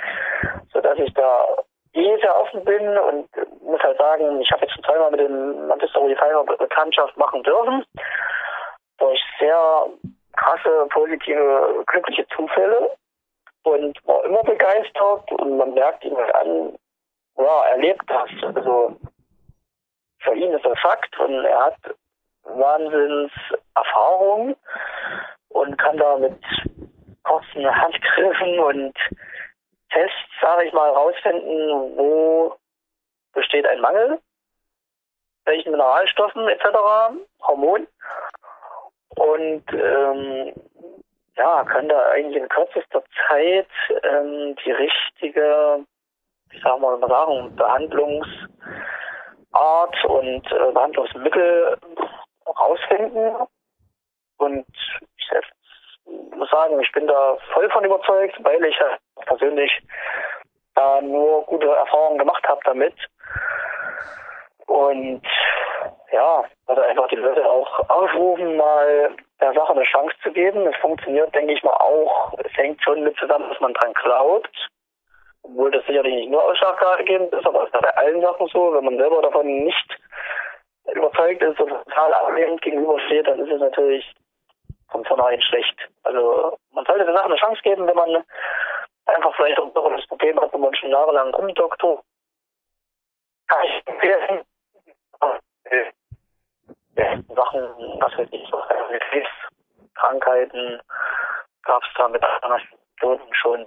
sodass 0.72 0.99
ich 0.99 1.12
da 1.14 1.47
eh 1.95 2.16
sehr 2.18 2.40
offen 2.40 2.64
bin 2.64 2.99
und 2.99 3.28
muss 3.62 3.82
halt 3.82 3.99
sagen, 3.99 4.40
ich 4.40 4.51
habe 4.53 4.62
jetzt 4.62 4.74
schon 4.74 4.84
zweimal 4.84 5.11
mit 5.11 5.20
dem 5.20 5.66
Magister 5.66 5.99
Rudi 5.99 6.16
Pfeiffer 6.16 6.45
Bekanntschaft 6.45 7.16
machen 7.16 7.43
dürfen, 7.43 7.84
durch 8.99 9.20
sehr 9.38 9.86
krasse, 10.36 10.86
positive, 10.90 11.84
glückliche 11.86 12.26
Zufälle 12.28 12.90
und 13.64 14.06
war 14.06 14.24
immer 14.24 14.42
begeistert 14.42 15.30
und 15.32 15.56
man 15.56 15.74
merkt 15.74 16.04
ihm 16.04 16.16
an, 16.16 16.78
ja, 17.36 17.64
er 17.70 17.78
lebt 17.78 18.02
das. 18.08 18.28
Also 18.54 18.96
für 20.20 20.34
ihn 20.34 20.52
ist 20.52 20.64
das 20.64 20.78
Fakt 20.80 21.18
und 21.18 21.44
er 21.44 21.66
hat 21.66 21.78
Wahnsinns 22.44 23.32
Erfahrung 23.74 24.56
und 25.48 25.78
kann 25.78 25.96
da 25.96 26.16
mit 26.16 26.38
kurzen 27.22 27.64
Handgriffen 27.64 28.58
und 28.58 28.94
Tests, 29.90 30.40
sage 30.40 30.64
ich 30.66 30.72
mal, 30.72 30.90
rausfinden, 30.90 31.96
wo 31.96 32.56
besteht 33.32 33.66
ein 33.66 33.80
Mangel, 33.80 34.18
welchen 35.44 35.72
Mineralstoffen 35.72 36.48
etc., 36.48 36.64
Hormon. 37.46 37.86
Und 39.16 39.64
ähm, 39.72 40.52
ja, 41.37 41.64
kann 41.64 41.89
da 41.89 42.11
eigentlich 42.11 42.43
in 42.43 42.49
kürzester 42.49 43.03
Zeit 43.28 43.68
ähm, 44.03 44.57
die 44.64 44.72
richtige, 44.72 45.85
ich 46.53 46.62
sag 46.62 46.78
mal, 46.80 46.99
sagen, 47.01 47.55
Behandlungsart 47.57 48.45
und 50.05 50.53
äh, 50.53 50.72
Behandlungsmittel 50.72 51.78
rausfinden. 52.47 53.37
Und 54.39 54.66
ich 55.16 55.28
selbst 55.30 55.53
muss 56.07 56.51
sagen, 56.51 56.80
ich 56.80 56.93
bin 56.93 57.07
da 57.07 57.37
voll 57.53 57.70
von 57.70 57.85
überzeugt, 57.85 58.37
weil 58.43 58.64
ich 58.64 58.76
persönlich 59.26 59.70
da 60.74 61.01
nur 61.01 61.45
gute 61.45 61.68
Erfahrungen 61.68 62.18
gemacht 62.18 62.47
habe 62.49 62.61
damit. 62.64 62.95
Und 64.66 65.22
ja, 66.12 66.45
also 66.66 66.83
einfach 66.83 67.09
die 67.09 67.16
Leute 67.16 67.45
auch 67.49 67.89
aufrufen, 67.89 68.57
mal 68.57 69.14
der 69.43 69.53
Sache 69.53 69.72
eine 69.72 69.82
Chance 69.82 70.14
zu 70.22 70.32
geben. 70.32 70.66
Es 70.66 70.76
funktioniert, 70.76 71.34
denke 71.34 71.53
ich 71.53 71.62
mal, 71.62 71.74
auch. 71.74 72.32
Es 72.38 72.57
hängt 72.57 72.82
schon 72.82 73.03
mit 73.03 73.16
zusammen, 73.18 73.49
dass 73.51 73.61
man 73.61 73.74
dran 73.74 73.93
glaubt. 73.95 74.68
Obwohl 75.43 75.72
das 75.72 75.84
sicherlich 75.86 76.14
nicht 76.14 76.30
nur 76.30 76.43
ausschlaggebend 76.45 77.32
ist, 77.32 77.45
aber 77.45 77.64
es 77.64 77.74
ist 77.74 77.80
bei 77.80 77.97
allen 77.97 78.20
Sachen 78.20 78.47
so. 78.47 78.72
Wenn 78.74 78.84
man 78.84 78.97
selber 78.97 79.20
davon 79.22 79.47
nicht 79.47 79.99
überzeugt 80.95 81.43
ist 81.43 81.61
und 81.61 81.68
total 81.68 82.14
ablehnend 82.14 82.62
gegenübersteht, 82.62 83.26
dann 83.26 83.40
ist 83.40 83.51
es 83.51 83.61
natürlich 83.61 84.14
von 84.90 85.05
vornherein 85.05 85.43
schlecht. 85.43 85.76
Also 86.05 86.57
man 86.70 86.84
sollte 86.84 87.05
der 87.05 87.14
Sache 87.14 87.24
eine 87.24 87.36
Chance 87.36 87.62
geben, 87.62 87.86
wenn 87.86 87.97
man 87.97 88.24
einfach 89.07 89.34
vielleicht 89.34 89.59
noch 89.59 89.72
das 89.72 90.07
Problem 90.07 90.40
hat, 90.40 90.53
wenn 90.53 90.61
man 90.61 90.74
schon 90.76 90.90
jahrelang 90.90 91.34
rumdoktor. 91.34 92.03
Kann 93.49 93.64
ich 93.64 93.86
empfehlen. 93.86 94.45
Sachen, 97.34 97.62
was 98.00 98.18
weiß 98.18 98.28
ich, 98.30 98.50
Krebskrankheiten 99.11 100.80
gab 101.64 101.82
es 101.82 101.88
da 101.96 102.09
mit 102.09 102.22
anderen 102.42 102.62
Methoden 103.00 103.34
schon. 103.34 103.66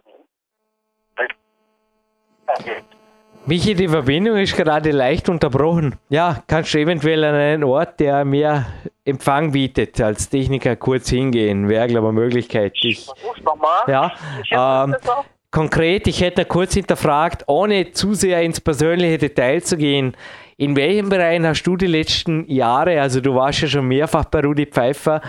Michi, 3.48 3.76
die 3.76 3.88
Verbindung 3.88 4.38
ist 4.38 4.56
gerade 4.58 4.92
leicht 4.92 5.30
unterbrochen. 5.30 6.00
Ja, 6.10 6.44
kannst 6.48 6.74
du 6.74 6.80
eventuell 6.80 7.24
an 7.24 7.36
einen 7.36 7.64
Ort, 7.64 8.00
der 8.00 8.26
mehr 8.26 8.66
Empfang 9.04 9.52
bietet, 9.52 10.02
als 10.02 10.30
Techniker 10.30 10.76
kurz 10.76 11.10
hingehen? 11.10 11.70
Wäre, 11.70 11.88
glaube 11.88 12.08
ich, 12.08 12.10
eine 12.10 12.20
Möglichkeit. 12.22 12.74
Ich, 12.82 13.08
ja, 13.88 14.12
ähm, 14.50 14.96
konkret, 15.52 16.08
ich 16.08 16.22
hätte 16.22 16.46
kurz 16.46 16.74
hinterfragt, 16.74 17.44
ohne 17.48 17.92
zu 17.92 18.16
sehr 18.16 18.42
ins 18.42 18.60
persönliche 18.60 19.20
Detail 19.20 19.62
zu 19.62 19.78
gehen, 19.78 20.18
in 20.58 20.76
welchem 20.76 21.10
Bereich 21.10 21.42
hast 21.42 21.64
du 21.64 21.76
die 21.76 21.88
letzten 21.88 22.50
Jahre, 22.50 23.02
also 23.02 23.20
du 23.20 23.36
warst 23.36 23.62
ja 23.62 23.68
schon 23.68 23.88
mehrfach 23.88 24.26
bei 24.26 24.42
Rudi 24.42 24.66
Pfeiffer, 24.66 25.22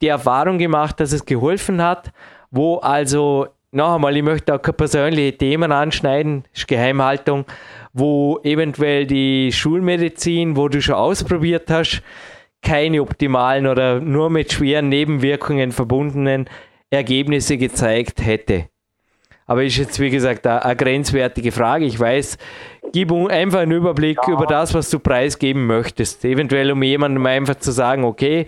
die 0.00 0.08
Erfahrung 0.08 0.58
gemacht, 0.58 1.00
dass 1.00 1.12
es 1.12 1.24
geholfen 1.24 1.82
hat, 1.82 2.12
wo 2.50 2.76
also 2.76 3.48
noch 3.70 3.96
einmal, 3.96 4.16
ich 4.16 4.22
möchte 4.22 4.54
auch 4.54 4.62
keine 4.62 4.74
persönliche 4.74 5.36
Themen 5.36 5.72
anschneiden, 5.72 6.44
ist 6.54 6.68
Geheimhaltung, 6.68 7.44
wo 7.92 8.38
eventuell 8.42 9.06
die 9.06 9.52
Schulmedizin, 9.52 10.56
wo 10.56 10.68
du 10.68 10.80
schon 10.80 10.94
ausprobiert 10.94 11.70
hast, 11.70 12.02
keine 12.62 13.02
optimalen 13.02 13.66
oder 13.66 14.00
nur 14.00 14.30
mit 14.30 14.52
schweren 14.52 14.88
Nebenwirkungen 14.88 15.72
verbundenen 15.72 16.48
Ergebnisse 16.90 17.58
gezeigt 17.58 18.24
hätte. 18.24 18.68
Aber 19.48 19.64
ist 19.64 19.78
jetzt, 19.78 19.98
wie 19.98 20.10
gesagt, 20.10 20.46
eine, 20.46 20.76
grenzwertige 20.76 21.50
Frage. 21.50 21.86
Ich 21.86 21.98
weiß, 21.98 22.38
gib 22.92 23.10
einfach 23.12 23.60
einen 23.60 23.72
Überblick 23.72 24.18
ja. 24.26 24.34
über 24.34 24.46
das, 24.46 24.74
was 24.74 24.90
du 24.90 25.00
preisgeben 25.00 25.66
möchtest. 25.66 26.24
Eventuell, 26.24 26.70
um 26.70 26.82
jemandem 26.82 27.26
einfach 27.26 27.56
zu 27.56 27.72
sagen, 27.72 28.04
okay, 28.04 28.46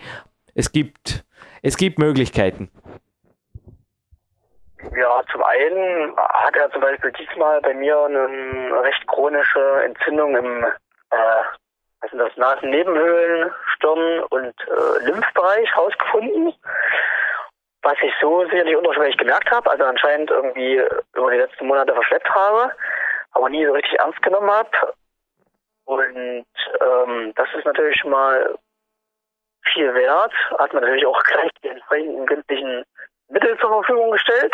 es 0.55 0.71
gibt, 0.71 1.25
es 1.63 1.77
gibt 1.77 1.99
Möglichkeiten. 1.99 2.71
Ja, 4.97 5.23
zum 5.33 5.43
einen 5.43 6.17
hat 6.17 6.55
er 6.55 6.71
zum 6.71 6.83
Beispiel 6.83 7.13
diesmal 7.13 7.61
bei 7.63 7.75
mir 7.75 7.99
eine 7.99 8.83
recht 8.83 9.07
chronische 9.09 9.83
Entzündung 9.85 10.37
im 10.37 10.65
äh, 10.65 11.17
was 12.01 12.11
sind 12.11 12.19
das, 12.19 12.37
Nasennebenhöhlen, 12.37 13.51
Stirn 13.77 14.23
und 14.31 14.55
äh, 14.69 15.05
Lymphbereich 15.05 15.75
herausgefunden. 15.75 16.55
Was 17.83 17.97
ich 18.03 18.13
so 18.21 18.45
sicherlich 18.45 18.77
unterschwellig 18.77 19.17
gemerkt 19.17 19.51
habe, 19.51 19.71
also 19.71 19.85
anscheinend 19.85 20.31
irgendwie 20.31 20.83
über 21.15 21.31
die 21.31 21.39
letzten 21.39 21.67
Monate 21.67 21.95
verschleppt 21.95 22.29
habe, 22.29 22.73
aber 23.33 23.49
nie 23.49 23.65
so 23.65 23.73
richtig 23.73 23.99
ernst 23.99 24.21
genommen 24.23 24.51
habe. 24.51 24.71
Und 25.85 26.47
ähm, 26.81 27.33
das 27.35 27.49
ist 27.57 27.65
natürlich 27.65 27.99
schon 28.01 28.11
mal 28.11 28.55
viel 29.73 29.95
wert. 29.95 30.33
Hat 30.59 30.73
man 30.73 30.83
natürlich 30.83 31.07
auch 31.07 31.23
gleich 31.25 31.51
die 31.63 31.69
entsprechenden 31.69 32.27
günstigen 32.27 32.85
Mittel 33.29 33.59
zur 33.59 33.71
Verfügung 33.71 34.11
gestellt, 34.11 34.53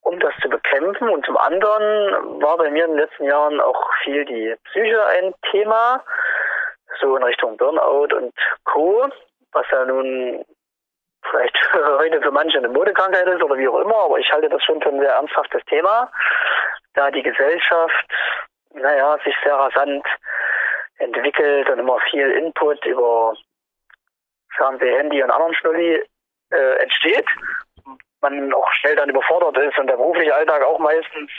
um 0.00 0.18
das 0.20 0.34
zu 0.42 0.48
bekämpfen. 0.48 1.08
Und 1.08 1.24
zum 1.24 1.36
anderen 1.36 2.42
war 2.42 2.56
bei 2.56 2.70
mir 2.70 2.84
in 2.84 2.92
den 2.92 3.00
letzten 3.00 3.24
Jahren 3.24 3.60
auch 3.60 3.90
viel 4.02 4.24
die 4.24 4.56
Psyche 4.64 5.04
ein 5.06 5.34
Thema, 5.50 6.02
so 7.00 7.16
in 7.16 7.22
Richtung 7.22 7.56
Burnout 7.56 8.14
und 8.16 8.34
Co., 8.64 9.08
was 9.52 9.66
ja 9.70 9.84
nun 9.84 10.44
vielleicht 11.30 11.56
heute 11.74 12.20
für 12.20 12.30
manche 12.30 12.58
eine 12.58 12.68
Modekrankheit 12.68 13.26
ist 13.26 13.42
oder 13.42 13.56
wie 13.56 13.68
auch 13.68 13.80
immer, 13.80 13.96
aber 13.96 14.18
ich 14.18 14.30
halte 14.32 14.48
das 14.48 14.62
schon 14.64 14.80
für 14.80 14.90
ein 14.90 15.00
sehr 15.00 15.14
ernsthaftes 15.14 15.64
Thema, 15.66 16.10
da 16.94 17.10
die 17.10 17.22
Gesellschaft, 17.22 18.06
naja, 18.74 19.18
sich 19.24 19.34
sehr 19.42 19.54
rasant 19.54 20.04
entwickelt 20.98 21.68
und 21.70 21.78
immer 21.78 21.98
viel 22.10 22.30
Input 22.32 22.84
über 22.86 23.34
Fernseh, 24.56 24.96
Handy 24.96 25.22
und 25.22 25.30
anderen 25.30 25.54
Schnulli 25.54 26.04
äh, 26.50 26.82
entsteht, 26.82 27.26
man 28.20 28.52
auch 28.52 28.70
schnell 28.72 28.96
dann 28.96 29.10
überfordert 29.10 29.56
ist 29.58 29.78
und 29.78 29.86
der 29.86 29.96
berufliche 29.96 30.34
Alltag 30.34 30.62
auch 30.62 30.78
meistens 30.78 31.30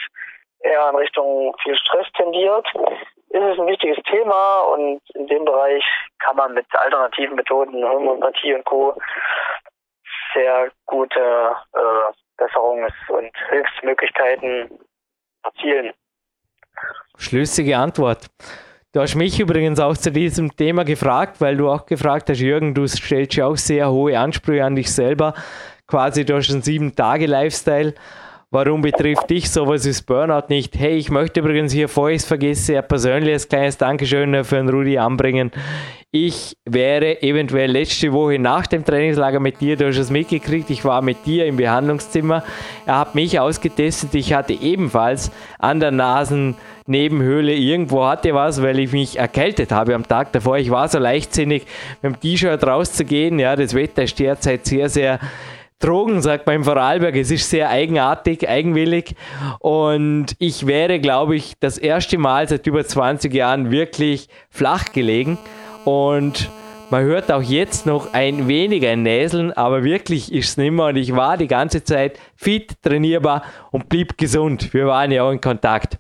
eher 0.62 0.90
in 0.90 0.96
Richtung 0.96 1.56
viel 1.64 1.76
Stress 1.76 2.08
tendiert, 2.14 2.68
ist 3.30 3.44
es 3.44 3.60
ein 3.60 3.68
wichtiges 3.68 4.02
Thema 4.04 4.62
und 4.62 5.02
in 5.14 5.28
dem 5.28 5.46
Bereich 5.46 5.84
kann 6.20 6.36
man 6.36 6.54
mit 6.54 6.66
alternativen 6.74 7.36
Methoden, 7.36 7.88
Homöopathie 7.88 8.56
und 8.56 8.66
Co. 8.66 8.96
sehr 10.34 10.72
gute 10.86 11.20
äh, 11.20 12.44
Besserungs- 12.44 13.10
und 13.10 13.32
Hilfsmöglichkeiten 13.50 14.80
erzielen. 15.44 15.94
Schlüssige 17.18 17.78
Antwort. 17.78 18.28
Du 18.92 19.02
hast 19.02 19.16
mich 19.16 19.40
übrigens 19.40 19.80
auch 19.80 19.96
zu 19.96 20.12
diesem 20.12 20.56
Thema 20.56 20.84
gefragt, 20.84 21.42
weil 21.42 21.58
du 21.58 21.70
auch 21.70 21.86
gefragt 21.86 22.30
hast, 22.30 22.40
Jürgen, 22.40 22.74
du 22.74 22.88
stellst 22.88 23.36
ja 23.36 23.46
auch 23.46 23.58
sehr 23.58 23.92
hohe 23.92 24.18
Ansprüche 24.18 24.66
an 24.66 24.76
dich 24.76 24.92
selber. 24.92 25.36
Quasi 25.86 26.26
du 26.26 26.36
hast 26.36 26.50
einen 26.50 26.64
Sieben-Tage-Lifestyle. 26.64 27.94
Warum 28.52 28.82
betrifft 28.82 29.30
dich 29.30 29.48
sowas 29.48 29.86
wie 29.86 30.04
Burnout 30.04 30.48
nicht? 30.50 30.76
Hey, 30.76 30.98
ich 30.98 31.12
möchte 31.12 31.42
übrigens 31.42 31.72
hier, 31.72 31.86
bevor 31.86 32.10
ich 32.10 32.24
es 32.24 32.26
vergesse, 32.26 32.80
ein 32.80 32.88
persönliches 32.88 33.48
kleines 33.48 33.78
Dankeschön 33.78 34.44
für 34.44 34.56
den 34.56 34.70
Rudi 34.70 34.98
anbringen. 34.98 35.52
Ich 36.10 36.58
wäre 36.66 37.22
eventuell 37.22 37.70
letzte 37.70 38.12
Woche 38.12 38.40
nach 38.40 38.66
dem 38.66 38.84
Trainingslager 38.84 39.40
mit 39.40 39.62
dir, 39.62 39.78
du 39.78 39.86
hast 39.86 39.98
es 40.00 40.10
mitgekriegt, 40.10 40.72
ich 40.72 40.84
war 40.84 41.04
mit 41.04 41.28
dir 41.28 41.46
im 41.46 41.58
Behandlungszimmer. 41.58 42.44
Er 42.88 42.98
hat 42.98 43.14
mich 43.14 43.40
ausgetestet, 43.40 44.16
ich 44.16 44.34
hatte 44.34 44.54
ebenfalls 44.54 45.32
an 45.60 45.80
der 45.80 45.92
Nasennebenhöhle 45.92 47.54
irgendwo 47.54 48.08
hatte 48.08 48.34
was, 48.34 48.64
weil 48.64 48.80
ich 48.80 48.92
mich 48.92 49.20
erkältet 49.20 49.72
habe 49.72 49.94
am 49.94 50.08
Tag 50.08 50.32
davor. 50.32 50.58
Ich 50.58 50.72
war 50.72 50.88
so 50.88 50.98
leichtsinnig, 50.98 51.68
mit 52.02 52.16
dem 52.16 52.20
T-Shirt 52.20 52.66
rauszugehen. 52.66 53.38
Ja, 53.38 53.56
das 53.56 53.76
Wetter 53.76 54.02
ist 54.02 54.18
derzeit 54.18 54.66
sehr, 54.66 54.90
sehr 54.90 55.20
Drogen, 55.80 56.22
sagt 56.22 56.46
man 56.46 56.58
im 56.58 56.64
Vorarlberg. 56.66 57.16
Es 57.16 57.32
ist 57.32 57.50
sehr 57.50 57.70
eigenartig, 57.70 58.48
eigenwillig. 58.48 59.16
Und 59.60 60.36
ich 60.38 60.68
wäre, 60.68 61.00
glaube 61.00 61.38
ich, 61.38 61.54
das 61.60 61.78
erste 61.78 62.18
Mal 62.18 62.48
seit 62.50 62.68
über 62.68 62.86
20 62.86 63.34
Jahren 63.34 63.72
wirklich 63.72 64.28
flach 64.50 64.92
gelegen. 64.92 65.38
Und 65.86 66.50
man 66.90 67.04
hört 67.04 67.32
auch 67.32 67.42
jetzt 67.42 67.86
noch 67.86 68.14
ein 68.14 68.48
weniger 68.48 68.90
ein 68.90 69.04
Näseln, 69.04 69.52
aber 69.54 69.84
wirklich 69.84 70.34
ist 70.34 70.50
es 70.50 70.58
nimmer 70.58 70.88
und 70.88 70.96
ich 70.96 71.16
war 71.16 71.38
die 71.38 71.48
ganze 71.48 71.84
Zeit 71.84 72.20
fit, 72.36 72.82
trainierbar 72.82 73.44
und 73.72 73.90
blieb 73.90 74.18
gesund. 74.18 74.74
Wir 74.74 74.88
waren 74.88 75.12
ja 75.12 75.24
auch 75.24 75.32
in 75.32 75.42
Kontakt. 75.42 75.98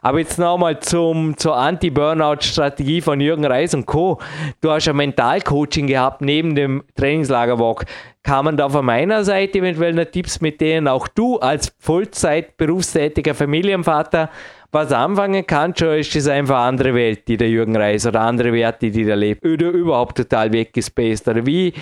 Aber 0.00 0.18
jetzt 0.18 0.38
nochmal 0.38 0.80
zum, 0.80 1.36
zur 1.36 1.56
Anti-Burnout-Strategie 1.56 3.00
von 3.00 3.20
Jürgen 3.20 3.44
Reis 3.44 3.72
und 3.74 3.86
Co. 3.86 4.18
Du 4.60 4.70
hast 4.70 4.88
ein 4.88 4.96
Mentalcoaching 4.96 5.86
gehabt 5.86 6.22
neben 6.22 6.56
dem 6.56 6.82
Trainingslagerwalk. 6.96 7.84
Kamen 8.24 8.56
da 8.56 8.68
von 8.68 8.84
meiner 8.84 9.24
Seite 9.24 9.58
eventuell 9.58 9.92
noch 9.92 10.04
Tipps, 10.04 10.40
mit 10.40 10.60
denen 10.60 10.88
auch 10.88 11.06
du 11.08 11.38
als 11.38 11.74
Vollzeit 11.78 12.56
berufstätiger 12.56 13.34
Familienvater 13.34 14.28
was 14.72 14.90
anfangen 14.90 15.46
kannst, 15.46 15.82
oder 15.82 15.98
ist 15.98 16.16
das 16.16 16.26
einfach 16.26 16.56
eine 16.56 16.64
andere 16.64 16.94
Welt, 16.94 17.28
die 17.28 17.36
der 17.36 17.48
Jürgen 17.50 17.76
Reis 17.76 18.06
oder 18.06 18.22
andere 18.22 18.52
Werte, 18.54 18.90
die 18.90 19.04
der 19.04 19.16
lebt, 19.16 19.44
oder 19.44 19.70
überhaupt 19.70 20.16
total 20.16 20.50
weggespaced? 20.52 21.28
Oder 21.28 21.44
wie, 21.44 21.74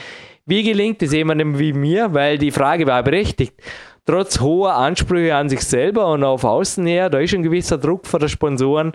wie 0.44 0.62
gelingt 0.64 1.00
es 1.02 1.12
jemandem 1.12 1.56
wie 1.58 1.72
mir? 1.72 2.12
Weil 2.12 2.36
die 2.36 2.50
Frage 2.50 2.86
war 2.86 3.02
berechtigt. 3.04 3.54
Trotz 4.04 4.40
hoher 4.40 4.74
Ansprüche 4.74 5.36
an 5.36 5.48
sich 5.48 5.60
selber 5.60 6.10
und 6.12 6.24
auf 6.24 6.42
Außen 6.42 6.84
her, 6.84 7.08
da 7.08 7.20
ist 7.20 7.32
ein 7.32 7.44
gewisser 7.44 7.78
Druck 7.78 8.06
von 8.06 8.18
der 8.18 8.28
Sponsoren. 8.28 8.92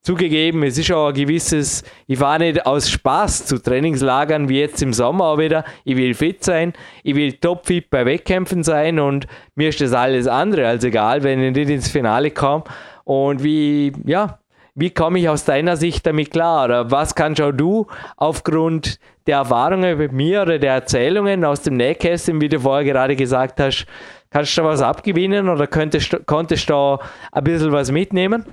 Zugegeben, 0.00 0.62
es 0.62 0.76
ist 0.76 0.92
auch 0.92 1.08
ein 1.08 1.14
gewisses, 1.14 1.82
ich 2.06 2.18
fahre 2.18 2.38
nicht 2.40 2.66
aus 2.66 2.90
Spaß 2.90 3.46
zu 3.46 3.58
Trainingslagern 3.58 4.50
wie 4.50 4.60
jetzt 4.60 4.82
im 4.82 4.92
Sommer 4.92 5.24
auch 5.24 5.38
wieder. 5.38 5.64
Ich 5.84 5.96
will 5.96 6.12
fit 6.12 6.44
sein, 6.44 6.74
ich 7.02 7.14
will 7.14 7.32
topfit 7.32 7.88
bei 7.88 8.04
Wettkämpfen 8.04 8.62
sein 8.62 8.98
und 9.00 9.26
mir 9.54 9.70
ist 9.70 9.80
das 9.80 9.92
alles 9.92 10.26
andere 10.26 10.68
als 10.68 10.84
egal, 10.84 11.22
wenn 11.22 11.42
ich 11.42 11.54
nicht 11.54 11.70
ins 11.70 11.88
Finale 11.88 12.30
komme. 12.30 12.64
Und 13.04 13.44
wie, 13.44 13.92
ja, 14.04 14.38
Wie 14.76 14.92
komme 14.92 15.20
ich 15.20 15.28
aus 15.28 15.44
deiner 15.44 15.76
Sicht 15.76 16.04
damit 16.04 16.32
klar? 16.32 16.64
Oder 16.64 16.90
was 16.90 17.14
kannst 17.14 17.40
auch 17.40 17.52
du 17.52 17.86
aufgrund 18.16 18.98
der 19.28 19.36
Erfahrungen 19.38 19.98
mit 19.98 20.10
mir 20.10 20.42
oder 20.42 20.58
der 20.58 20.72
Erzählungen 20.72 21.44
aus 21.44 21.62
dem 21.62 21.76
Nähkästchen, 21.76 22.40
wie 22.40 22.48
du 22.48 22.58
vorher 22.58 22.84
gerade 22.84 23.14
gesagt 23.14 23.60
hast, 23.60 23.86
kannst 24.32 24.58
du 24.58 24.62
da 24.62 24.68
was 24.68 24.82
abgewinnen 24.82 25.48
oder 25.48 25.68
könntest, 25.68 26.26
konntest 26.26 26.68
du 26.68 26.72
da 26.72 26.98
ein 27.30 27.44
bisschen 27.44 27.70
was 27.70 27.92
mitnehmen? 27.92 28.44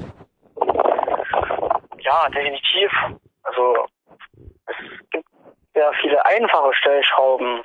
Ja, 2.02 2.30
definitiv. 2.30 2.91
Also 3.41 3.88
es 4.68 4.76
gibt 5.10 5.26
sehr 5.74 5.91
viele 6.02 6.24
einfache 6.24 6.72
Stellschrauben, 6.76 7.62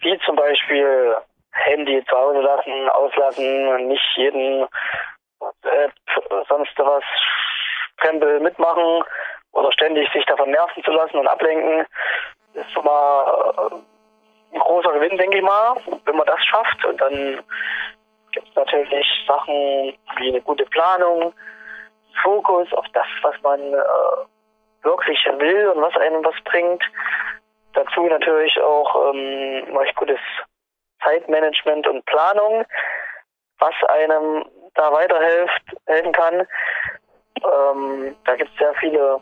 wie 0.00 0.18
zum 0.26 0.34
Beispiel 0.34 1.14
Handy 1.52 2.04
zu 2.10 2.16
Hause 2.16 2.40
lassen, 2.40 2.88
auslassen 2.88 3.86
nicht 3.86 4.02
jeden 4.16 4.66
App, 5.40 5.92
sonst 6.48 6.72
was 6.78 7.04
Krempel 7.98 8.40
mitmachen 8.40 9.04
oder 9.52 9.72
ständig 9.72 10.10
sich 10.12 10.24
davon 10.26 10.50
nerven 10.50 10.82
zu 10.84 10.90
lassen 10.90 11.16
und 11.18 11.26
ablenken, 11.26 11.86
ist 12.54 12.70
schon 12.72 12.84
mal 12.84 13.70
äh, 13.72 14.54
ein 14.54 14.60
großer 14.60 14.92
Gewinn, 14.92 15.18
denke 15.18 15.38
ich 15.38 15.44
mal, 15.44 15.76
wenn 16.04 16.16
man 16.16 16.26
das 16.26 16.42
schafft. 16.44 16.84
Und 16.84 17.00
dann 17.00 17.42
gibt 18.32 18.48
es 18.48 18.54
natürlich 18.54 19.06
Sachen 19.26 19.96
wie 20.16 20.28
eine 20.28 20.40
gute 20.42 20.64
Planung, 20.66 21.34
Fokus 22.22 22.72
auf 22.72 22.86
das, 22.94 23.06
was 23.22 23.34
man 23.42 23.60
äh, 23.60 24.82
wirklich 24.82 25.18
will 25.38 25.68
und 25.68 25.82
was 25.82 25.96
einem 25.96 26.24
was 26.24 26.34
bringt. 26.44 26.82
Dazu 27.74 28.02
natürlich 28.02 28.60
auch 28.60 29.12
ähm, 29.12 29.76
recht 29.76 29.94
gutes 29.96 30.18
Zeitmanagement 31.02 31.86
und 31.86 32.04
Planung, 32.06 32.64
was 33.58 33.74
einem 33.88 34.44
da 34.74 34.92
weiterhelfen 34.92 35.78
helfen 35.86 36.12
kann. 36.12 36.46
Ähm, 37.36 38.16
da 38.24 38.36
gibt 38.36 38.50
es 38.50 38.58
sehr 38.58 38.74
viele 38.74 39.20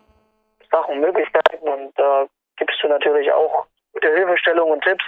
Sachen, 0.70 1.01
Möglichkeiten 1.01 1.68
und 1.68 1.92
da 1.99 2.26
gibst 2.57 2.82
du 2.82 2.88
natürlich 2.88 3.32
auch 3.32 3.66
gute 3.92 4.12
Hilfestellung 4.14 4.70
und 4.70 4.82
Tipps. 4.82 5.05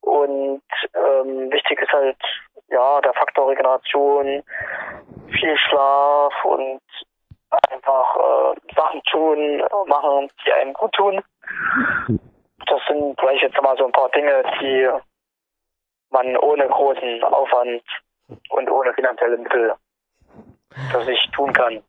Und 0.00 0.62
ähm, 0.94 1.52
wichtig 1.52 1.80
ist 1.80 1.92
halt 1.92 2.18
ja 2.68 3.00
der 3.00 3.14
Faktor 3.14 3.50
Regeneration, 3.50 4.42
viel 5.30 5.56
Schlaf 5.58 6.44
und 6.44 6.80
einfach 7.70 8.16
äh, 8.16 8.74
Sachen 8.74 9.02
tun, 9.10 9.62
machen, 9.86 10.30
die 10.44 10.52
einem 10.52 10.72
gut 10.72 10.92
tun. 10.92 11.22
Das 12.66 12.80
sind 12.88 13.16
gleich 13.18 13.42
jetzt 13.42 13.60
mal 13.60 13.76
so 13.76 13.84
ein 13.84 13.92
paar 13.92 14.08
Dinge, 14.10 14.42
die 14.60 14.88
man 16.10 16.36
ohne 16.38 16.68
großen 16.68 17.22
Aufwand 17.24 17.82
und 18.50 18.70
ohne 18.70 18.92
finanzielle 18.94 19.38
Mittel 19.38 19.72
für 20.90 21.04
sich 21.04 21.18
tun 21.34 21.52
kann. 21.52 21.82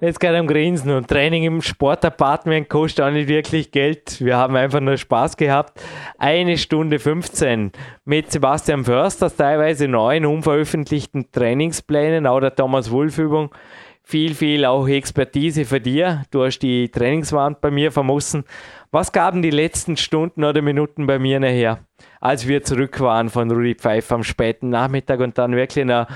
Jetzt 0.00 0.20
gerade 0.20 0.38
am 0.38 0.46
Grinsen 0.46 0.92
und 0.92 1.08
Training 1.08 1.44
im 1.44 1.62
Sportapartment 1.62 2.68
kostet 2.68 3.04
auch 3.04 3.10
nicht 3.10 3.28
wirklich 3.28 3.70
Geld. 3.70 4.20
Wir 4.20 4.36
haben 4.36 4.56
einfach 4.56 4.80
nur 4.80 4.96
Spaß 4.96 5.36
gehabt. 5.36 5.80
Eine 6.18 6.58
Stunde 6.58 6.98
15 6.98 7.72
mit 8.04 8.30
Sebastian 8.30 8.84
Förster, 8.84 9.34
teilweise 9.34 9.88
neuen 9.88 10.26
unveröffentlichten 10.26 11.30
Trainingsplänen, 11.32 12.26
auch 12.26 12.40
der 12.40 12.54
Thomas 12.54 12.90
Wolf 12.90 13.18
Übung. 13.18 13.54
Viel, 14.02 14.34
viel 14.34 14.64
auch 14.64 14.88
Expertise 14.88 15.64
für 15.64 15.80
dir. 15.80 16.22
Du 16.30 16.44
hast 16.44 16.60
die 16.60 16.90
Trainingswand 16.90 17.60
bei 17.60 17.70
mir 17.70 17.92
vermossen. 17.92 18.44
Was 18.92 19.12
gaben 19.12 19.40
die 19.40 19.50
letzten 19.50 19.96
Stunden 19.96 20.42
oder 20.42 20.62
Minuten 20.62 21.06
bei 21.06 21.20
mir 21.20 21.38
nachher, 21.38 21.78
als 22.20 22.48
wir 22.48 22.64
zurück 22.64 22.98
waren 22.98 23.30
von 23.30 23.48
Rudi 23.48 23.76
Pfeiffer 23.76 24.16
am 24.16 24.24
späten 24.24 24.68
Nachmittag 24.68 25.20
und 25.20 25.38
dann 25.38 25.54
wirklich 25.54 25.84
noch 25.84 26.08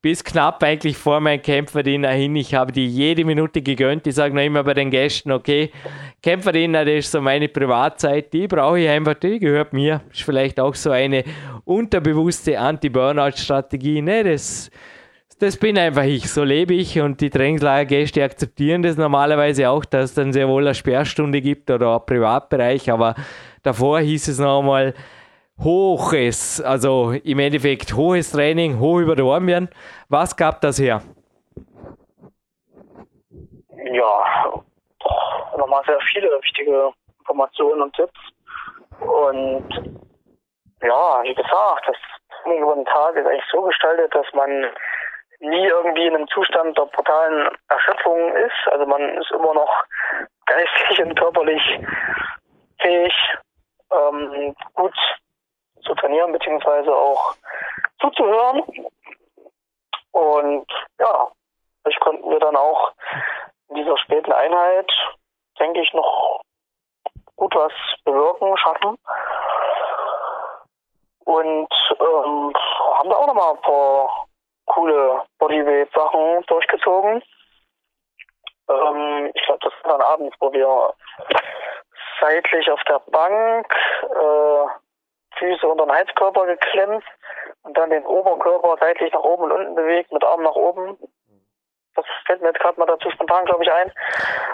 bis 0.00 0.22
knapp 0.22 0.62
eigentlich 0.62 0.96
vor 0.96 1.18
meinem 1.18 1.42
Kämpferdiener 1.42 2.10
hin. 2.10 2.36
Ich 2.36 2.54
habe 2.54 2.70
die 2.70 2.86
jede 2.86 3.24
Minute 3.24 3.60
gegönnt. 3.60 4.06
Ich 4.06 4.14
sage 4.14 4.36
noch 4.36 4.42
immer 4.42 4.62
bei 4.62 4.74
den 4.74 4.90
Gästen, 4.90 5.32
okay, 5.32 5.72
Kämpferdiener, 6.22 6.84
das 6.84 6.94
ist 6.94 7.10
so 7.10 7.20
meine 7.20 7.48
Privatzeit, 7.48 8.32
die 8.32 8.46
brauche 8.46 8.78
ich 8.78 8.88
einfach, 8.88 9.14
die 9.14 9.40
gehört 9.40 9.72
mir. 9.72 10.02
Ist 10.12 10.22
vielleicht 10.22 10.60
auch 10.60 10.76
so 10.76 10.92
eine 10.92 11.24
unterbewusste 11.64 12.56
Anti-Burnout-Strategie. 12.56 14.00
Ne, 14.00 14.22
das, 14.22 14.70
das 15.42 15.56
bin 15.56 15.76
einfach 15.76 16.04
ich, 16.04 16.32
so 16.32 16.44
lebe 16.44 16.72
ich 16.72 17.00
und 17.00 17.20
die 17.20 17.28
Trainingslagergäste 17.28 18.22
akzeptieren 18.22 18.82
das 18.82 18.96
normalerweise 18.96 19.68
auch, 19.68 19.84
dass 19.84 20.04
es 20.04 20.14
dann 20.14 20.32
sehr 20.32 20.46
wohl 20.46 20.62
eine 20.62 20.74
Sperrstunde 20.74 21.40
gibt 21.40 21.68
oder 21.68 21.96
ein 21.96 22.06
Privatbereich, 22.06 22.88
aber 22.92 23.16
davor 23.64 23.98
hieß 23.98 24.28
es 24.28 24.38
noch 24.38 24.60
einmal, 24.60 24.94
hohes, 25.58 26.60
also 26.60 27.10
im 27.10 27.40
Endeffekt 27.40 27.92
hohes 27.94 28.30
Training, 28.30 28.78
hoch 28.78 29.00
über 29.00 29.16
die 29.16 29.22
Ohren 29.22 29.48
werden. 29.48 29.68
Was 30.08 30.36
gab 30.36 30.60
das 30.60 30.78
her? 30.78 31.02
Ja, 33.92 34.62
nochmal 35.58 35.82
sehr 35.86 35.98
viele 36.12 36.28
wichtige 36.40 36.92
Informationen 37.18 37.82
und 37.82 37.96
Tipps. 37.96 38.20
Und 39.00 39.98
ja, 40.82 41.20
wie 41.24 41.34
gesagt, 41.34 41.88
das 41.88 41.96
Training 42.44 42.62
über 42.62 42.76
den 42.76 42.84
Tag 42.84 43.16
ist 43.16 43.26
eigentlich 43.26 43.42
so 43.50 43.62
gestaltet, 43.62 44.14
dass 44.14 44.26
man 44.34 44.66
nie 45.42 45.66
irgendwie 45.66 46.06
in 46.06 46.14
einem 46.14 46.28
Zustand 46.28 46.78
der 46.78 46.86
brutalen 46.86 47.48
Erschöpfung 47.68 48.34
ist. 48.36 48.72
Also 48.72 48.86
man 48.86 49.18
ist 49.18 49.30
immer 49.32 49.54
noch 49.54 49.84
geistig 50.46 51.00
und 51.04 51.18
körperlich 51.18 51.62
fähig, 52.80 53.12
ähm, 53.90 54.54
gut 54.74 54.94
zu 55.84 55.94
trainieren, 55.94 56.32
beziehungsweise 56.32 56.94
auch 56.94 57.34
zuzuhören. 58.00 58.62
Und 60.12 60.66
ja, 60.98 61.28
ich 61.88 61.98
konnten 62.00 62.30
wir 62.30 62.38
dann 62.38 62.56
auch 62.56 62.92
in 63.68 63.76
dieser 63.76 63.98
späten 63.98 64.32
Einheit, 64.32 64.90
denke 65.58 65.80
ich, 65.80 65.92
noch 65.92 66.40
gut 67.36 67.54
was 67.56 67.72
bewirken, 68.04 68.56
schaffen. 68.58 68.96
Und 71.24 71.68
ähm, 71.98 72.52
haben 72.98 73.10
da 73.10 73.16
auch 73.16 73.26
nochmal 73.26 73.54
ein 73.54 73.60
paar 73.62 74.21
coole 74.74 75.22
Bodyweight-Sachen 75.38 76.44
durchgezogen. 76.46 77.22
Ähm, 78.68 79.30
ich 79.34 79.42
glaube, 79.44 79.60
das 79.62 79.72
war 79.82 79.98
dann 79.98 80.06
abends, 80.06 80.36
wo 80.40 80.52
wir 80.52 80.94
seitlich 82.20 82.70
auf 82.70 82.82
der 82.84 83.00
Bank 83.10 83.66
äh, 84.02 85.38
Füße 85.38 85.66
unter 85.66 85.86
den 85.86 85.92
Heizkörper 85.92 86.46
geklemmt 86.46 87.04
und 87.62 87.76
dann 87.76 87.90
den 87.90 88.04
Oberkörper 88.04 88.76
seitlich 88.80 89.12
nach 89.12 89.22
oben 89.22 89.44
und 89.44 89.52
unten 89.52 89.74
bewegt, 89.74 90.12
mit 90.12 90.24
Armen 90.24 90.44
nach 90.44 90.54
oben. 90.54 90.96
Das 91.94 92.06
fällt 92.24 92.40
mir 92.40 92.48
jetzt 92.48 92.60
gerade 92.60 92.80
mal 92.80 92.86
dazu 92.86 93.10
spontan, 93.10 93.44
glaube 93.44 93.64
ich, 93.64 93.72
ein. 93.72 93.92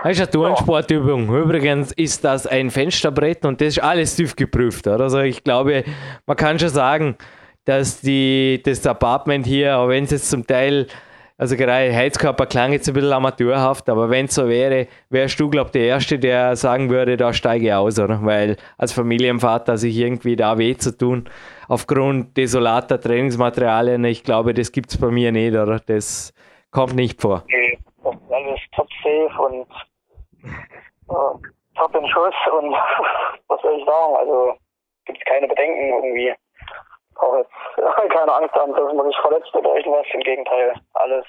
Das 0.02 0.12
ist 0.12 0.20
eine 0.20 0.30
Turnsportübung. 0.30 1.28
Übrigens 1.28 1.92
ist 1.92 2.24
das 2.24 2.48
ein 2.48 2.70
Fensterbrett 2.70 3.44
und 3.44 3.60
das 3.60 3.68
ist 3.68 3.82
alles 3.82 4.16
TÜV 4.16 4.34
geprüft. 4.34 4.88
Oder? 4.88 5.04
Also 5.04 5.20
ich 5.20 5.44
glaube, 5.44 5.84
man 6.26 6.36
kann 6.36 6.58
schon 6.58 6.70
sagen, 6.70 7.16
dass 7.68 8.00
die, 8.00 8.62
das 8.64 8.86
Apartment 8.86 9.46
hier, 9.46 9.76
auch 9.76 9.88
wenn 9.88 10.04
es 10.04 10.10
jetzt 10.10 10.30
zum 10.30 10.46
Teil 10.46 10.86
also 11.36 11.54
gerade 11.54 11.94
Heizkörper 11.94 12.46
klang 12.46 12.72
jetzt 12.72 12.88
ein 12.88 12.94
bisschen 12.94 13.12
amateurhaft, 13.12 13.88
aber 13.88 14.10
wenn 14.10 14.24
es 14.24 14.34
so 14.34 14.48
wäre, 14.48 14.88
wärst 15.08 15.38
du, 15.38 15.48
glaube 15.48 15.66
ich, 15.68 15.72
der 15.72 15.82
Erste, 15.84 16.18
der 16.18 16.56
sagen 16.56 16.90
würde, 16.90 17.16
da 17.16 17.32
steige 17.32 17.66
ich 17.66 17.72
aus, 17.72 18.00
oder? 18.00 18.18
Weil 18.24 18.56
als 18.76 18.92
Familienvater 18.92 19.76
sich 19.76 19.96
irgendwie 19.96 20.34
da 20.34 20.58
weh 20.58 20.76
zu 20.76 20.96
tun, 20.98 21.30
aufgrund 21.68 22.36
desolater 22.36 23.00
Trainingsmaterialien, 23.00 24.04
ich 24.04 24.24
glaube, 24.24 24.52
das 24.52 24.72
gibt 24.72 24.90
es 24.90 25.00
bei 25.00 25.12
mir 25.12 25.30
nicht, 25.30 25.54
oder? 25.54 25.78
Das 25.78 26.34
kommt 26.72 26.96
nicht 26.96 27.20
vor. 27.20 27.44
Ist 27.46 28.32
alles 28.32 28.60
top 28.74 28.88
safe 29.04 29.42
und 29.42 29.68
äh, 30.44 31.48
top 31.76 31.94
in 31.94 32.08
Schuss 32.08 32.34
und 32.58 32.72
was 33.48 33.62
soll 33.62 33.78
ich 33.78 33.84
sagen, 33.84 34.16
also 34.16 34.54
gibt 35.04 35.18
es 35.18 35.24
keine 35.24 35.46
Bedenken 35.46 35.94
irgendwie 35.94 36.34
auch 37.18 37.36
jetzt 37.36 37.50
keine 38.12 38.32
Angst 38.32 38.54
haben, 38.54 38.72
dass 38.72 38.94
man 38.94 39.06
sich 39.06 39.16
verletzt 39.20 39.54
oder 39.54 39.76
irgendwas. 39.76 40.06
Im 40.12 40.20
Gegenteil, 40.20 40.74
alles 40.94 41.24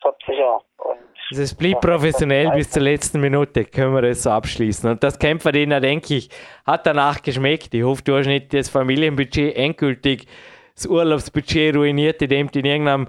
top 0.00 0.16
sicher. 0.26 0.60
Und 0.78 0.98
es 1.30 1.54
blieb 1.54 1.80
professionell 1.80 2.50
bis 2.50 2.70
zur 2.70 2.82
letzten 2.82 3.20
Minute, 3.20 3.64
können 3.64 3.94
wir 3.94 4.02
das 4.02 4.24
so 4.24 4.30
abschließen. 4.30 4.90
Und 4.90 5.02
das 5.04 5.18
Kämpferdiener, 5.18 5.80
denke 5.80 6.14
ich, 6.14 6.30
hat 6.66 6.86
danach 6.86 7.22
geschmeckt. 7.22 7.72
Ich 7.74 7.84
hoffe, 7.84 8.02
du 8.02 8.16
hast 8.16 8.26
nicht 8.26 8.52
das 8.52 8.68
Familienbudget 8.68 9.56
endgültig 9.56 10.26
das 10.74 10.86
Urlaubsbudget 10.86 11.76
ruiniert, 11.76 12.22
indem 12.22 12.50
du 12.50 12.58
in 12.60 12.64
irgendeinem 12.64 13.08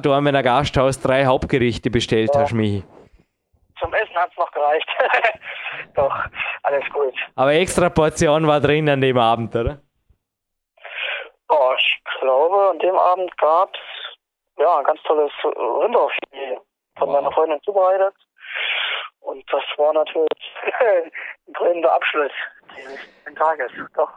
Dormener 0.00 0.42
Gasthaus 0.42 1.00
drei 1.00 1.24
Hauptgerichte 1.24 1.90
bestellt 1.90 2.30
ja. 2.32 2.42
hast, 2.42 2.52
Michi. 2.52 2.84
Zum 3.80 3.92
Essen 3.92 4.14
hat 4.14 4.30
es 4.30 4.38
noch 4.38 4.50
gereicht. 4.52 4.86
Doch, 5.96 6.14
alles 6.62 6.84
gut. 6.92 7.14
Aber 7.34 7.52
extra 7.54 7.90
Portion 7.90 8.46
war 8.46 8.60
drin 8.60 8.88
an 8.88 9.00
dem 9.00 9.18
Abend, 9.18 9.56
oder? 9.56 9.80
Oh, 11.54 11.74
ich 11.76 12.02
glaube, 12.18 12.70
an 12.70 12.78
dem 12.78 12.96
Abend 12.96 13.36
gab 13.36 13.74
es 13.74 14.12
ja, 14.58 14.78
ein 14.78 14.84
ganz 14.84 15.02
tolles 15.02 15.32
Rinderfilet 15.44 16.58
von 16.96 17.08
wow. 17.08 17.14
meiner 17.14 17.30
Freundin 17.32 17.60
zubereitet. 17.62 18.14
Und 19.20 19.44
das 19.52 19.62
war 19.76 19.92
natürlich 19.92 20.28
ein 20.80 21.12
krönender 21.52 21.92
Abschluss 21.92 22.32
dieses 22.74 23.34
Tages. 23.36 23.70
Doch. 23.94 24.10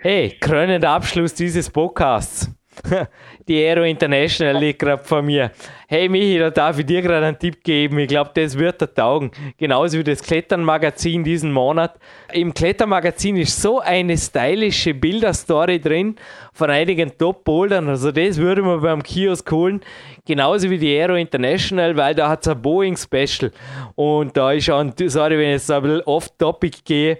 Hey, 0.00 0.38
krönender 0.40 0.88
Abschluss 0.90 1.34
dieses 1.34 1.70
Podcasts. 1.70 2.48
die 3.50 3.64
Aero 3.66 3.82
International 3.82 4.56
liegt 4.56 4.78
gerade 4.78 5.02
vor 5.02 5.22
mir. 5.22 5.50
Hey 5.88 6.08
Michi, 6.08 6.38
da 6.38 6.50
darf 6.50 6.78
ich 6.78 6.86
dir 6.86 7.02
gerade 7.02 7.26
einen 7.26 7.38
Tipp 7.38 7.64
geben. 7.64 7.98
Ich 7.98 8.06
glaube, 8.06 8.30
das 8.32 8.56
wird 8.56 8.80
dir 8.80 8.94
taugen. 8.94 9.32
Genauso 9.58 9.98
wie 9.98 10.04
das 10.04 10.22
Kletternmagazin 10.22 11.24
diesen 11.24 11.50
Monat. 11.50 11.98
Im 12.32 12.54
Klettermagazin 12.54 13.36
ist 13.36 13.60
so 13.60 13.80
eine 13.80 14.16
stylische 14.16 14.94
Bilderstory 14.94 15.80
drin 15.80 16.14
von 16.52 16.70
einigen 16.70 17.18
Top-Bouldern. 17.18 17.88
Also 17.88 18.12
das 18.12 18.36
würde 18.36 18.62
man 18.62 18.82
beim 18.82 19.02
Kiosk 19.02 19.50
holen. 19.50 19.80
Genauso 20.24 20.70
wie 20.70 20.78
die 20.78 20.96
Aero 20.96 21.16
International, 21.16 21.96
weil 21.96 22.14
da 22.14 22.28
hat 22.28 22.42
es 22.42 22.48
ein 22.48 22.62
Boeing-Special. 22.62 23.50
Und 23.96 24.36
da 24.36 24.52
ist 24.52 24.70
auch, 24.70 24.84
sorry, 25.06 25.36
wenn 25.36 25.48
ich 25.48 25.54
jetzt 25.54 25.72
ein 25.72 25.82
bisschen 25.82 26.02
off-topic 26.02 26.82
gehe, 26.84 27.18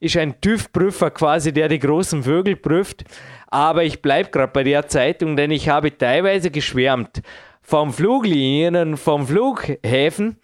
ist 0.00 0.16
ein 0.16 0.40
TÜV-Prüfer 0.40 1.10
quasi, 1.10 1.52
der 1.52 1.68
die 1.68 1.78
großen 1.78 2.22
Vögel 2.22 2.56
prüft. 2.56 3.04
Aber 3.50 3.84
ich 3.84 4.00
bleibe 4.00 4.30
gerade 4.30 4.52
bei 4.52 4.62
der 4.62 4.86
Zeitung, 4.86 5.36
denn 5.36 5.50
ich 5.50 5.68
habe 5.68 5.96
teilweise 5.96 6.50
geschwärmt 6.50 7.20
vom 7.62 7.92
Fluglinien, 7.92 8.96
vom 8.96 9.26
Flughäfen, 9.26 10.38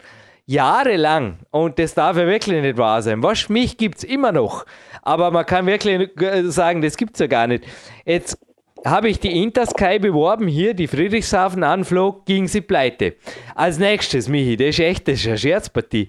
jahrelang. 0.45 1.39
Und 1.51 1.79
das 1.79 1.93
darf 1.93 2.17
ja 2.17 2.27
wirklich 2.27 2.61
nicht 2.61 2.77
wahr 2.77 3.01
sein. 3.01 3.23
Was, 3.23 3.49
mich 3.49 3.77
gibt 3.77 3.99
es 3.99 4.03
immer 4.03 4.31
noch. 4.31 4.65
Aber 5.01 5.31
man 5.31 5.45
kann 5.45 5.65
wirklich 5.65 6.09
sagen, 6.45 6.81
das 6.81 6.97
gibt 6.97 7.15
es 7.15 7.19
ja 7.19 7.27
gar 7.27 7.47
nicht. 7.47 7.65
Jetzt 8.05 8.37
habe 8.85 9.09
ich 9.09 9.19
die 9.19 9.41
Intersky 9.41 9.99
beworben, 9.99 10.47
hier 10.47 10.73
die 10.73 10.87
Friedrichshafen-Anflug, 10.87 12.25
ging 12.25 12.47
sie 12.47 12.61
pleite. 12.61 13.15
Als 13.55 13.79
nächstes, 13.79 14.29
Michi, 14.29 14.55
das 14.55 14.67
ist 14.69 14.79
echt 14.79 15.07
das 15.07 15.19
ist 15.19 15.27
eine 15.27 15.37
Scherzpartie, 15.37 16.07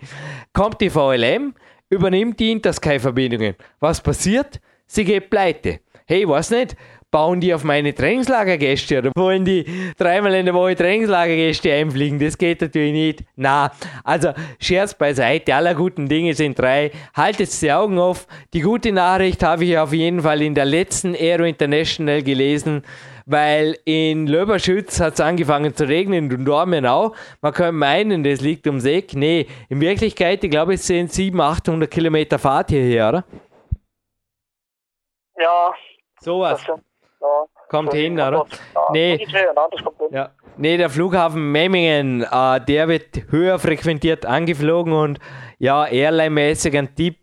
kommt 0.52 0.80
die 0.80 0.90
VLM, 0.90 1.54
übernimmt 1.88 2.38
die 2.38 2.52
Intersky-Verbindungen. 2.52 3.54
Was 3.80 4.00
passiert? 4.00 4.60
Sie 4.86 5.04
geht 5.04 5.30
pleite. 5.30 5.80
Hey, 6.10 6.26
was 6.26 6.50
nicht? 6.50 6.74
Bauen 7.10 7.38
die 7.38 7.52
auf 7.52 7.64
meine 7.64 7.94
Trainingslagergäste 7.94 8.96
oder 8.96 9.12
wollen 9.14 9.44
die 9.44 9.66
dreimal 9.98 10.32
in 10.36 10.46
der 10.46 10.54
Woche 10.54 10.74
Trainingslagergäste 10.74 11.70
einfliegen? 11.70 12.18
Das 12.18 12.38
geht 12.38 12.62
natürlich 12.62 12.94
nicht. 12.94 13.24
Na, 13.36 13.72
also 14.04 14.32
Scherz 14.58 14.94
beiseite, 14.94 15.54
aller 15.54 15.74
guten 15.74 16.08
Dinge 16.08 16.32
sind 16.32 16.58
drei. 16.58 16.92
Haltet 17.14 17.50
die 17.60 17.70
Augen 17.70 17.98
auf. 17.98 18.26
Die 18.54 18.62
gute 18.62 18.90
Nachricht 18.90 19.42
habe 19.42 19.66
ich 19.66 19.76
auf 19.76 19.92
jeden 19.92 20.22
Fall 20.22 20.40
in 20.40 20.54
der 20.54 20.64
letzten 20.64 21.14
Aero 21.14 21.44
International 21.44 22.22
gelesen 22.22 22.82
weil 23.30 23.76
in 23.84 24.26
Löberschütz 24.26 25.00
hat 25.00 25.12
es 25.12 25.20
angefangen 25.20 25.76
zu 25.76 25.86
regnen 25.86 26.32
und 26.32 26.46
Dormenau. 26.46 27.14
Man 27.42 27.52
könnte 27.52 27.72
meinen, 27.72 28.24
das 28.24 28.40
liegt 28.40 28.66
ums 28.66 28.86
Eck. 28.86 29.12
Nee, 29.12 29.46
in 29.68 29.82
Wirklichkeit, 29.82 30.42
ich 30.42 30.50
glaube, 30.50 30.72
es 30.72 30.86
sind 30.86 31.12
700, 31.12 31.58
800 31.58 31.90
Kilometer 31.90 32.38
Fahrt 32.38 32.70
hierher, 32.70 33.10
oder? 33.10 33.24
Ja. 35.38 35.74
Sowas. 36.20 36.60
Kommt 37.68 37.92
hin, 37.92 38.14
oder? 38.14 38.46
Nee. 38.92 39.26
Ja. 40.10 40.30
Nee, 40.56 40.76
der 40.76 40.90
Flughafen 40.90 41.52
Memmingen, 41.52 42.22
äh, 42.22 42.60
der 42.60 42.88
wird 42.88 43.30
höher 43.30 43.58
frequentiert 43.58 44.26
angeflogen 44.26 44.92
und 44.92 45.20
ja, 45.58 45.86
Airline-mäßig 45.86 46.76
ein 46.76 46.94
Tipp, 46.94 47.16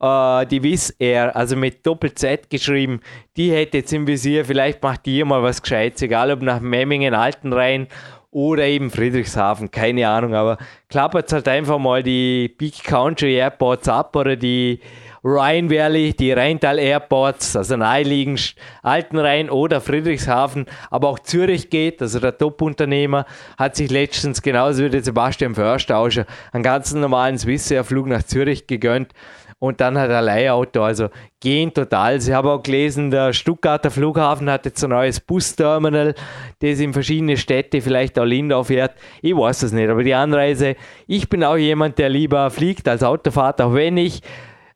äh, 0.00 0.46
die 0.46 0.62
Wizz 0.62 0.94
Air, 0.98 1.36
also 1.36 1.56
mit 1.56 1.86
Doppel-Z 1.86 2.48
geschrieben, 2.48 3.00
die 3.36 3.50
hätte 3.52 3.78
jetzt 3.78 3.92
im 3.92 4.06
Visier, 4.06 4.44
vielleicht 4.44 4.82
macht 4.82 5.04
die 5.04 5.22
mal 5.24 5.42
was 5.42 5.60
Gescheites, 5.60 6.00
egal 6.00 6.30
ob 6.30 6.40
nach 6.40 6.60
Memmingen, 6.60 7.12
Altenrhein 7.12 7.88
oder 8.30 8.64
eben 8.64 8.90
Friedrichshafen, 8.90 9.70
keine 9.70 10.08
Ahnung, 10.08 10.34
aber 10.34 10.56
klappert 10.88 11.32
halt 11.32 11.48
einfach 11.48 11.78
mal 11.78 12.02
die 12.02 12.48
Big 12.48 12.84
Country 12.84 13.34
Airports 13.36 13.88
ab 13.88 14.14
oder 14.16 14.36
die 14.36 14.80
Rhine 15.24 15.70
Valley, 15.70 16.14
die 16.14 16.32
Rheintal 16.32 16.78
Airports, 16.78 17.56
also 17.56 17.76
naheliegend 17.76 18.54
Altenrhein 18.82 19.50
oder 19.50 19.80
Friedrichshafen, 19.80 20.66
aber 20.90 21.08
auch 21.08 21.18
Zürich 21.18 21.70
geht, 21.70 22.00
also 22.02 22.20
der 22.20 22.36
Top-Unternehmer 22.36 23.26
hat 23.58 23.76
sich 23.76 23.90
letztens 23.90 24.42
genauso 24.42 24.84
wie 24.84 24.90
der 24.90 25.02
Sebastian 25.02 25.54
Förstauscher 25.54 26.26
einen 26.52 26.62
ganz 26.62 26.92
normalen 26.92 27.38
Swissair-Flug 27.38 28.06
nach 28.06 28.22
Zürich 28.22 28.66
gegönnt 28.66 29.12
und 29.60 29.80
dann 29.80 29.98
hat 29.98 30.10
er 30.10 30.22
Leihauto. 30.22 30.82
Also 30.84 31.08
gehen 31.40 31.74
total. 31.74 32.18
Ich 32.18 32.30
habe 32.30 32.52
auch 32.52 32.62
gelesen, 32.62 33.10
der 33.10 33.32
Stuttgarter 33.32 33.90
Flughafen 33.90 34.48
hat 34.50 34.64
jetzt 34.64 34.82
ein 34.84 34.90
neues 34.90 35.20
Busterminal, 35.20 36.14
das 36.60 36.78
in 36.78 36.92
verschiedene 36.92 37.36
Städte, 37.36 37.80
vielleicht 37.80 38.18
auch 38.18 38.24
Lindau 38.24 38.62
fährt. 38.62 38.92
Ich 39.22 39.34
weiß 39.34 39.64
es 39.64 39.72
nicht, 39.72 39.88
aber 39.88 40.04
die 40.04 40.14
Anreise, 40.14 40.76
ich 41.06 41.28
bin 41.28 41.42
auch 41.42 41.56
jemand, 41.56 41.98
der 41.98 42.08
lieber 42.08 42.50
fliegt 42.50 42.88
als 42.88 43.02
Autofahrt, 43.02 43.60
auch 43.60 43.74
wenn 43.74 43.96
ich 43.96 44.22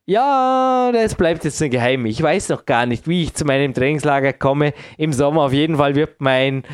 ja, 0.05 0.91
das 0.93 1.15
bleibt 1.15 1.45
jetzt 1.45 1.63
ein 1.63 1.71
Geheim. 1.71 2.07
Ich 2.07 2.23
weiß 2.23 2.49
noch 2.49 2.67
gar 2.67 2.87
nicht, 2.87 3.07
wie 3.07 3.23
ich 3.23 3.35
zu 3.35 3.45
meinem 3.45 3.73
Trainingslager 3.73 4.33
komme. 4.33 4.75
Im 4.99 5.13
Sommer 5.13 5.43
auf 5.43 5.53
jeden 5.53 5.77
Fall 5.77 5.95
wird 5.95 6.21
mein 6.21 6.65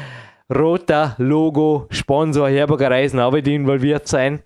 roter 0.55 1.15
Logo-Sponsor 1.19 2.49
Herberger 2.49 2.91
Reisen 2.91 3.21
involviert 3.21 4.09
sein. 4.09 4.43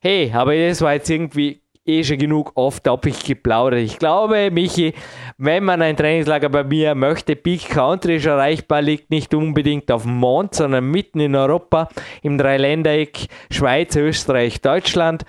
Hey, 0.00 0.30
aber 0.32 0.56
das 0.56 0.80
war 0.80 0.94
jetzt 0.94 1.10
irgendwie 1.10 1.60
eh 1.84 2.04
schon 2.04 2.18
genug 2.18 2.52
off-topic 2.54 3.26
geplaudert. 3.26 3.80
Ich 3.80 3.98
glaube, 3.98 4.50
Michi, 4.50 4.94
wenn 5.38 5.64
man 5.64 5.82
ein 5.82 5.96
Trainingslager 5.96 6.48
bei 6.48 6.62
mir 6.62 6.94
möchte, 6.94 7.34
Peak 7.34 7.68
Country 7.68 8.16
ist 8.16 8.26
erreichbar, 8.26 8.80
liegt 8.80 9.10
nicht 9.10 9.34
unbedingt 9.34 9.90
auf 9.90 10.02
dem 10.02 10.16
Mond, 10.16 10.54
sondern 10.54 10.84
mitten 10.84 11.20
in 11.20 11.34
Europa, 11.34 11.88
im 12.22 12.38
Dreiländereck 12.38 13.26
Schweiz, 13.50 13.96
Österreich, 13.96 14.60
Deutschland 14.60 15.24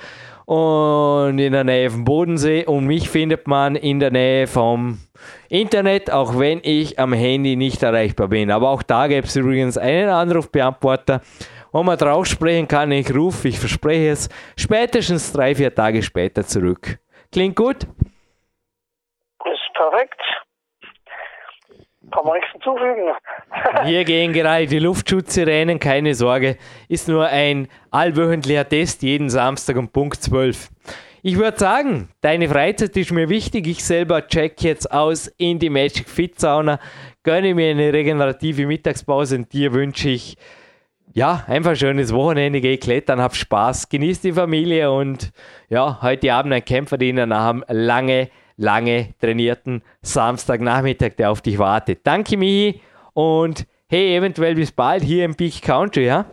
und 0.51 1.39
in 1.39 1.53
der 1.53 1.63
Nähe 1.63 1.89
vom 1.89 2.03
Bodensee. 2.03 2.65
Und 2.65 2.85
mich 2.85 3.09
findet 3.09 3.47
man 3.47 3.77
in 3.77 4.01
der 4.01 4.11
Nähe 4.11 4.47
vom 4.47 4.99
Internet, 5.47 6.11
auch 6.11 6.37
wenn 6.37 6.59
ich 6.61 6.99
am 6.99 7.13
Handy 7.13 7.55
nicht 7.55 7.81
erreichbar 7.83 8.27
bin. 8.27 8.51
Aber 8.51 8.69
auch 8.69 8.83
da 8.83 9.07
gäbe 9.07 9.25
es 9.25 9.35
übrigens 9.37 9.77
einen 9.77 10.09
Anrufbeantworter 10.09 11.21
wo 11.73 11.83
man 11.83 11.97
drauf 11.97 12.25
sprechen 12.25 12.67
kann. 12.67 12.91
Ich 12.91 13.15
rufe, 13.15 13.47
ich 13.47 13.57
verspreche 13.57 14.09
es, 14.09 14.27
spätestens 14.57 15.31
drei, 15.31 15.55
vier 15.55 15.73
Tage 15.73 16.03
später 16.03 16.43
zurück. 16.43 16.99
Klingt 17.31 17.55
gut? 17.55 17.83
Ist 19.45 19.73
perfekt. 19.73 20.21
Kann 22.11 22.25
man 22.25 22.33
nichts 22.35 22.51
hinzufügen. 22.51 23.11
Hier 23.85 24.03
gehen 24.03 24.33
gerade 24.33 24.67
die 24.67 24.79
Luftschutzsirenen, 24.79 25.79
keine 25.79 26.13
Sorge. 26.13 26.57
Ist 26.87 27.07
nur 27.07 27.27
ein 27.27 27.67
allwöchentlicher 27.89 28.67
Test, 28.67 29.01
jeden 29.03 29.29
Samstag 29.29 29.77
um 29.77 29.89
Punkt 29.89 30.21
12. 30.21 30.69
Ich 31.23 31.37
würde 31.37 31.57
sagen, 31.57 32.09
deine 32.21 32.49
Freizeit 32.49 32.97
ist 32.97 33.11
mir 33.11 33.29
wichtig. 33.29 33.67
Ich 33.67 33.83
selber 33.83 34.27
check 34.27 34.61
jetzt 34.63 34.91
aus 34.91 35.27
in 35.37 35.59
die 35.59 35.69
Magic 35.69 36.09
Fit 36.09 36.39
Sauna, 36.39 36.79
gönne 37.23 37.53
mir 37.53 37.69
eine 37.69 37.93
regenerative 37.93 38.65
Mittagspause 38.65 39.35
und 39.35 39.53
dir 39.53 39.71
wünsche 39.71 40.09
ich 40.09 40.35
ja, 41.13 41.43
einfach 41.47 41.75
schönes 41.75 42.13
Wochenende, 42.13 42.61
geh 42.61 42.77
klettern, 42.77 43.21
hab 43.21 43.35
Spaß, 43.35 43.89
genieß 43.89 44.21
die 44.21 44.31
Familie 44.31 44.91
und 44.91 45.31
ja, 45.69 46.01
heute 46.01 46.33
Abend 46.33 46.53
ein 46.53 46.63
Kämpferdiener 46.63 47.25
nach 47.25 47.49
einem 47.49 47.65
lange, 47.67 48.29
lange 48.57 49.13
trainierten 49.19 49.81
Samstagnachmittag, 50.01 51.15
der 51.17 51.31
auf 51.31 51.41
dich 51.41 51.57
wartet. 51.57 52.01
Danke, 52.03 52.37
Michi, 52.37 52.81
und 53.13 53.65
hey, 53.87 54.15
eventuell 54.15 54.55
bis 54.55 54.71
bald 54.71 55.03
hier 55.03 55.25
im 55.25 55.35
Big 55.35 55.61
Country, 55.61 56.05
ja? 56.05 56.25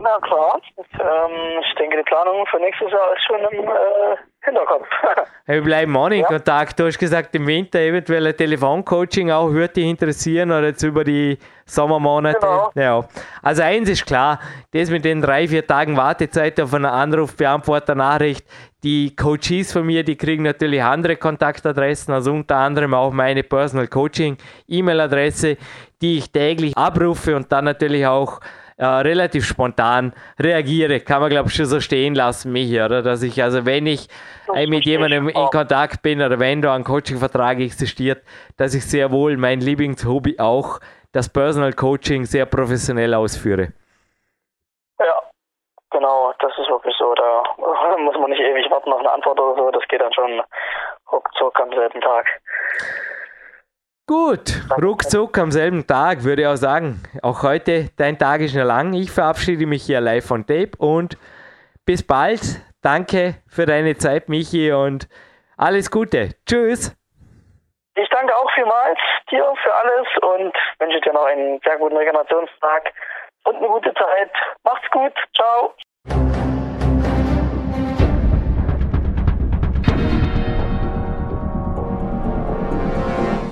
Na 0.00 0.18
klar, 0.20 0.60
ähm, 0.76 1.60
ich 1.60 1.74
denke, 1.74 1.96
die 1.96 2.02
Planung 2.04 2.46
für 2.46 2.58
nächstes 2.58 2.90
Jahr 2.92 3.12
ist 3.14 3.24
schon 3.24 3.40
im 3.40 3.64
äh, 3.64 4.16
Hinterkopf. 4.42 4.86
wir 5.46 5.62
bleiben 5.62 5.96
auch 5.96 6.06
in 6.06 6.20
ja. 6.20 6.26
Kontakt. 6.26 6.78
Du 6.78 6.86
hast 6.86 6.98
gesagt, 6.98 7.34
im 7.34 7.46
Winter 7.46 7.80
eventuell 7.80 8.26
ein 8.26 8.36
Telefoncoaching 8.36 9.30
auch 9.32 9.50
würde 9.50 9.74
dich 9.74 9.86
interessieren 9.86 10.50
oder 10.50 10.68
jetzt 10.68 10.84
über 10.84 11.02
die 11.02 11.36
Sommermonate. 11.66 12.38
Genau. 12.38 12.70
Ja. 12.74 13.04
Also 13.42 13.62
eins 13.62 13.88
ist 13.90 14.06
klar, 14.06 14.38
das 14.70 14.88
mit 14.88 15.04
den 15.04 15.20
drei, 15.20 15.48
vier 15.48 15.66
Tagen 15.66 15.96
Wartezeit 15.96 16.60
auf 16.60 16.72
einen 16.72 16.86
Anruf, 16.86 17.36
Beantworter, 17.36 17.96
Nachricht, 17.96 18.46
die 18.84 19.16
Coaches 19.16 19.72
von 19.72 19.84
mir, 19.84 20.04
die 20.04 20.16
kriegen 20.16 20.44
natürlich 20.44 20.82
andere 20.82 21.16
Kontaktadressen, 21.16 22.14
also 22.14 22.32
unter 22.32 22.56
anderem 22.56 22.94
auch 22.94 23.10
meine 23.10 23.42
Personal 23.42 23.88
Coaching 23.88 24.36
E-Mail-Adresse, 24.68 25.56
die 26.00 26.18
ich 26.18 26.30
täglich 26.30 26.76
abrufe 26.76 27.34
und 27.34 27.50
dann 27.50 27.64
natürlich 27.64 28.06
auch 28.06 28.38
äh, 28.78 28.86
relativ 28.86 29.44
spontan 29.44 30.12
reagiere. 30.38 31.00
Kann 31.00 31.20
man, 31.20 31.30
glaube 31.30 31.48
ich, 31.48 31.54
schon 31.54 31.66
so 31.66 31.80
stehen 31.80 32.14
lassen, 32.14 32.52
mich, 32.52 32.72
oder? 32.80 33.02
Dass 33.02 33.22
ich, 33.22 33.42
also 33.42 33.66
wenn 33.66 33.86
ich 33.86 34.08
äh, 34.54 34.68
mit 34.68 34.84
jemandem 34.84 35.28
in 35.28 35.46
Kontakt 35.50 36.00
bin 36.02 36.22
oder 36.22 36.38
wenn 36.38 36.62
da 36.62 36.74
ein 36.74 36.84
Coaching-Vertrag 36.84 37.58
existiert, 37.58 38.22
dass 38.56 38.74
ich 38.74 38.84
sehr 38.84 39.10
wohl 39.10 39.36
mein 39.36 39.60
Lieblingshobby 39.60 40.38
auch, 40.38 40.78
das 41.12 41.28
Personal 41.28 41.72
Coaching, 41.72 42.24
sehr 42.24 42.46
professionell 42.46 43.14
ausführe. 43.14 43.72
Ja, 45.00 45.22
genau, 45.90 46.32
das 46.38 46.52
ist 46.56 46.70
wirklich 46.70 46.94
so. 46.98 47.12
Da 47.14 47.42
muss 47.98 48.16
man 48.16 48.30
nicht 48.30 48.40
ewig 48.40 48.70
warten 48.70 48.92
auf 48.92 49.00
eine 49.00 49.10
Antwort 49.10 49.40
oder 49.40 49.60
so. 49.60 49.70
Das 49.72 49.82
geht 49.88 50.00
dann 50.00 50.12
schon 50.12 50.40
ruckzuck 51.10 51.58
am 51.60 51.70
selben 51.70 52.00
Tag. 52.00 52.26
Gut, 54.08 54.62
ruckzuck 54.82 55.36
am 55.36 55.50
selben 55.50 55.86
Tag 55.86 56.24
würde 56.24 56.40
ich 56.40 56.48
auch 56.48 56.56
sagen. 56.56 57.02
Auch 57.22 57.42
heute, 57.42 57.90
dein 57.98 58.18
Tag 58.18 58.40
ist 58.40 58.54
noch 58.54 58.64
lang. 58.64 58.94
Ich 58.94 59.10
verabschiede 59.10 59.66
mich 59.66 59.82
hier 59.82 60.00
live 60.00 60.26
von 60.26 60.46
Tape 60.46 60.70
und 60.78 61.18
bis 61.84 62.06
bald. 62.06 62.40
Danke 62.80 63.34
für 63.46 63.66
deine 63.66 63.98
Zeit, 63.98 64.30
Michi, 64.30 64.72
und 64.72 65.08
alles 65.58 65.90
Gute. 65.90 66.30
Tschüss. 66.46 66.96
Ich 67.96 68.08
danke 68.08 68.34
auch 68.34 68.50
vielmals 68.54 68.98
dir 69.30 69.44
für 69.62 69.74
alles 69.74 70.06
und 70.22 70.54
wünsche 70.78 71.02
dir 71.02 71.12
noch 71.12 71.26
einen 71.26 71.60
sehr 71.62 71.76
guten 71.76 71.98
Regenerationstag 71.98 72.90
und 73.44 73.56
eine 73.56 73.68
gute 73.68 73.92
Zeit. 73.92 74.30
Macht's 74.64 74.90
gut. 74.90 75.12
Ciao. 75.36 75.74